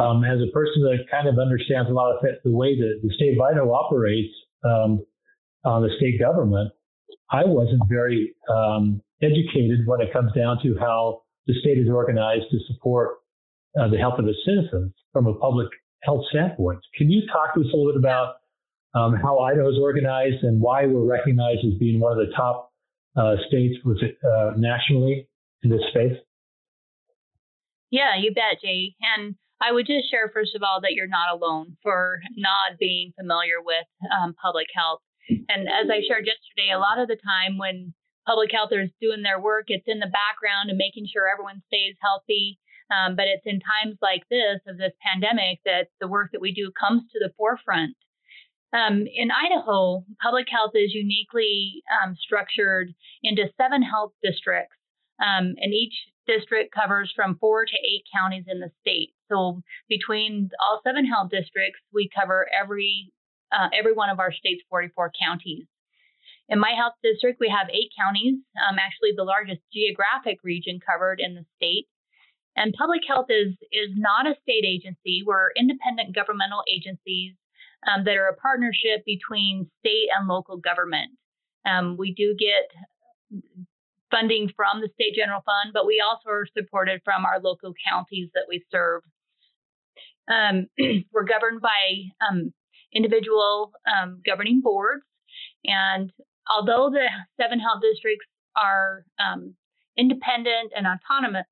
um, 0.00 0.24
as 0.24 0.40
a 0.40 0.50
person 0.50 0.82
that 0.82 1.04
kind 1.10 1.28
of 1.28 1.38
understands 1.38 1.90
a 1.90 1.92
lot 1.92 2.10
of 2.10 2.24
the 2.42 2.50
way 2.50 2.74
that 2.74 3.00
the 3.02 3.10
state 3.14 3.36
of 3.36 3.40
Idaho 3.40 3.70
operates 3.72 4.32
um, 4.64 5.04
on 5.64 5.82
the 5.82 5.90
state 5.98 6.18
government, 6.18 6.72
I 7.30 7.44
wasn't 7.44 7.82
very 7.86 8.34
um, 8.48 9.02
educated 9.20 9.86
when 9.86 10.00
it 10.00 10.10
comes 10.10 10.32
down 10.32 10.58
to 10.62 10.74
how 10.80 11.22
the 11.46 11.54
state 11.60 11.76
is 11.76 11.88
organized 11.88 12.44
to 12.50 12.58
support 12.72 13.18
uh, 13.78 13.88
the 13.88 13.98
health 13.98 14.18
of 14.18 14.26
its 14.26 14.38
citizens 14.46 14.94
from 15.12 15.26
a 15.26 15.34
public 15.34 15.68
health 16.02 16.24
standpoint. 16.30 16.78
Can 16.96 17.10
you 17.10 17.22
talk 17.30 17.54
to 17.54 17.60
us 17.60 17.66
a 17.74 17.76
little 17.76 17.92
bit 17.92 17.98
about 17.98 18.36
um, 18.94 19.14
how 19.20 19.40
Idaho 19.40 19.68
is 19.68 19.78
organized 19.78 20.44
and 20.44 20.62
why 20.62 20.86
we're 20.86 21.04
recognized 21.04 21.60
as 21.66 21.78
being 21.78 22.00
one 22.00 22.12
of 22.12 22.18
the 22.18 22.32
top 22.34 22.72
uh, 23.16 23.34
states 23.48 23.76
it, 23.84 24.16
uh, 24.24 24.52
nationally 24.56 25.28
in 25.62 25.70
this 25.70 25.82
space? 25.90 26.16
Yeah, 27.90 28.16
you 28.20 28.32
bet, 28.34 28.60
Jay. 28.62 28.94
And 29.00 29.34
I 29.60 29.72
would 29.72 29.86
just 29.86 30.10
share, 30.10 30.30
first 30.32 30.54
of 30.54 30.62
all, 30.62 30.80
that 30.82 30.92
you're 30.92 31.10
not 31.10 31.32
alone 31.32 31.76
for 31.82 32.20
not 32.36 32.78
being 32.78 33.12
familiar 33.18 33.60
with 33.64 33.88
um, 34.12 34.34
public 34.40 34.66
health. 34.74 35.00
And 35.28 35.68
as 35.68 35.90
I 35.90 36.00
shared 36.06 36.26
yesterday, 36.26 36.72
a 36.72 36.78
lot 36.78 36.98
of 36.98 37.08
the 37.08 37.18
time 37.18 37.58
when 37.58 37.92
public 38.26 38.52
health 38.52 38.70
is 38.72 38.90
doing 39.00 39.22
their 39.22 39.40
work, 39.40 39.66
it's 39.68 39.88
in 39.88 39.98
the 39.98 40.12
background 40.12 40.70
and 40.70 40.78
making 40.78 41.08
sure 41.10 41.28
everyone 41.28 41.62
stays 41.66 41.96
healthy. 42.00 42.58
Um, 42.88 43.16
but 43.16 43.28
it's 43.28 43.44
in 43.44 43.60
times 43.60 43.98
like 44.00 44.24
this 44.30 44.64
of 44.66 44.78
this 44.78 44.96
pandemic 45.04 45.60
that 45.66 45.88
the 46.00 46.08
work 46.08 46.32
that 46.32 46.40
we 46.40 46.52
do 46.52 46.72
comes 46.72 47.02
to 47.12 47.18
the 47.18 47.32
forefront. 47.36 47.96
Um, 48.72 49.04
in 49.04 49.28
Idaho, 49.28 50.04
public 50.22 50.46
health 50.48 50.72
is 50.74 50.94
uniquely 50.94 51.82
um, 51.88 52.16
structured 52.16 52.92
into 53.22 53.52
seven 53.56 53.82
health 53.82 54.12
districts, 54.22 54.76
um, 55.20 55.54
and 55.58 55.72
each 55.74 55.94
district 56.26 56.72
covers 56.74 57.12
from 57.14 57.38
four 57.38 57.64
to 57.64 57.76
eight 57.76 58.04
counties 58.14 58.44
in 58.46 58.60
the 58.60 58.70
state. 58.80 59.14
So 59.30 59.62
between 59.88 60.50
all 60.60 60.80
seven 60.84 61.06
health 61.06 61.30
districts, 61.30 61.80
we 61.92 62.08
cover 62.14 62.46
every 62.52 63.12
uh, 63.50 63.68
every 63.76 63.94
one 63.94 64.10
of 64.10 64.20
our 64.20 64.32
state's 64.32 64.62
44 64.68 65.10
counties. 65.18 65.64
In 66.50 66.58
my 66.58 66.72
health 66.76 66.94
district, 67.02 67.40
we 67.40 67.48
have 67.48 67.68
eight 67.70 67.90
counties, 67.98 68.36
um, 68.60 68.76
actually 68.78 69.12
the 69.16 69.24
largest 69.24 69.60
geographic 69.72 70.38
region 70.44 70.80
covered 70.80 71.18
in 71.20 71.34
the 71.34 71.44
state. 71.56 71.86
And 72.56 72.74
public 72.76 73.02
health 73.06 73.26
is 73.28 73.54
is 73.72 73.90
not 73.96 74.26
a 74.26 74.36
state 74.42 74.64
agency. 74.66 75.22
We're 75.24 75.50
independent 75.56 76.14
governmental 76.14 76.62
agencies 76.68 77.34
um, 77.86 78.04
that 78.04 78.16
are 78.16 78.28
a 78.28 78.36
partnership 78.36 79.04
between 79.06 79.70
state 79.80 80.08
and 80.16 80.28
local 80.28 80.56
government. 80.56 81.12
Um, 81.64 81.96
we 81.96 82.12
do 82.12 82.34
get 82.38 82.68
funding 84.10 84.50
from 84.56 84.80
the 84.80 84.88
state 84.94 85.14
general 85.14 85.42
fund, 85.44 85.72
but 85.72 85.86
we 85.86 86.02
also 86.04 86.30
are 86.30 86.46
supported 86.56 87.00
from 87.04 87.24
our 87.24 87.40
local 87.40 87.72
counties 87.88 88.30
that 88.34 88.46
we 88.48 88.64
serve. 88.70 89.02
Um, 90.28 90.66
we're 91.12 91.24
governed 91.24 91.60
by 91.60 92.10
um, 92.26 92.52
individual 92.92 93.72
um, 93.86 94.20
governing 94.24 94.60
boards, 94.62 95.04
and 95.64 96.10
although 96.50 96.90
the 96.90 97.08
seven 97.40 97.60
health 97.60 97.82
districts 97.82 98.26
are 98.56 99.04
um, 99.18 99.54
independent 99.96 100.72
and 100.76 100.86
autonomous, 100.86 101.46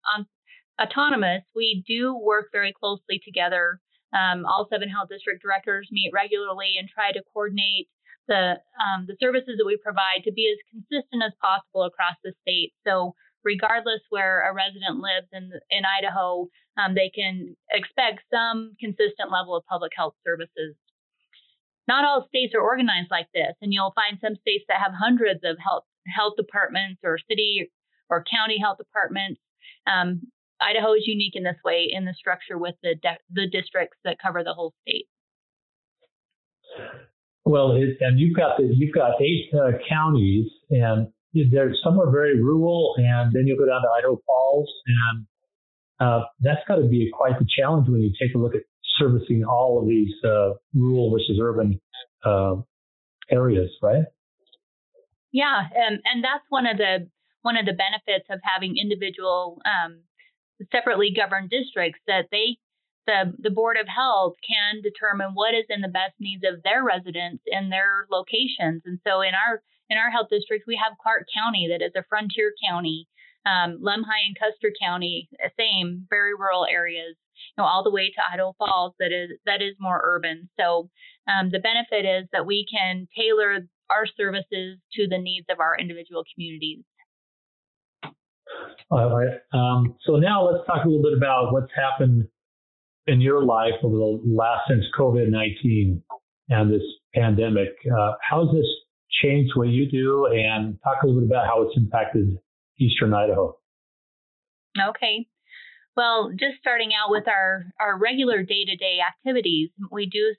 autonomous, 0.81 1.43
we 1.55 1.85
do 1.87 2.17
work 2.17 2.49
very 2.53 2.73
closely 2.73 3.21
together. 3.25 3.81
Um, 4.13 4.47
all 4.47 4.69
seven 4.71 4.89
health 4.89 5.09
district 5.11 5.43
directors 5.43 5.89
meet 5.91 6.11
regularly 6.15 6.77
and 6.79 6.89
try 6.89 7.13
to 7.13 7.23
coordinate 7.33 7.89
the 8.29 8.57
um, 8.81 9.07
the 9.07 9.17
services 9.21 9.57
that 9.59 9.67
we 9.67 9.77
provide 9.77 10.25
to 10.25 10.33
be 10.33 10.53
as 10.53 10.59
consistent 10.71 11.23
as 11.25 11.33
possible 11.41 11.85
across 11.85 12.17
the 12.25 12.33
state. 12.43 12.73
So 12.87 13.15
regardless 13.45 14.01
where 14.11 14.49
a 14.49 14.55
resident 14.55 14.99
lives 14.99 15.29
in 15.33 15.51
in 15.71 15.83
Idaho, 15.85 16.49
um, 16.77 16.95
they 16.95 17.11
can 17.15 17.57
expect 17.73 18.23
some 18.33 18.75
consistent 18.81 19.31
level 19.31 19.57
of 19.57 19.65
public 19.67 19.93
health 19.97 20.15
services 20.25 20.75
not 21.89 22.05
all 22.05 22.27
states 22.29 22.55
are 22.55 22.61
organized 22.61 23.11
like 23.11 23.29
this, 23.33 23.55
and 23.63 23.73
you'll 23.73 23.95
find 23.95 24.19
some 24.21 24.37
states 24.41 24.65
that 24.69 24.79
have 24.83 24.93
hundreds 24.93 25.41
of 25.45 25.57
health 25.59 25.85
health 26.15 26.35
departments 26.37 27.01
or 27.05 27.19
city 27.29 27.71
or 28.09 28.25
county 28.25 28.59
health 28.61 28.79
departments. 28.79 29.41
Um, 29.87 30.23
Idaho 30.61 30.95
is 30.95 31.07
unique 31.07 31.37
in 31.37 31.43
this 31.43 31.57
way 31.65 31.89
in 31.91 32.05
the 32.05 32.15
structure 32.15 32.59
with 32.59 32.75
the 32.83 32.95
de- 32.95 33.19
the 33.31 33.49
districts 33.49 33.99
that 34.05 34.19
cover 34.21 34.43
the 34.43 34.55
whole 34.55 34.75
state. 34.83 35.07
Well, 37.47 37.77
it, 37.77 37.97
and 38.01 38.19
you've 38.19 38.37
got 38.37 38.57
the, 38.57 38.65
you've 38.65 38.93
got 38.93 39.23
eight 39.23 39.49
uh, 39.55 39.79
counties, 39.89 40.51
and 40.69 41.07
there's 41.33 41.79
some 41.83 42.01
are 42.01 42.11
very 42.11 42.43
rural, 42.43 42.95
and 42.99 43.33
then 43.33 43.47
you'll 43.47 43.57
go 43.57 43.67
down 43.67 43.83
to 43.83 43.89
Idaho 43.97 44.21
Falls, 44.27 44.69
and 44.87 45.27
uh, 46.01 46.25
that's 46.41 46.61
got 46.67 46.77
to 46.77 46.89
be 46.89 47.09
quite 47.17 47.39
the 47.39 47.47
challenge 47.57 47.89
when 47.89 48.03
you 48.03 48.11
take 48.21 48.35
a 48.35 48.39
look 48.39 48.57
at 48.57 48.63
servicing 48.99 49.45
all 49.45 49.81
of 49.81 49.87
these 49.89 50.13
uh, 50.25 50.55
rural 50.75 51.13
versus 51.13 51.39
urban 51.41 51.81
uh, 52.25 52.57
areas, 53.31 53.71
right? 53.81 54.05
Yeah, 55.31 55.69
and 55.73 56.01
and 56.05 56.25
that's 56.25 56.45
one 56.49 56.67
of 56.67 56.79
the 56.79 57.09
one 57.43 57.57
of 57.57 57.65
the 57.65 57.75
benefits 57.75 58.27
of 58.29 58.41
having 58.43 58.77
individual 58.77 59.63
um, 59.65 60.01
separately 60.73 61.15
governed 61.15 61.51
districts 61.51 62.01
that 62.09 62.27
they 62.33 62.59
the 63.07 63.33
the 63.39 63.51
board 63.51 63.77
of 63.77 63.87
health 63.89 64.35
can 64.47 64.83
determine 64.83 65.35
what 65.35 65.55
is 65.55 65.67
in 65.69 65.81
the 65.81 65.89
best 65.89 66.15
needs 66.19 66.43
of 66.45 66.63
their 66.63 66.85
residents 66.85 67.43
and 67.47 67.71
their 67.71 68.07
locations. 68.11 68.83
And 68.85 68.99
so 69.07 69.21
in 69.21 69.33
our 69.35 69.63
in 69.89 69.99
our 69.99 70.11
health 70.11 70.29
district, 70.31 70.65
we 70.67 70.81
have 70.83 70.99
Clark 70.99 71.27
County 71.33 71.69
that 71.71 71.85
is 71.85 71.93
a 71.97 72.05
frontier 72.09 72.53
county, 72.67 73.07
um, 73.47 73.79
Lemhi 73.81 74.27
and 74.27 74.37
Custer 74.39 74.73
County, 74.83 75.29
same 75.57 76.07
very 76.11 76.35
rural 76.35 76.67
areas 76.67 77.17
you 77.57 77.63
know, 77.63 77.67
all 77.67 77.85
the 77.85 77.91
way 77.91 78.11
to 78.11 78.33
Idaho 78.33 78.55
Falls 78.59 78.95
that 78.99 79.13
is 79.13 79.39
that 79.47 79.63
is 79.63 79.75
more 79.79 80.03
urban. 80.05 80.49
So 80.59 80.91
um, 81.29 81.51
the 81.51 81.59
benefit 81.59 82.07
is 82.07 82.29
that 82.33 82.47
we 82.47 82.67
can 82.71 83.09
tailor 83.17 83.67
our 83.91 84.07
services 84.17 84.79
to 84.95 85.07
the 85.09 85.19
needs 85.19 85.47
of 85.51 85.61
our 85.61 85.77
individual 85.79 86.25
communities. 86.35 86.83
All 88.91 89.15
right. 89.15 89.39
Um, 89.53 89.97
so 90.07 90.17
now 90.17 90.49
let's 90.49 90.67
talk 90.67 90.85
a 90.85 90.89
little 90.89 91.03
bit 91.03 91.17
about 91.17 91.53
what's 91.53 91.73
happened 91.75 92.27
in 93.07 93.21
your 93.21 93.45
life 93.45 93.75
over 93.83 93.97
the 93.97 94.21
last 94.25 94.63
since 94.69 94.85
COVID 94.99 95.31
nineteen 95.31 96.03
and 96.49 96.73
this 96.73 96.83
pandemic. 97.15 97.71
Uh, 97.87 98.13
how 98.21 98.47
has 98.47 98.55
this 98.55 98.67
changed 99.23 99.53
what 99.55 99.69
you 99.69 99.91
do, 99.91 100.27
and 100.27 100.79
talk 100.85 101.03
a 101.03 101.07
little 101.07 101.21
bit 101.21 101.31
about 101.31 101.47
how 101.47 101.63
it's 101.63 101.77
impacted 101.77 102.37
Eastern 102.79 103.15
Idaho? 103.15 103.57
Okay. 104.91 105.27
Well, 105.97 106.31
just 106.39 106.59
starting 106.61 106.91
out 106.93 107.11
with 107.11 107.27
our, 107.27 107.65
our 107.81 107.99
regular 107.99 108.43
day 108.43 108.67
to 108.67 108.77
day 108.77 108.99
activities, 109.01 109.71
we 109.91 110.05
do 110.05 110.35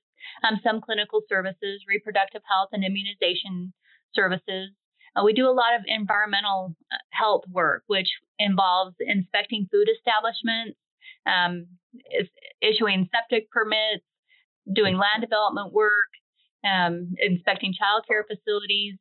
um, 0.48 0.60
some 0.64 0.82
clinical 0.82 1.22
services, 1.28 1.82
reproductive 1.88 2.44
health, 2.48 2.70
and 2.72 2.84
immunization 2.84 3.74
services. 4.14 4.70
Uh, 5.16 5.24
we 5.24 5.34
do 5.34 5.50
a 5.50 5.58
lot 5.58 5.74
of 5.74 5.82
environmental 5.88 6.76
uh, 6.92 6.98
health 7.10 7.42
work, 7.52 7.82
which 7.88 8.10
involves 8.38 8.96
inspecting 9.00 9.68
food 9.72 9.90
establishments, 9.90 10.78
um, 11.26 11.68
issuing 12.62 13.10
septic 13.12 13.50
permits, 13.52 14.04
doing 14.72 14.98
land 14.98 15.22
development 15.22 15.74
work, 15.74 16.12
um, 16.64 17.14
inspecting 17.20 17.74
childcare 17.74 18.24
facilities. 18.28 18.96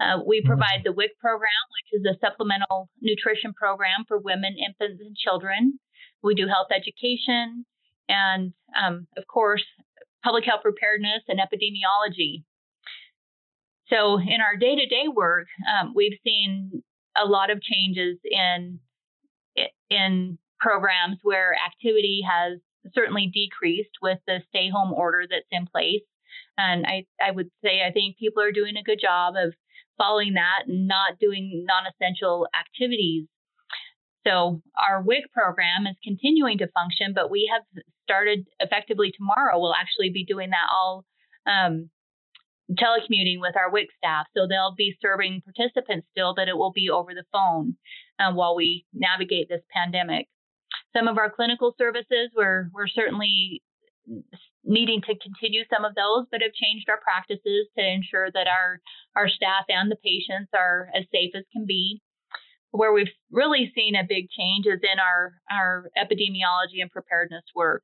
Uh, 0.00 0.18
we 0.26 0.40
mm-hmm. 0.40 0.48
provide 0.48 0.82
the 0.84 0.92
WIC 0.92 1.18
program, 1.20 1.62
which 1.78 2.00
is 2.00 2.06
a 2.06 2.18
supplemental 2.24 2.88
nutrition 3.00 3.52
program 3.54 4.04
for 4.08 4.18
women, 4.18 4.56
infants, 4.58 5.00
and 5.04 5.16
children. 5.16 5.78
We 6.22 6.34
do 6.34 6.46
health 6.46 6.68
education 6.74 7.64
and, 8.08 8.52
um, 8.80 9.06
of 9.16 9.26
course, 9.26 9.64
public 10.24 10.44
health 10.44 10.62
preparedness 10.62 11.22
and 11.28 11.38
epidemiology. 11.38 12.44
So, 13.88 14.18
in 14.18 14.40
our 14.40 14.56
day 14.56 14.76
to 14.76 14.86
day 14.86 15.08
work, 15.12 15.48
um, 15.68 15.92
we've 15.94 16.18
seen 16.24 16.82
a 17.16 17.26
lot 17.26 17.50
of 17.50 17.60
changes 17.60 18.18
in 18.24 18.80
in 19.90 20.38
programs 20.62 21.18
where 21.22 21.54
activity 21.54 22.22
has 22.22 22.58
certainly 22.94 23.30
decreased 23.32 23.98
with 24.00 24.18
the 24.26 24.40
stay 24.48 24.70
home 24.70 24.92
order 24.92 25.24
that's 25.28 25.50
in 25.50 25.66
place. 25.66 26.02
And 26.56 26.86
I, 26.86 27.04
I 27.20 27.32
would 27.32 27.50
say 27.62 27.82
I 27.86 27.92
think 27.92 28.16
people 28.16 28.42
are 28.42 28.52
doing 28.52 28.76
a 28.76 28.82
good 28.82 29.00
job 29.00 29.34
of 29.36 29.52
following 29.98 30.34
that 30.34 30.68
and 30.68 30.86
not 30.86 31.18
doing 31.20 31.66
non 31.66 31.84
essential 31.90 32.46
activities. 32.58 33.26
So 34.26 34.62
our 34.78 35.02
WIC 35.02 35.32
program 35.32 35.86
is 35.90 35.96
continuing 36.04 36.58
to 36.58 36.68
function, 36.68 37.12
but 37.14 37.30
we 37.30 37.50
have 37.52 37.62
started 38.04 38.46
effectively 38.60 39.12
tomorrow. 39.16 39.58
We'll 39.58 39.74
actually 39.74 40.10
be 40.10 40.24
doing 40.24 40.50
that 40.50 40.70
all 40.72 41.04
um, 41.46 41.90
telecommuting 42.70 43.40
with 43.40 43.56
our 43.56 43.70
WIC 43.70 43.88
staff. 43.98 44.26
So 44.36 44.46
they'll 44.46 44.74
be 44.76 44.96
serving 45.02 45.42
participants 45.42 46.06
still, 46.12 46.34
but 46.36 46.48
it 46.48 46.56
will 46.56 46.72
be 46.72 46.88
over 46.88 47.14
the 47.14 47.24
phone 47.32 47.76
uh, 48.20 48.32
while 48.32 48.54
we 48.54 48.86
navigate 48.94 49.48
this 49.48 49.62
pandemic. 49.74 50.28
Some 50.96 51.08
of 51.08 51.18
our 51.18 51.30
clinical 51.30 51.74
services, 51.78 52.30
we're, 52.36 52.68
we're 52.72 52.88
certainly 52.88 53.62
needing 54.64 55.00
to 55.02 55.14
continue 55.18 55.64
some 55.72 55.84
of 55.84 55.94
those, 55.94 56.26
but 56.30 56.42
have 56.42 56.52
changed 56.52 56.88
our 56.88 57.00
practices 57.00 57.68
to 57.76 57.84
ensure 57.84 58.30
that 58.32 58.46
our, 58.46 58.80
our 59.16 59.28
staff 59.28 59.64
and 59.68 59.90
the 59.90 59.96
patients 59.96 60.50
are 60.54 60.88
as 60.94 61.04
safe 61.12 61.32
as 61.36 61.44
can 61.52 61.66
be. 61.66 62.00
Where 62.70 62.92
we've 62.92 63.12
really 63.30 63.70
seen 63.74 63.94
a 63.94 64.06
big 64.08 64.30
change 64.30 64.64
is 64.64 64.80
in 64.82 64.98
our, 64.98 65.34
our 65.50 65.90
epidemiology 65.98 66.80
and 66.80 66.90
preparedness 66.90 67.44
work. 67.54 67.82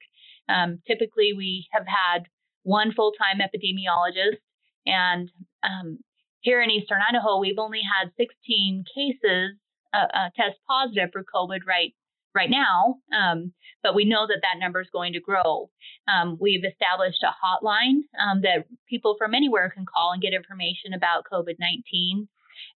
Um, 0.48 0.80
typically, 0.86 1.34
we 1.36 1.66
have 1.72 1.84
had 1.86 2.24
one 2.62 2.92
full 2.96 3.12
time 3.12 3.44
epidemiologist, 3.44 4.40
and 4.86 5.30
um, 5.62 5.98
here 6.40 6.62
in 6.62 6.70
Eastern 6.70 7.00
Idaho, 7.06 7.38
we've 7.38 7.58
only 7.58 7.82
had 7.84 8.12
16 8.16 8.84
cases 8.94 9.56
uh, 9.92 10.06
uh, 10.14 10.30
test 10.36 10.56
positive 10.66 11.10
for 11.12 11.22
COVID 11.22 11.60
right 11.66 11.94
right 12.38 12.50
now, 12.50 12.96
um, 13.10 13.52
but 13.82 13.94
we 13.94 14.04
know 14.04 14.26
that 14.28 14.42
that 14.42 14.60
number 14.62 14.80
is 14.80 14.88
going 14.92 15.12
to 15.14 15.20
grow. 15.20 15.70
Um, 16.06 16.38
we've 16.40 16.64
established 16.64 17.22
a 17.24 17.34
hotline 17.34 18.06
um, 18.22 18.42
that 18.42 18.66
people 18.88 19.16
from 19.18 19.34
anywhere 19.34 19.70
can 19.74 19.84
call 19.84 20.12
and 20.12 20.22
get 20.22 20.32
information 20.32 20.94
about 20.94 21.24
COVID 21.30 21.56
19. 21.58 22.28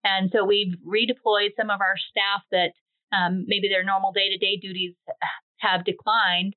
And 0.05 0.31
so 0.33 0.45
we've 0.45 0.75
redeployed 0.87 1.51
some 1.57 1.71
of 1.71 1.81
our 1.81 1.95
staff 2.11 2.43
that 2.51 2.73
um, 3.17 3.45
maybe 3.47 3.69
their 3.69 3.85
normal 3.85 4.13
day 4.13 4.29
to 4.31 4.39
day 4.39 4.59
duties 4.61 4.95
have 5.59 5.85
declined, 5.85 6.55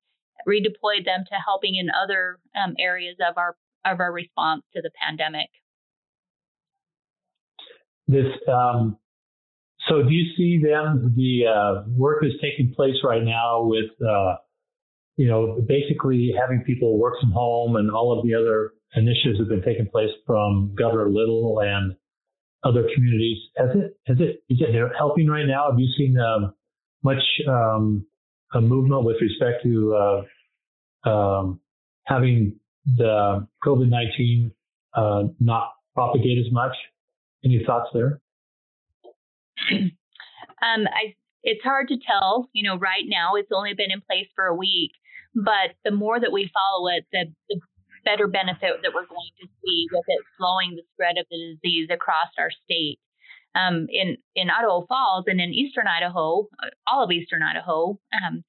redeployed 0.48 1.06
them 1.06 1.26
to 1.30 1.36
helping 1.46 1.76
in 1.76 1.90
other 1.90 2.40
um, 2.56 2.74
areas 2.80 3.18
of 3.22 3.38
our 3.38 3.56
of 3.86 4.00
our 4.00 4.12
response 4.12 4.64
to 4.74 4.82
the 4.82 4.90
pandemic. 5.00 5.50
This 8.08 8.34
um, 8.48 8.98
so 9.88 10.02
do 10.02 10.12
you 10.12 10.36
see 10.36 10.62
then 10.62 11.14
the 11.16 11.46
uh, 11.48 11.84
work 11.90 12.24
is 12.24 12.32
taking 12.42 12.74
place 12.74 12.96
right 13.04 13.24
now 13.24 13.64
with, 13.64 13.92
uh, 14.02 14.36
you 15.16 15.28
know, 15.28 15.62
basically 15.68 16.34
having 16.40 16.64
people 16.66 16.98
work 16.98 17.16
from 17.22 17.32
home 17.32 17.76
and 17.76 17.92
all 17.92 18.18
of 18.18 18.26
the 18.26 18.34
other 18.34 18.72
initiatives 18.96 19.38
that 19.38 19.46
have 19.46 19.50
been 19.50 19.62
taking 19.62 19.88
place 19.88 20.10
from 20.26 20.74
Governor 20.76 21.10
Little 21.10 21.60
and 21.60 21.96
other 22.64 22.88
communities. 22.96 23.38
Has 23.58 23.70
it, 23.76 23.98
has 24.08 24.18
it, 24.20 24.44
is 24.50 24.60
it 24.62 24.92
helping 24.98 25.28
right 25.28 25.46
now? 25.46 25.70
Have 25.70 25.80
you 25.80 25.88
seen 25.98 26.18
um, 26.18 26.54
much 27.04 27.22
um, 27.48 28.06
a 28.54 28.62
movement 28.62 29.04
with 29.04 29.18
respect 29.22 29.64
to 29.64 30.24
uh, 31.06 31.10
um, 31.10 31.60
having 32.06 32.60
the 32.98 33.48
COVID 33.64 33.90
19 33.90 34.52
uh, 34.96 35.24
not 35.40 35.74
propagate 35.94 36.40
as 36.44 36.52
much? 36.52 36.74
Any 37.44 37.64
thoughts 37.64 37.90
there? 37.94 38.20
Um, 39.72 40.88
I, 40.88 41.16
it's 41.44 41.64
hard 41.64 41.88
to 41.90 41.98
tell. 41.98 42.50
You 42.54 42.64
know, 42.64 42.78
right 42.78 43.06
now 43.06 43.36
it's 43.36 43.52
only 43.54 43.74
been 43.74 43.92
in 43.92 44.02
place 44.02 44.28
for 44.36 44.46
a 44.46 44.56
week, 44.56 44.92
but 45.34 45.76
the 45.84 45.92
more 45.92 46.20
that 46.20 46.32
we 46.32 46.52
follow 46.54 46.88
it, 46.88 47.06
the, 47.12 47.26
the 47.50 47.60
better 48.06 48.28
benefit 48.28 48.82
that 48.84 48.94
we're 48.94 49.08
going 49.08 49.34
to 49.42 49.48
see 49.66 49.88
with 49.92 50.06
it 50.08 50.22
slowing 50.38 50.76
the 50.76 50.84
spread 50.94 51.18
of 51.18 51.26
the 51.30 51.58
disease 51.58 51.90
across 51.92 52.30
our 52.38 52.52
state. 52.64 53.00
Um, 53.56 53.88
in 53.90 54.18
in 54.36 54.50
Idaho 54.50 54.86
Falls 54.86 55.26
and 55.28 55.40
in 55.40 55.54
Eastern 55.54 55.88
Idaho, 55.88 56.48
uh, 56.62 56.70
all 56.88 57.04
of 57.04 57.12
Eastern 57.12 57.42
Idaho, 57.42 57.98
um, 58.14 58.44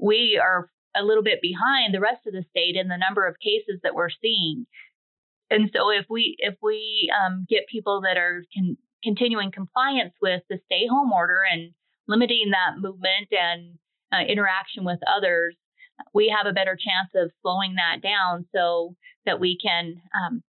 we 0.00 0.40
are 0.42 0.70
a 0.96 1.04
little 1.04 1.22
bit 1.22 1.42
behind 1.42 1.92
the 1.92 2.00
rest 2.00 2.26
of 2.26 2.32
the 2.32 2.44
state 2.50 2.74
in 2.74 2.88
the 2.88 2.96
number 2.96 3.26
of 3.26 3.36
cases 3.38 3.80
that 3.82 3.94
we're 3.94 4.08
seeing. 4.08 4.66
And 5.50 5.70
so 5.74 5.90
if 5.90 6.06
we 6.08 6.36
if 6.38 6.54
we 6.62 7.12
um, 7.14 7.46
get 7.48 7.68
people 7.70 8.00
that 8.02 8.16
are 8.16 8.44
can 8.52 8.76
continuing 9.02 9.50
compliance 9.52 10.14
with 10.20 10.42
the 10.48 10.58
stay 10.66 10.86
home 10.86 11.12
order 11.12 11.40
and 11.50 11.72
limiting 12.08 12.50
that 12.50 12.80
movement 12.80 13.28
and 13.30 13.78
uh, 14.12 14.24
interaction 14.26 14.84
with 14.84 14.98
others, 15.06 15.54
we 16.14 16.34
have 16.36 16.46
a 16.46 16.52
better 16.52 16.76
chance 16.76 17.10
of 17.14 17.30
slowing 17.42 17.74
that 17.76 18.02
down 18.02 18.46
so 18.54 18.94
that 19.24 19.40
we 19.40 19.58
can 19.58 20.00
um, 20.14 20.42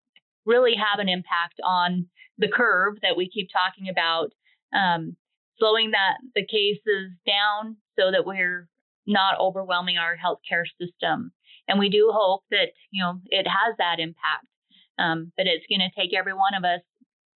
really 0.45 0.75
have 0.75 0.99
an 0.99 1.09
impact 1.09 1.59
on 1.63 2.07
the 2.37 2.47
curve 2.47 2.95
that 3.01 3.17
we 3.17 3.29
keep 3.29 3.49
talking 3.51 3.89
about, 3.89 4.31
um, 4.73 5.15
slowing 5.57 5.91
that 5.91 6.17
the 6.35 6.45
cases 6.45 7.11
down 7.25 7.77
so 7.97 8.11
that 8.11 8.25
we're 8.25 8.67
not 9.05 9.39
overwhelming 9.39 9.97
our 9.97 10.15
healthcare 10.15 10.65
system. 10.79 11.31
And 11.67 11.79
we 11.79 11.89
do 11.89 12.11
hope 12.13 12.43
that 12.51 12.69
you 12.91 13.03
know 13.03 13.19
it 13.25 13.47
has 13.47 13.75
that 13.77 13.99
impact, 13.99 14.45
um, 14.99 15.31
but 15.35 15.47
it's 15.47 15.65
going 15.67 15.81
to 15.81 15.99
take 15.99 16.13
every 16.15 16.33
one 16.33 16.53
of 16.55 16.63
us 16.63 16.81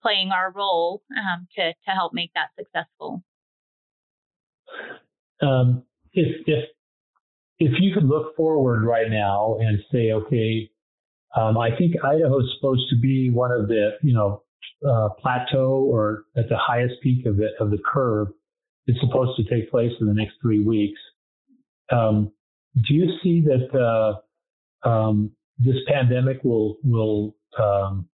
playing 0.02 0.32
our 0.32 0.52
role 0.52 1.04
um, 1.18 1.47
to 1.56 1.74
to 1.74 1.91
help 1.91 2.14
make 2.14 2.32
that 2.34 2.49
successful. 2.58 3.24
Um, 5.41 5.84
if 6.14 6.47
if 6.47 6.66
if 7.60 7.72
you 7.80 7.93
could 7.93 8.06
look 8.06 8.36
forward 8.36 8.84
right 8.84 9.10
now 9.10 9.58
and 9.60 9.80
say, 9.91 10.12
okay, 10.12 10.70
um, 11.36 11.58
I 11.58 11.76
think 11.78 11.93
Idaho 12.04 12.39
is 12.39 12.45
supposed 12.58 12.89
to 12.89 12.99
be 12.99 13.30
one 13.30 13.52
of 13.52 13.68
the 13.68 13.91
you 14.02 14.14
know 14.14 14.43
uh, 14.88 15.10
plateau 15.20 15.88
or 15.91 16.26
at 16.36 16.49
the 16.49 16.58
highest 16.58 16.95
peak 17.02 17.26
of 17.26 17.38
the 17.38 17.49
of 17.60 17.72
the 17.72 17.78
curve 17.86 18.30
It's 18.88 18.99
supposed 18.99 19.38
to 19.38 19.43
take 19.43 19.70
place 19.70 19.91
in 19.99 20.08
the 20.08 20.14
next 20.14 20.34
three 20.41 20.64
weeks. 20.64 20.99
Um, 21.91 22.32
do 22.88 22.93
you 22.93 23.18
see 23.22 23.41
that 23.41 23.70
uh, 23.78 24.88
um, 24.88 25.32
this 25.60 25.76
pandemic 25.88 26.43
will 26.43 26.78
will 26.84 27.36
um, 27.60 28.08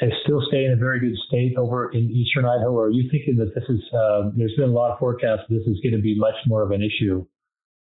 and 0.00 0.12
still 0.24 0.42
stay 0.48 0.64
in 0.64 0.72
a 0.72 0.76
very 0.76 1.00
good 1.00 1.16
state 1.28 1.56
over 1.56 1.90
in 1.92 2.10
eastern 2.10 2.44
Idaho? 2.44 2.72
Or 2.72 2.86
are 2.86 2.90
you 2.90 3.08
thinking 3.10 3.36
that 3.36 3.54
this 3.54 3.64
is, 3.68 3.80
uh, 3.94 4.30
there's 4.36 4.54
been 4.56 4.70
a 4.70 4.72
lot 4.72 4.92
of 4.92 4.98
forecasts, 4.98 5.42
this 5.48 5.62
is 5.66 5.78
going 5.82 5.94
to 5.94 6.02
be 6.02 6.18
much 6.18 6.34
more 6.46 6.62
of 6.62 6.70
an 6.70 6.82
issue? 6.82 7.24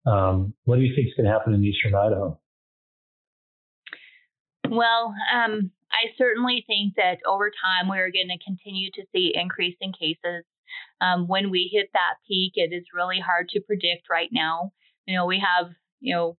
Um, 0.06 0.54
what 0.66 0.76
do 0.76 0.82
you 0.82 0.93
think 0.95 1.08
is 1.08 1.14
going 1.16 1.26
to 1.26 1.32
happen 1.32 1.54
in 1.54 1.64
eastern 1.64 1.95
Idaho? 1.95 2.38
Well, 4.70 5.14
um, 5.34 5.72
I 5.91 6.12
certainly 6.18 6.64
think 6.68 6.95
that 6.95 7.20
over 7.26 7.49
time 7.49 7.88
we're 7.88 8.12
going 8.12 8.30
to 8.30 8.43
continue 8.43 8.89
to 8.95 9.04
see 9.14 9.34
increase 9.36 9.78
in 9.80 9.93
cases. 9.93 10.43
Um, 10.99 11.28
when 11.28 11.51
we 11.51 11.70
hit 11.72 11.89
that 11.93 12.16
peak, 12.28 12.54
it 12.56 12.74
is 12.74 12.84
really 12.93 13.20
hard 13.20 13.49
to 13.49 13.62
predict 13.62 14.10
right 14.10 14.30
now. 14.32 14.72
You 15.06 15.16
know, 15.16 15.26
we 15.26 15.39
have, 15.39 15.72
you 15.99 16.16
know, 16.16 16.38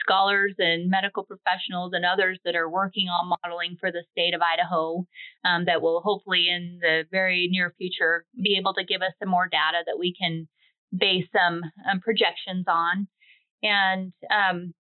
scholars 0.00 0.54
and 0.58 0.90
medical 0.90 1.24
professionals 1.24 1.92
and 1.94 2.04
others 2.04 2.38
that 2.44 2.56
are 2.56 2.68
working 2.68 3.08
on 3.08 3.32
modeling 3.44 3.76
for 3.78 3.92
the 3.92 4.04
state 4.12 4.34
of 4.34 4.40
Idaho 4.40 5.06
um, 5.44 5.64
that 5.66 5.82
will 5.82 6.00
hopefully 6.00 6.48
in 6.48 6.78
the 6.80 7.04
very 7.10 7.48
near 7.50 7.74
future 7.78 8.24
be 8.34 8.56
able 8.58 8.74
to 8.74 8.84
give 8.84 9.02
us 9.02 9.12
some 9.18 9.28
more 9.28 9.48
data 9.48 9.82
that 9.86 9.98
we 9.98 10.14
can 10.14 10.48
base 10.96 11.26
some 11.32 11.62
um, 11.90 12.00
projections 12.00 12.64
on. 12.66 13.06
And 13.62 14.12
um, 14.30 14.74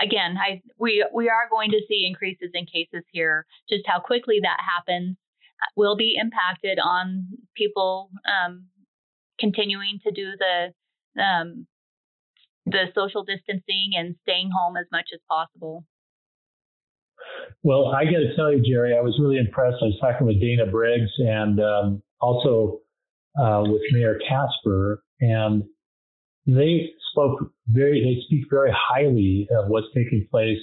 again, 0.00 0.36
I, 0.38 0.62
we 0.78 1.06
we 1.12 1.28
are 1.28 1.48
going 1.50 1.70
to 1.70 1.80
see 1.88 2.06
increases 2.06 2.50
in 2.54 2.66
cases 2.66 3.04
here. 3.12 3.46
Just 3.68 3.84
how 3.86 4.00
quickly 4.00 4.40
that 4.42 4.58
happens 4.60 5.16
will 5.76 5.96
be 5.96 6.16
impacted 6.20 6.78
on 6.82 7.28
people 7.56 8.10
um, 8.26 8.64
continuing 9.38 9.98
to 10.04 10.12
do 10.12 10.32
the 10.38 11.22
um, 11.22 11.66
the 12.66 12.86
social 12.94 13.24
distancing 13.24 13.92
and 13.96 14.16
staying 14.22 14.50
home 14.56 14.76
as 14.76 14.86
much 14.90 15.06
as 15.14 15.20
possible. 15.28 15.84
Well, 17.62 17.86
I 17.86 18.04
got 18.04 18.18
to 18.18 18.36
tell 18.36 18.52
you, 18.52 18.62
Geri, 18.62 18.96
I 18.96 19.00
was 19.00 19.16
really 19.20 19.38
impressed. 19.38 19.76
I 19.80 19.86
was 19.86 19.98
talking 20.00 20.26
with 20.26 20.40
Dana 20.40 20.66
Briggs 20.66 21.10
and 21.18 21.60
um, 21.60 22.02
also 22.20 22.80
uh, 23.40 23.62
with 23.66 23.82
Mayor 23.92 24.18
Casper, 24.28 25.02
and 25.20 25.64
they 26.46 26.90
spoke 27.10 27.52
very, 27.68 28.00
they 28.00 28.22
speak 28.26 28.46
very 28.50 28.72
highly 28.74 29.48
of 29.50 29.68
what's 29.68 29.86
taking 29.94 30.26
place 30.30 30.58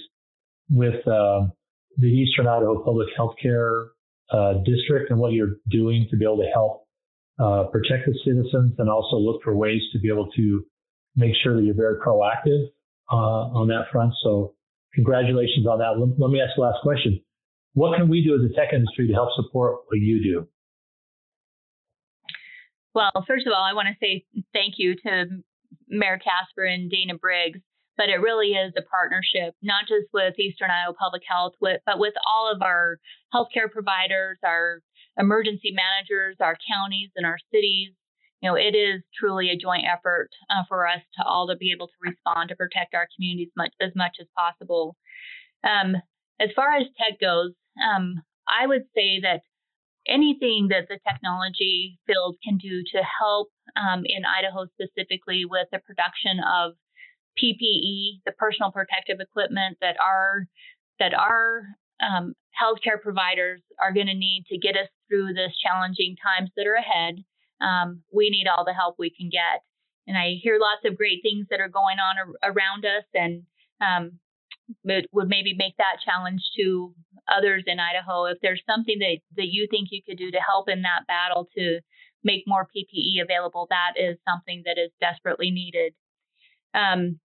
with 0.70 1.06
uh, 1.06 1.46
the 1.98 2.06
Eastern 2.06 2.46
Idaho 2.46 2.82
Public 2.82 3.08
Healthcare 3.18 3.88
uh, 4.30 4.54
District 4.64 5.10
and 5.10 5.18
what 5.18 5.32
you're 5.32 5.56
doing 5.70 6.06
to 6.10 6.16
be 6.16 6.24
able 6.24 6.38
to 6.38 6.50
help 6.52 6.86
uh, 7.38 7.64
protect 7.70 8.06
the 8.06 8.14
citizens 8.24 8.74
and 8.78 8.88
also 8.88 9.16
look 9.16 9.42
for 9.42 9.54
ways 9.54 9.82
to 9.92 9.98
be 9.98 10.08
able 10.08 10.30
to 10.32 10.64
make 11.16 11.32
sure 11.42 11.56
that 11.56 11.62
you're 11.62 11.74
very 11.74 11.96
proactive 11.96 12.68
uh, 13.12 13.54
on 13.54 13.68
that 13.68 13.84
front. 13.92 14.12
So 14.22 14.54
congratulations 14.94 15.66
on 15.66 15.78
that. 15.78 15.98
Let, 15.98 16.18
let 16.18 16.30
me 16.30 16.40
ask 16.40 16.56
the 16.56 16.62
last 16.62 16.78
question. 16.82 17.20
What 17.74 17.96
can 17.96 18.08
we 18.08 18.22
do 18.22 18.34
as 18.34 18.40
a 18.48 18.54
tech 18.54 18.72
industry 18.72 19.08
to 19.08 19.12
help 19.12 19.30
support 19.34 19.80
what 19.86 19.98
you 19.98 20.22
do? 20.22 20.48
Well, 22.94 23.10
first 23.26 23.46
of 23.46 23.52
all, 23.52 23.62
I 23.62 23.74
want 23.74 23.88
to 23.88 23.96
say 24.00 24.24
thank 24.52 24.74
you 24.78 24.94
to 25.04 25.26
Mayor 25.88 26.18
Casper 26.18 26.64
and 26.64 26.90
Dana 26.90 27.18
Briggs. 27.18 27.60
But 27.96 28.08
it 28.08 28.18
really 28.18 28.58
is 28.58 28.74
a 28.76 28.82
partnership, 28.82 29.54
not 29.62 29.86
just 29.86 30.10
with 30.12 30.34
Eastern 30.36 30.68
Idaho 30.68 30.98
Public 30.98 31.22
Health, 31.30 31.52
but 31.60 31.78
with 31.94 32.14
all 32.26 32.50
of 32.50 32.60
our 32.60 32.98
healthcare 33.32 33.70
providers, 33.70 34.36
our 34.42 34.82
emergency 35.16 35.70
managers, 35.70 36.34
our 36.40 36.56
counties, 36.66 37.10
and 37.14 37.24
our 37.24 37.38
cities, 37.52 37.94
you 38.44 38.50
know, 38.50 38.56
it 38.56 38.76
is 38.76 39.00
truly 39.18 39.48
a 39.48 39.56
joint 39.56 39.84
effort 39.90 40.28
uh, 40.50 40.64
for 40.68 40.86
us 40.86 41.00
to 41.16 41.24
all 41.24 41.48
to 41.48 41.56
be 41.56 41.72
able 41.72 41.86
to 41.86 41.94
respond 42.02 42.50
to 42.50 42.56
protect 42.56 42.92
our 42.92 43.08
communities 43.16 43.48
much 43.56 43.72
as 43.80 43.90
much 43.96 44.16
as 44.20 44.26
possible. 44.36 44.96
Um, 45.64 45.96
as 46.38 46.50
far 46.54 46.74
as 46.76 46.84
tech 46.98 47.18
goes, 47.18 47.52
um, 47.80 48.20
I 48.46 48.66
would 48.66 48.84
say 48.94 49.20
that 49.22 49.40
anything 50.06 50.68
that 50.68 50.88
the 50.90 50.98
technology 51.08 51.98
field 52.06 52.36
can 52.44 52.58
do 52.58 52.82
to 52.92 53.00
help 53.18 53.48
um, 53.80 54.02
in 54.04 54.24
Idaho 54.26 54.66
specifically 54.76 55.46
with 55.48 55.68
the 55.72 55.78
production 55.78 56.36
of 56.44 56.72
PPE, 57.40 58.20
the 58.26 58.36
personal 58.36 58.72
protective 58.72 59.20
equipment 59.20 59.78
that 59.80 59.96
our 59.98 60.44
that 60.98 61.14
our 61.14 61.64
um, 62.04 62.34
healthcare 62.52 63.00
providers 63.00 63.62
are 63.80 63.94
going 63.94 64.06
to 64.06 64.14
need 64.14 64.44
to 64.50 64.58
get 64.58 64.76
us 64.76 64.88
through 65.08 65.32
this 65.32 65.56
challenging 65.64 66.14
times 66.20 66.50
that 66.58 66.66
are 66.66 66.76
ahead. 66.76 67.24
Um, 67.60 68.02
we 68.12 68.30
need 68.30 68.46
all 68.46 68.64
the 68.64 68.74
help 68.74 68.96
we 68.98 69.10
can 69.10 69.30
get. 69.30 69.62
And 70.06 70.16
I 70.18 70.34
hear 70.42 70.58
lots 70.60 70.84
of 70.84 70.98
great 70.98 71.20
things 71.22 71.46
that 71.50 71.60
are 71.60 71.68
going 71.68 71.96
on 71.98 72.18
ar- 72.18 72.52
around 72.52 72.84
us, 72.84 73.04
and 73.14 73.42
um, 73.80 74.18
it 74.84 75.06
would 75.12 75.28
maybe 75.28 75.54
make 75.56 75.76
that 75.78 76.02
challenge 76.04 76.42
to 76.58 76.94
others 77.28 77.64
in 77.66 77.80
Idaho. 77.80 78.26
If 78.26 78.38
there's 78.42 78.62
something 78.68 78.98
that, 78.98 79.18
that 79.36 79.48
you 79.48 79.66
think 79.70 79.88
you 79.90 80.02
could 80.06 80.18
do 80.18 80.30
to 80.30 80.38
help 80.38 80.68
in 80.68 80.82
that 80.82 81.06
battle 81.08 81.48
to 81.56 81.80
make 82.22 82.44
more 82.46 82.66
PPE 82.66 83.22
available, 83.22 83.66
that 83.70 83.94
is 83.96 84.16
something 84.28 84.62
that 84.66 84.78
is 84.78 84.90
desperately 85.00 85.50
needed. 85.50 85.94
Um, 86.74 87.20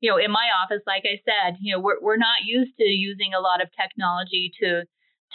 you 0.00 0.10
know, 0.10 0.16
in 0.16 0.30
my 0.30 0.48
office, 0.62 0.82
like 0.86 1.04
I 1.04 1.20
said, 1.24 1.58
you 1.60 1.74
know, 1.74 1.80
we're 1.80 2.00
we're 2.00 2.16
not 2.16 2.44
used 2.44 2.76
to 2.78 2.84
using 2.84 3.32
a 3.36 3.40
lot 3.40 3.62
of 3.62 3.68
technology 3.78 4.52
to 4.60 4.84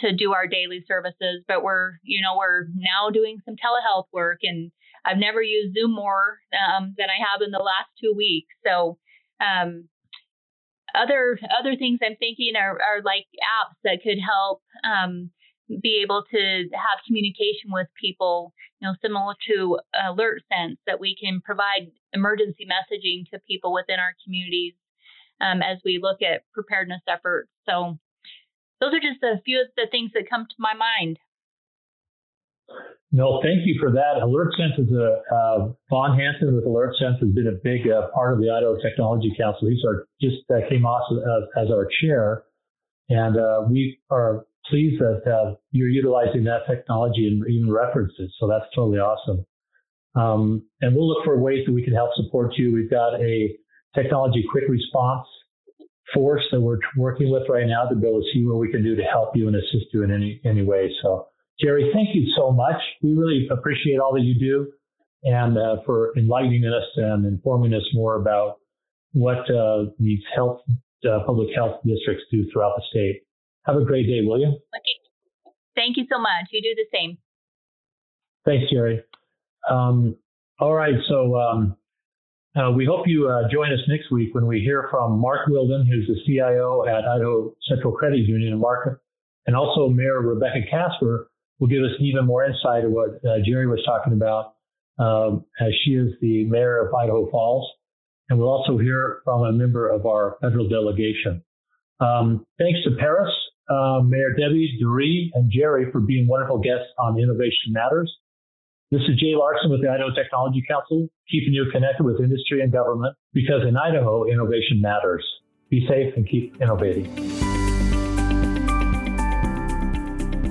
to 0.00 0.12
do 0.14 0.32
our 0.34 0.46
daily 0.46 0.84
services, 0.88 1.44
but 1.48 1.62
we're 1.62 1.94
you 2.02 2.22
know 2.22 2.36
we're 2.38 2.66
now 2.76 3.10
doing 3.10 3.38
some 3.44 3.56
telehealth 3.56 4.06
work, 4.12 4.40
and 4.42 4.72
I've 5.04 5.18
never 5.18 5.42
used 5.42 5.74
Zoom 5.76 5.94
more 5.94 6.38
um, 6.54 6.94
than 6.98 7.08
I 7.10 7.18
have 7.30 7.42
in 7.42 7.50
the 7.50 7.58
last 7.58 7.88
two 8.00 8.14
weeks. 8.16 8.54
So 8.66 8.98
um, 9.40 9.88
other 10.94 11.38
other 11.58 11.76
things 11.76 12.00
I'm 12.04 12.16
thinking 12.16 12.54
are, 12.56 12.72
are 12.72 13.02
like 13.04 13.26
apps 13.40 13.76
that 13.84 14.00
could 14.02 14.18
help 14.18 14.62
um, 14.84 15.30
be 15.82 16.00
able 16.02 16.24
to 16.30 16.64
have 16.74 17.04
communication 17.06 17.70
with 17.70 17.88
people, 18.00 18.54
you 18.80 18.88
know, 18.88 18.94
similar 19.02 19.34
to 19.48 19.78
Alert 20.08 20.42
Sense, 20.52 20.78
that 20.86 21.00
we 21.00 21.16
can 21.16 21.40
provide 21.44 21.90
emergency 22.12 22.66
messaging 22.66 23.28
to 23.30 23.40
people 23.48 23.72
within 23.72 23.98
our 24.00 24.14
communities 24.24 24.74
um, 25.40 25.62
as 25.62 25.78
we 25.84 25.98
look 26.02 26.22
at 26.22 26.42
preparedness 26.52 27.02
efforts. 27.08 27.50
So, 27.68 27.98
those 28.80 28.92
are 28.92 29.00
just 29.00 29.22
a 29.22 29.40
few 29.44 29.60
of 29.60 29.68
the 29.76 29.86
things 29.90 30.10
that 30.14 30.28
come 30.28 30.44
to 30.44 30.56
my 30.58 30.74
mind. 30.74 31.18
No, 33.12 33.40
thank 33.42 33.64
you 33.64 33.78
for 33.80 33.92
that. 33.92 34.20
Alert 34.22 34.52
Sense 34.58 34.76
is 34.78 34.92
a 34.92 35.22
uh, 35.32 35.68
Vaughn 35.88 36.18
Hanson 36.18 36.54
with 36.54 36.66
Alert 36.66 36.96
Sense 36.98 37.16
has 37.20 37.30
been 37.30 37.46
a 37.46 37.56
big 37.62 37.88
uh, 37.88 38.08
part 38.12 38.34
of 38.34 38.40
the 38.40 38.50
Idaho 38.50 38.76
Technology 38.82 39.32
Council. 39.38 39.68
He's 39.68 39.84
our 39.86 40.06
just 40.20 40.42
uh, 40.50 40.68
came 40.68 40.84
off 40.84 41.02
as, 41.10 41.64
as, 41.64 41.70
our 41.70 41.88
chair, 42.00 42.42
and 43.08 43.38
uh, 43.38 43.62
we 43.70 43.98
are 44.10 44.44
pleased 44.68 45.00
that 45.00 45.22
uh, 45.24 45.54
you're 45.70 45.88
utilizing 45.88 46.44
that 46.44 46.66
technology 46.68 47.28
and 47.28 47.48
even 47.48 47.72
referenced 47.72 48.16
it. 48.18 48.30
So 48.40 48.48
that's 48.48 48.66
totally 48.74 48.98
awesome. 48.98 49.46
Um, 50.16 50.66
and 50.80 50.94
we'll 50.94 51.08
look 51.08 51.24
for 51.24 51.38
ways 51.38 51.64
that 51.66 51.72
we 51.72 51.84
can 51.84 51.94
help 51.94 52.10
support 52.16 52.54
you. 52.56 52.74
We've 52.74 52.90
got 52.90 53.20
a 53.20 53.56
technology 53.94 54.44
quick 54.50 54.64
response 54.68 55.26
force 56.14 56.42
that 56.52 56.60
we're 56.60 56.78
working 56.96 57.30
with 57.30 57.42
right 57.48 57.66
now 57.66 57.88
to 57.88 57.96
be 57.96 58.06
able 58.06 58.20
to 58.20 58.28
see 58.32 58.44
what 58.44 58.58
we 58.58 58.70
can 58.70 58.82
do 58.82 58.94
to 58.96 59.02
help 59.02 59.36
you 59.36 59.48
and 59.48 59.56
assist 59.56 59.86
you 59.92 60.02
in 60.02 60.12
any 60.12 60.40
any 60.44 60.62
way. 60.62 60.90
So, 61.02 61.26
Geri, 61.60 61.90
thank 61.92 62.14
you 62.14 62.32
so 62.36 62.50
much. 62.50 62.80
We 63.02 63.14
really 63.14 63.48
appreciate 63.50 63.98
all 63.98 64.12
that 64.14 64.22
you 64.22 64.38
do 64.38 64.72
and 65.24 65.58
uh, 65.58 65.76
for 65.84 66.16
enlightening 66.16 66.64
us 66.64 66.88
and 66.96 67.26
informing 67.26 67.74
us 67.74 67.82
more 67.92 68.16
about 68.16 68.56
what 69.12 69.50
uh, 69.50 69.86
these 69.98 70.20
health 70.34 70.60
uh, 71.08 71.20
public 71.26 71.48
health 71.54 71.80
districts 71.84 72.24
do 72.30 72.44
throughout 72.52 72.74
the 72.76 72.82
state. 72.90 73.22
Have 73.64 73.76
a 73.76 73.84
great 73.84 74.06
day, 74.06 74.20
will 74.22 74.38
you? 74.38 74.48
Okay. 74.48 74.96
Thank 75.74 75.96
you 75.96 76.06
so 76.10 76.18
much. 76.18 76.48
You 76.52 76.62
do 76.62 76.74
the 76.74 76.86
same. 76.96 77.18
Thanks, 78.44 78.70
Geri. 78.70 79.02
Um, 79.68 80.16
all 80.58 80.72
right, 80.72 80.94
so 81.08 81.36
um, 81.36 81.76
uh, 82.56 82.70
we 82.70 82.86
hope 82.86 83.06
you 83.06 83.28
uh, 83.28 83.48
join 83.52 83.72
us 83.72 83.80
next 83.88 84.10
week 84.10 84.34
when 84.34 84.46
we 84.46 84.60
hear 84.60 84.88
from 84.90 85.18
Mark 85.18 85.46
Wilden, 85.48 85.86
who's 85.86 86.06
the 86.06 86.20
CIO 86.26 86.86
at 86.86 87.04
Idaho 87.04 87.54
Central 87.68 87.92
Credit 87.92 88.18
Union, 88.18 88.52
and 88.52 88.60
Mark, 88.60 89.02
and 89.46 89.54
also 89.54 89.88
Mayor 89.88 90.20
Rebecca 90.20 90.60
Casper 90.70 91.30
will 91.58 91.68
give 91.68 91.82
us 91.82 91.92
even 92.00 92.26
more 92.26 92.44
insight 92.44 92.84
of 92.84 92.92
what 92.92 93.16
uh, 93.24 93.38
Geri 93.44 93.66
was 93.66 93.82
talking 93.84 94.12
about, 94.12 94.54
um, 94.98 95.44
as 95.60 95.72
she 95.84 95.92
is 95.92 96.12
the 96.20 96.44
mayor 96.44 96.86
of 96.86 96.94
Idaho 96.94 97.30
Falls, 97.30 97.70
and 98.28 98.38
we'll 98.38 98.48
also 98.48 98.78
hear 98.78 99.20
from 99.24 99.42
a 99.42 99.52
member 99.52 99.88
of 99.88 100.06
our 100.06 100.36
federal 100.40 100.68
delegation. 100.68 101.42
Um, 102.00 102.46
thanks 102.58 102.80
to 102.84 102.96
Paris 102.98 103.32
uh, 103.68 104.00
Mayor 104.04 104.30
Debbie, 104.30 104.76
Duree, 104.78 105.32
and 105.34 105.50
Geri 105.50 105.90
for 105.90 106.00
being 106.00 106.28
wonderful 106.28 106.58
guests 106.58 106.88
on 106.98 107.18
Innovation 107.18 107.72
Matters. 107.72 108.14
This 108.96 109.04
is 109.10 109.20
Jay 109.20 109.34
Larson 109.36 109.70
with 109.70 109.82
the 109.82 109.90
Idaho 109.90 110.08
Technology 110.14 110.64
Council, 110.66 111.06
keeping 111.30 111.52
you 111.52 111.66
connected 111.70 112.02
with 112.02 112.18
industry 112.18 112.62
and 112.62 112.72
government 112.72 113.14
because 113.34 113.60
in 113.68 113.76
Idaho, 113.76 114.24
innovation 114.24 114.80
matters. 114.80 115.22
Be 115.68 115.86
safe 115.86 116.14
and 116.16 116.26
keep 116.26 116.58
innovating. 116.62 117.04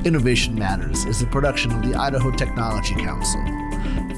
Innovation 0.05 0.53
Matters 0.53 1.05
is 1.05 1.23
a 1.23 1.25
production 1.25 1.71
of 1.71 1.81
the 1.81 1.95
Idaho 1.95 2.29
Technology 2.29 2.93
Council. 2.93 3.41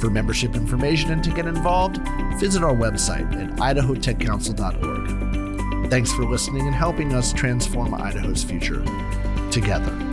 For 0.02 0.10
membership 0.10 0.58
information 0.58 1.12
and 1.12 1.24
to 1.24 1.32
get 1.32 1.46
involved, 1.46 2.06
visit 2.38 2.64
our 2.64 2.76
website 2.76 3.34
at 3.42 3.52
idahotechcouncil.org. 3.60 5.90
Thanks 5.90 6.12
for 6.12 6.26
listening 6.26 6.68
and 6.68 6.76
helping 6.76 7.14
us 7.14 7.32
transform 7.32 7.94
Idaho's 7.94 8.44
future 8.44 8.84
together. 9.52 10.07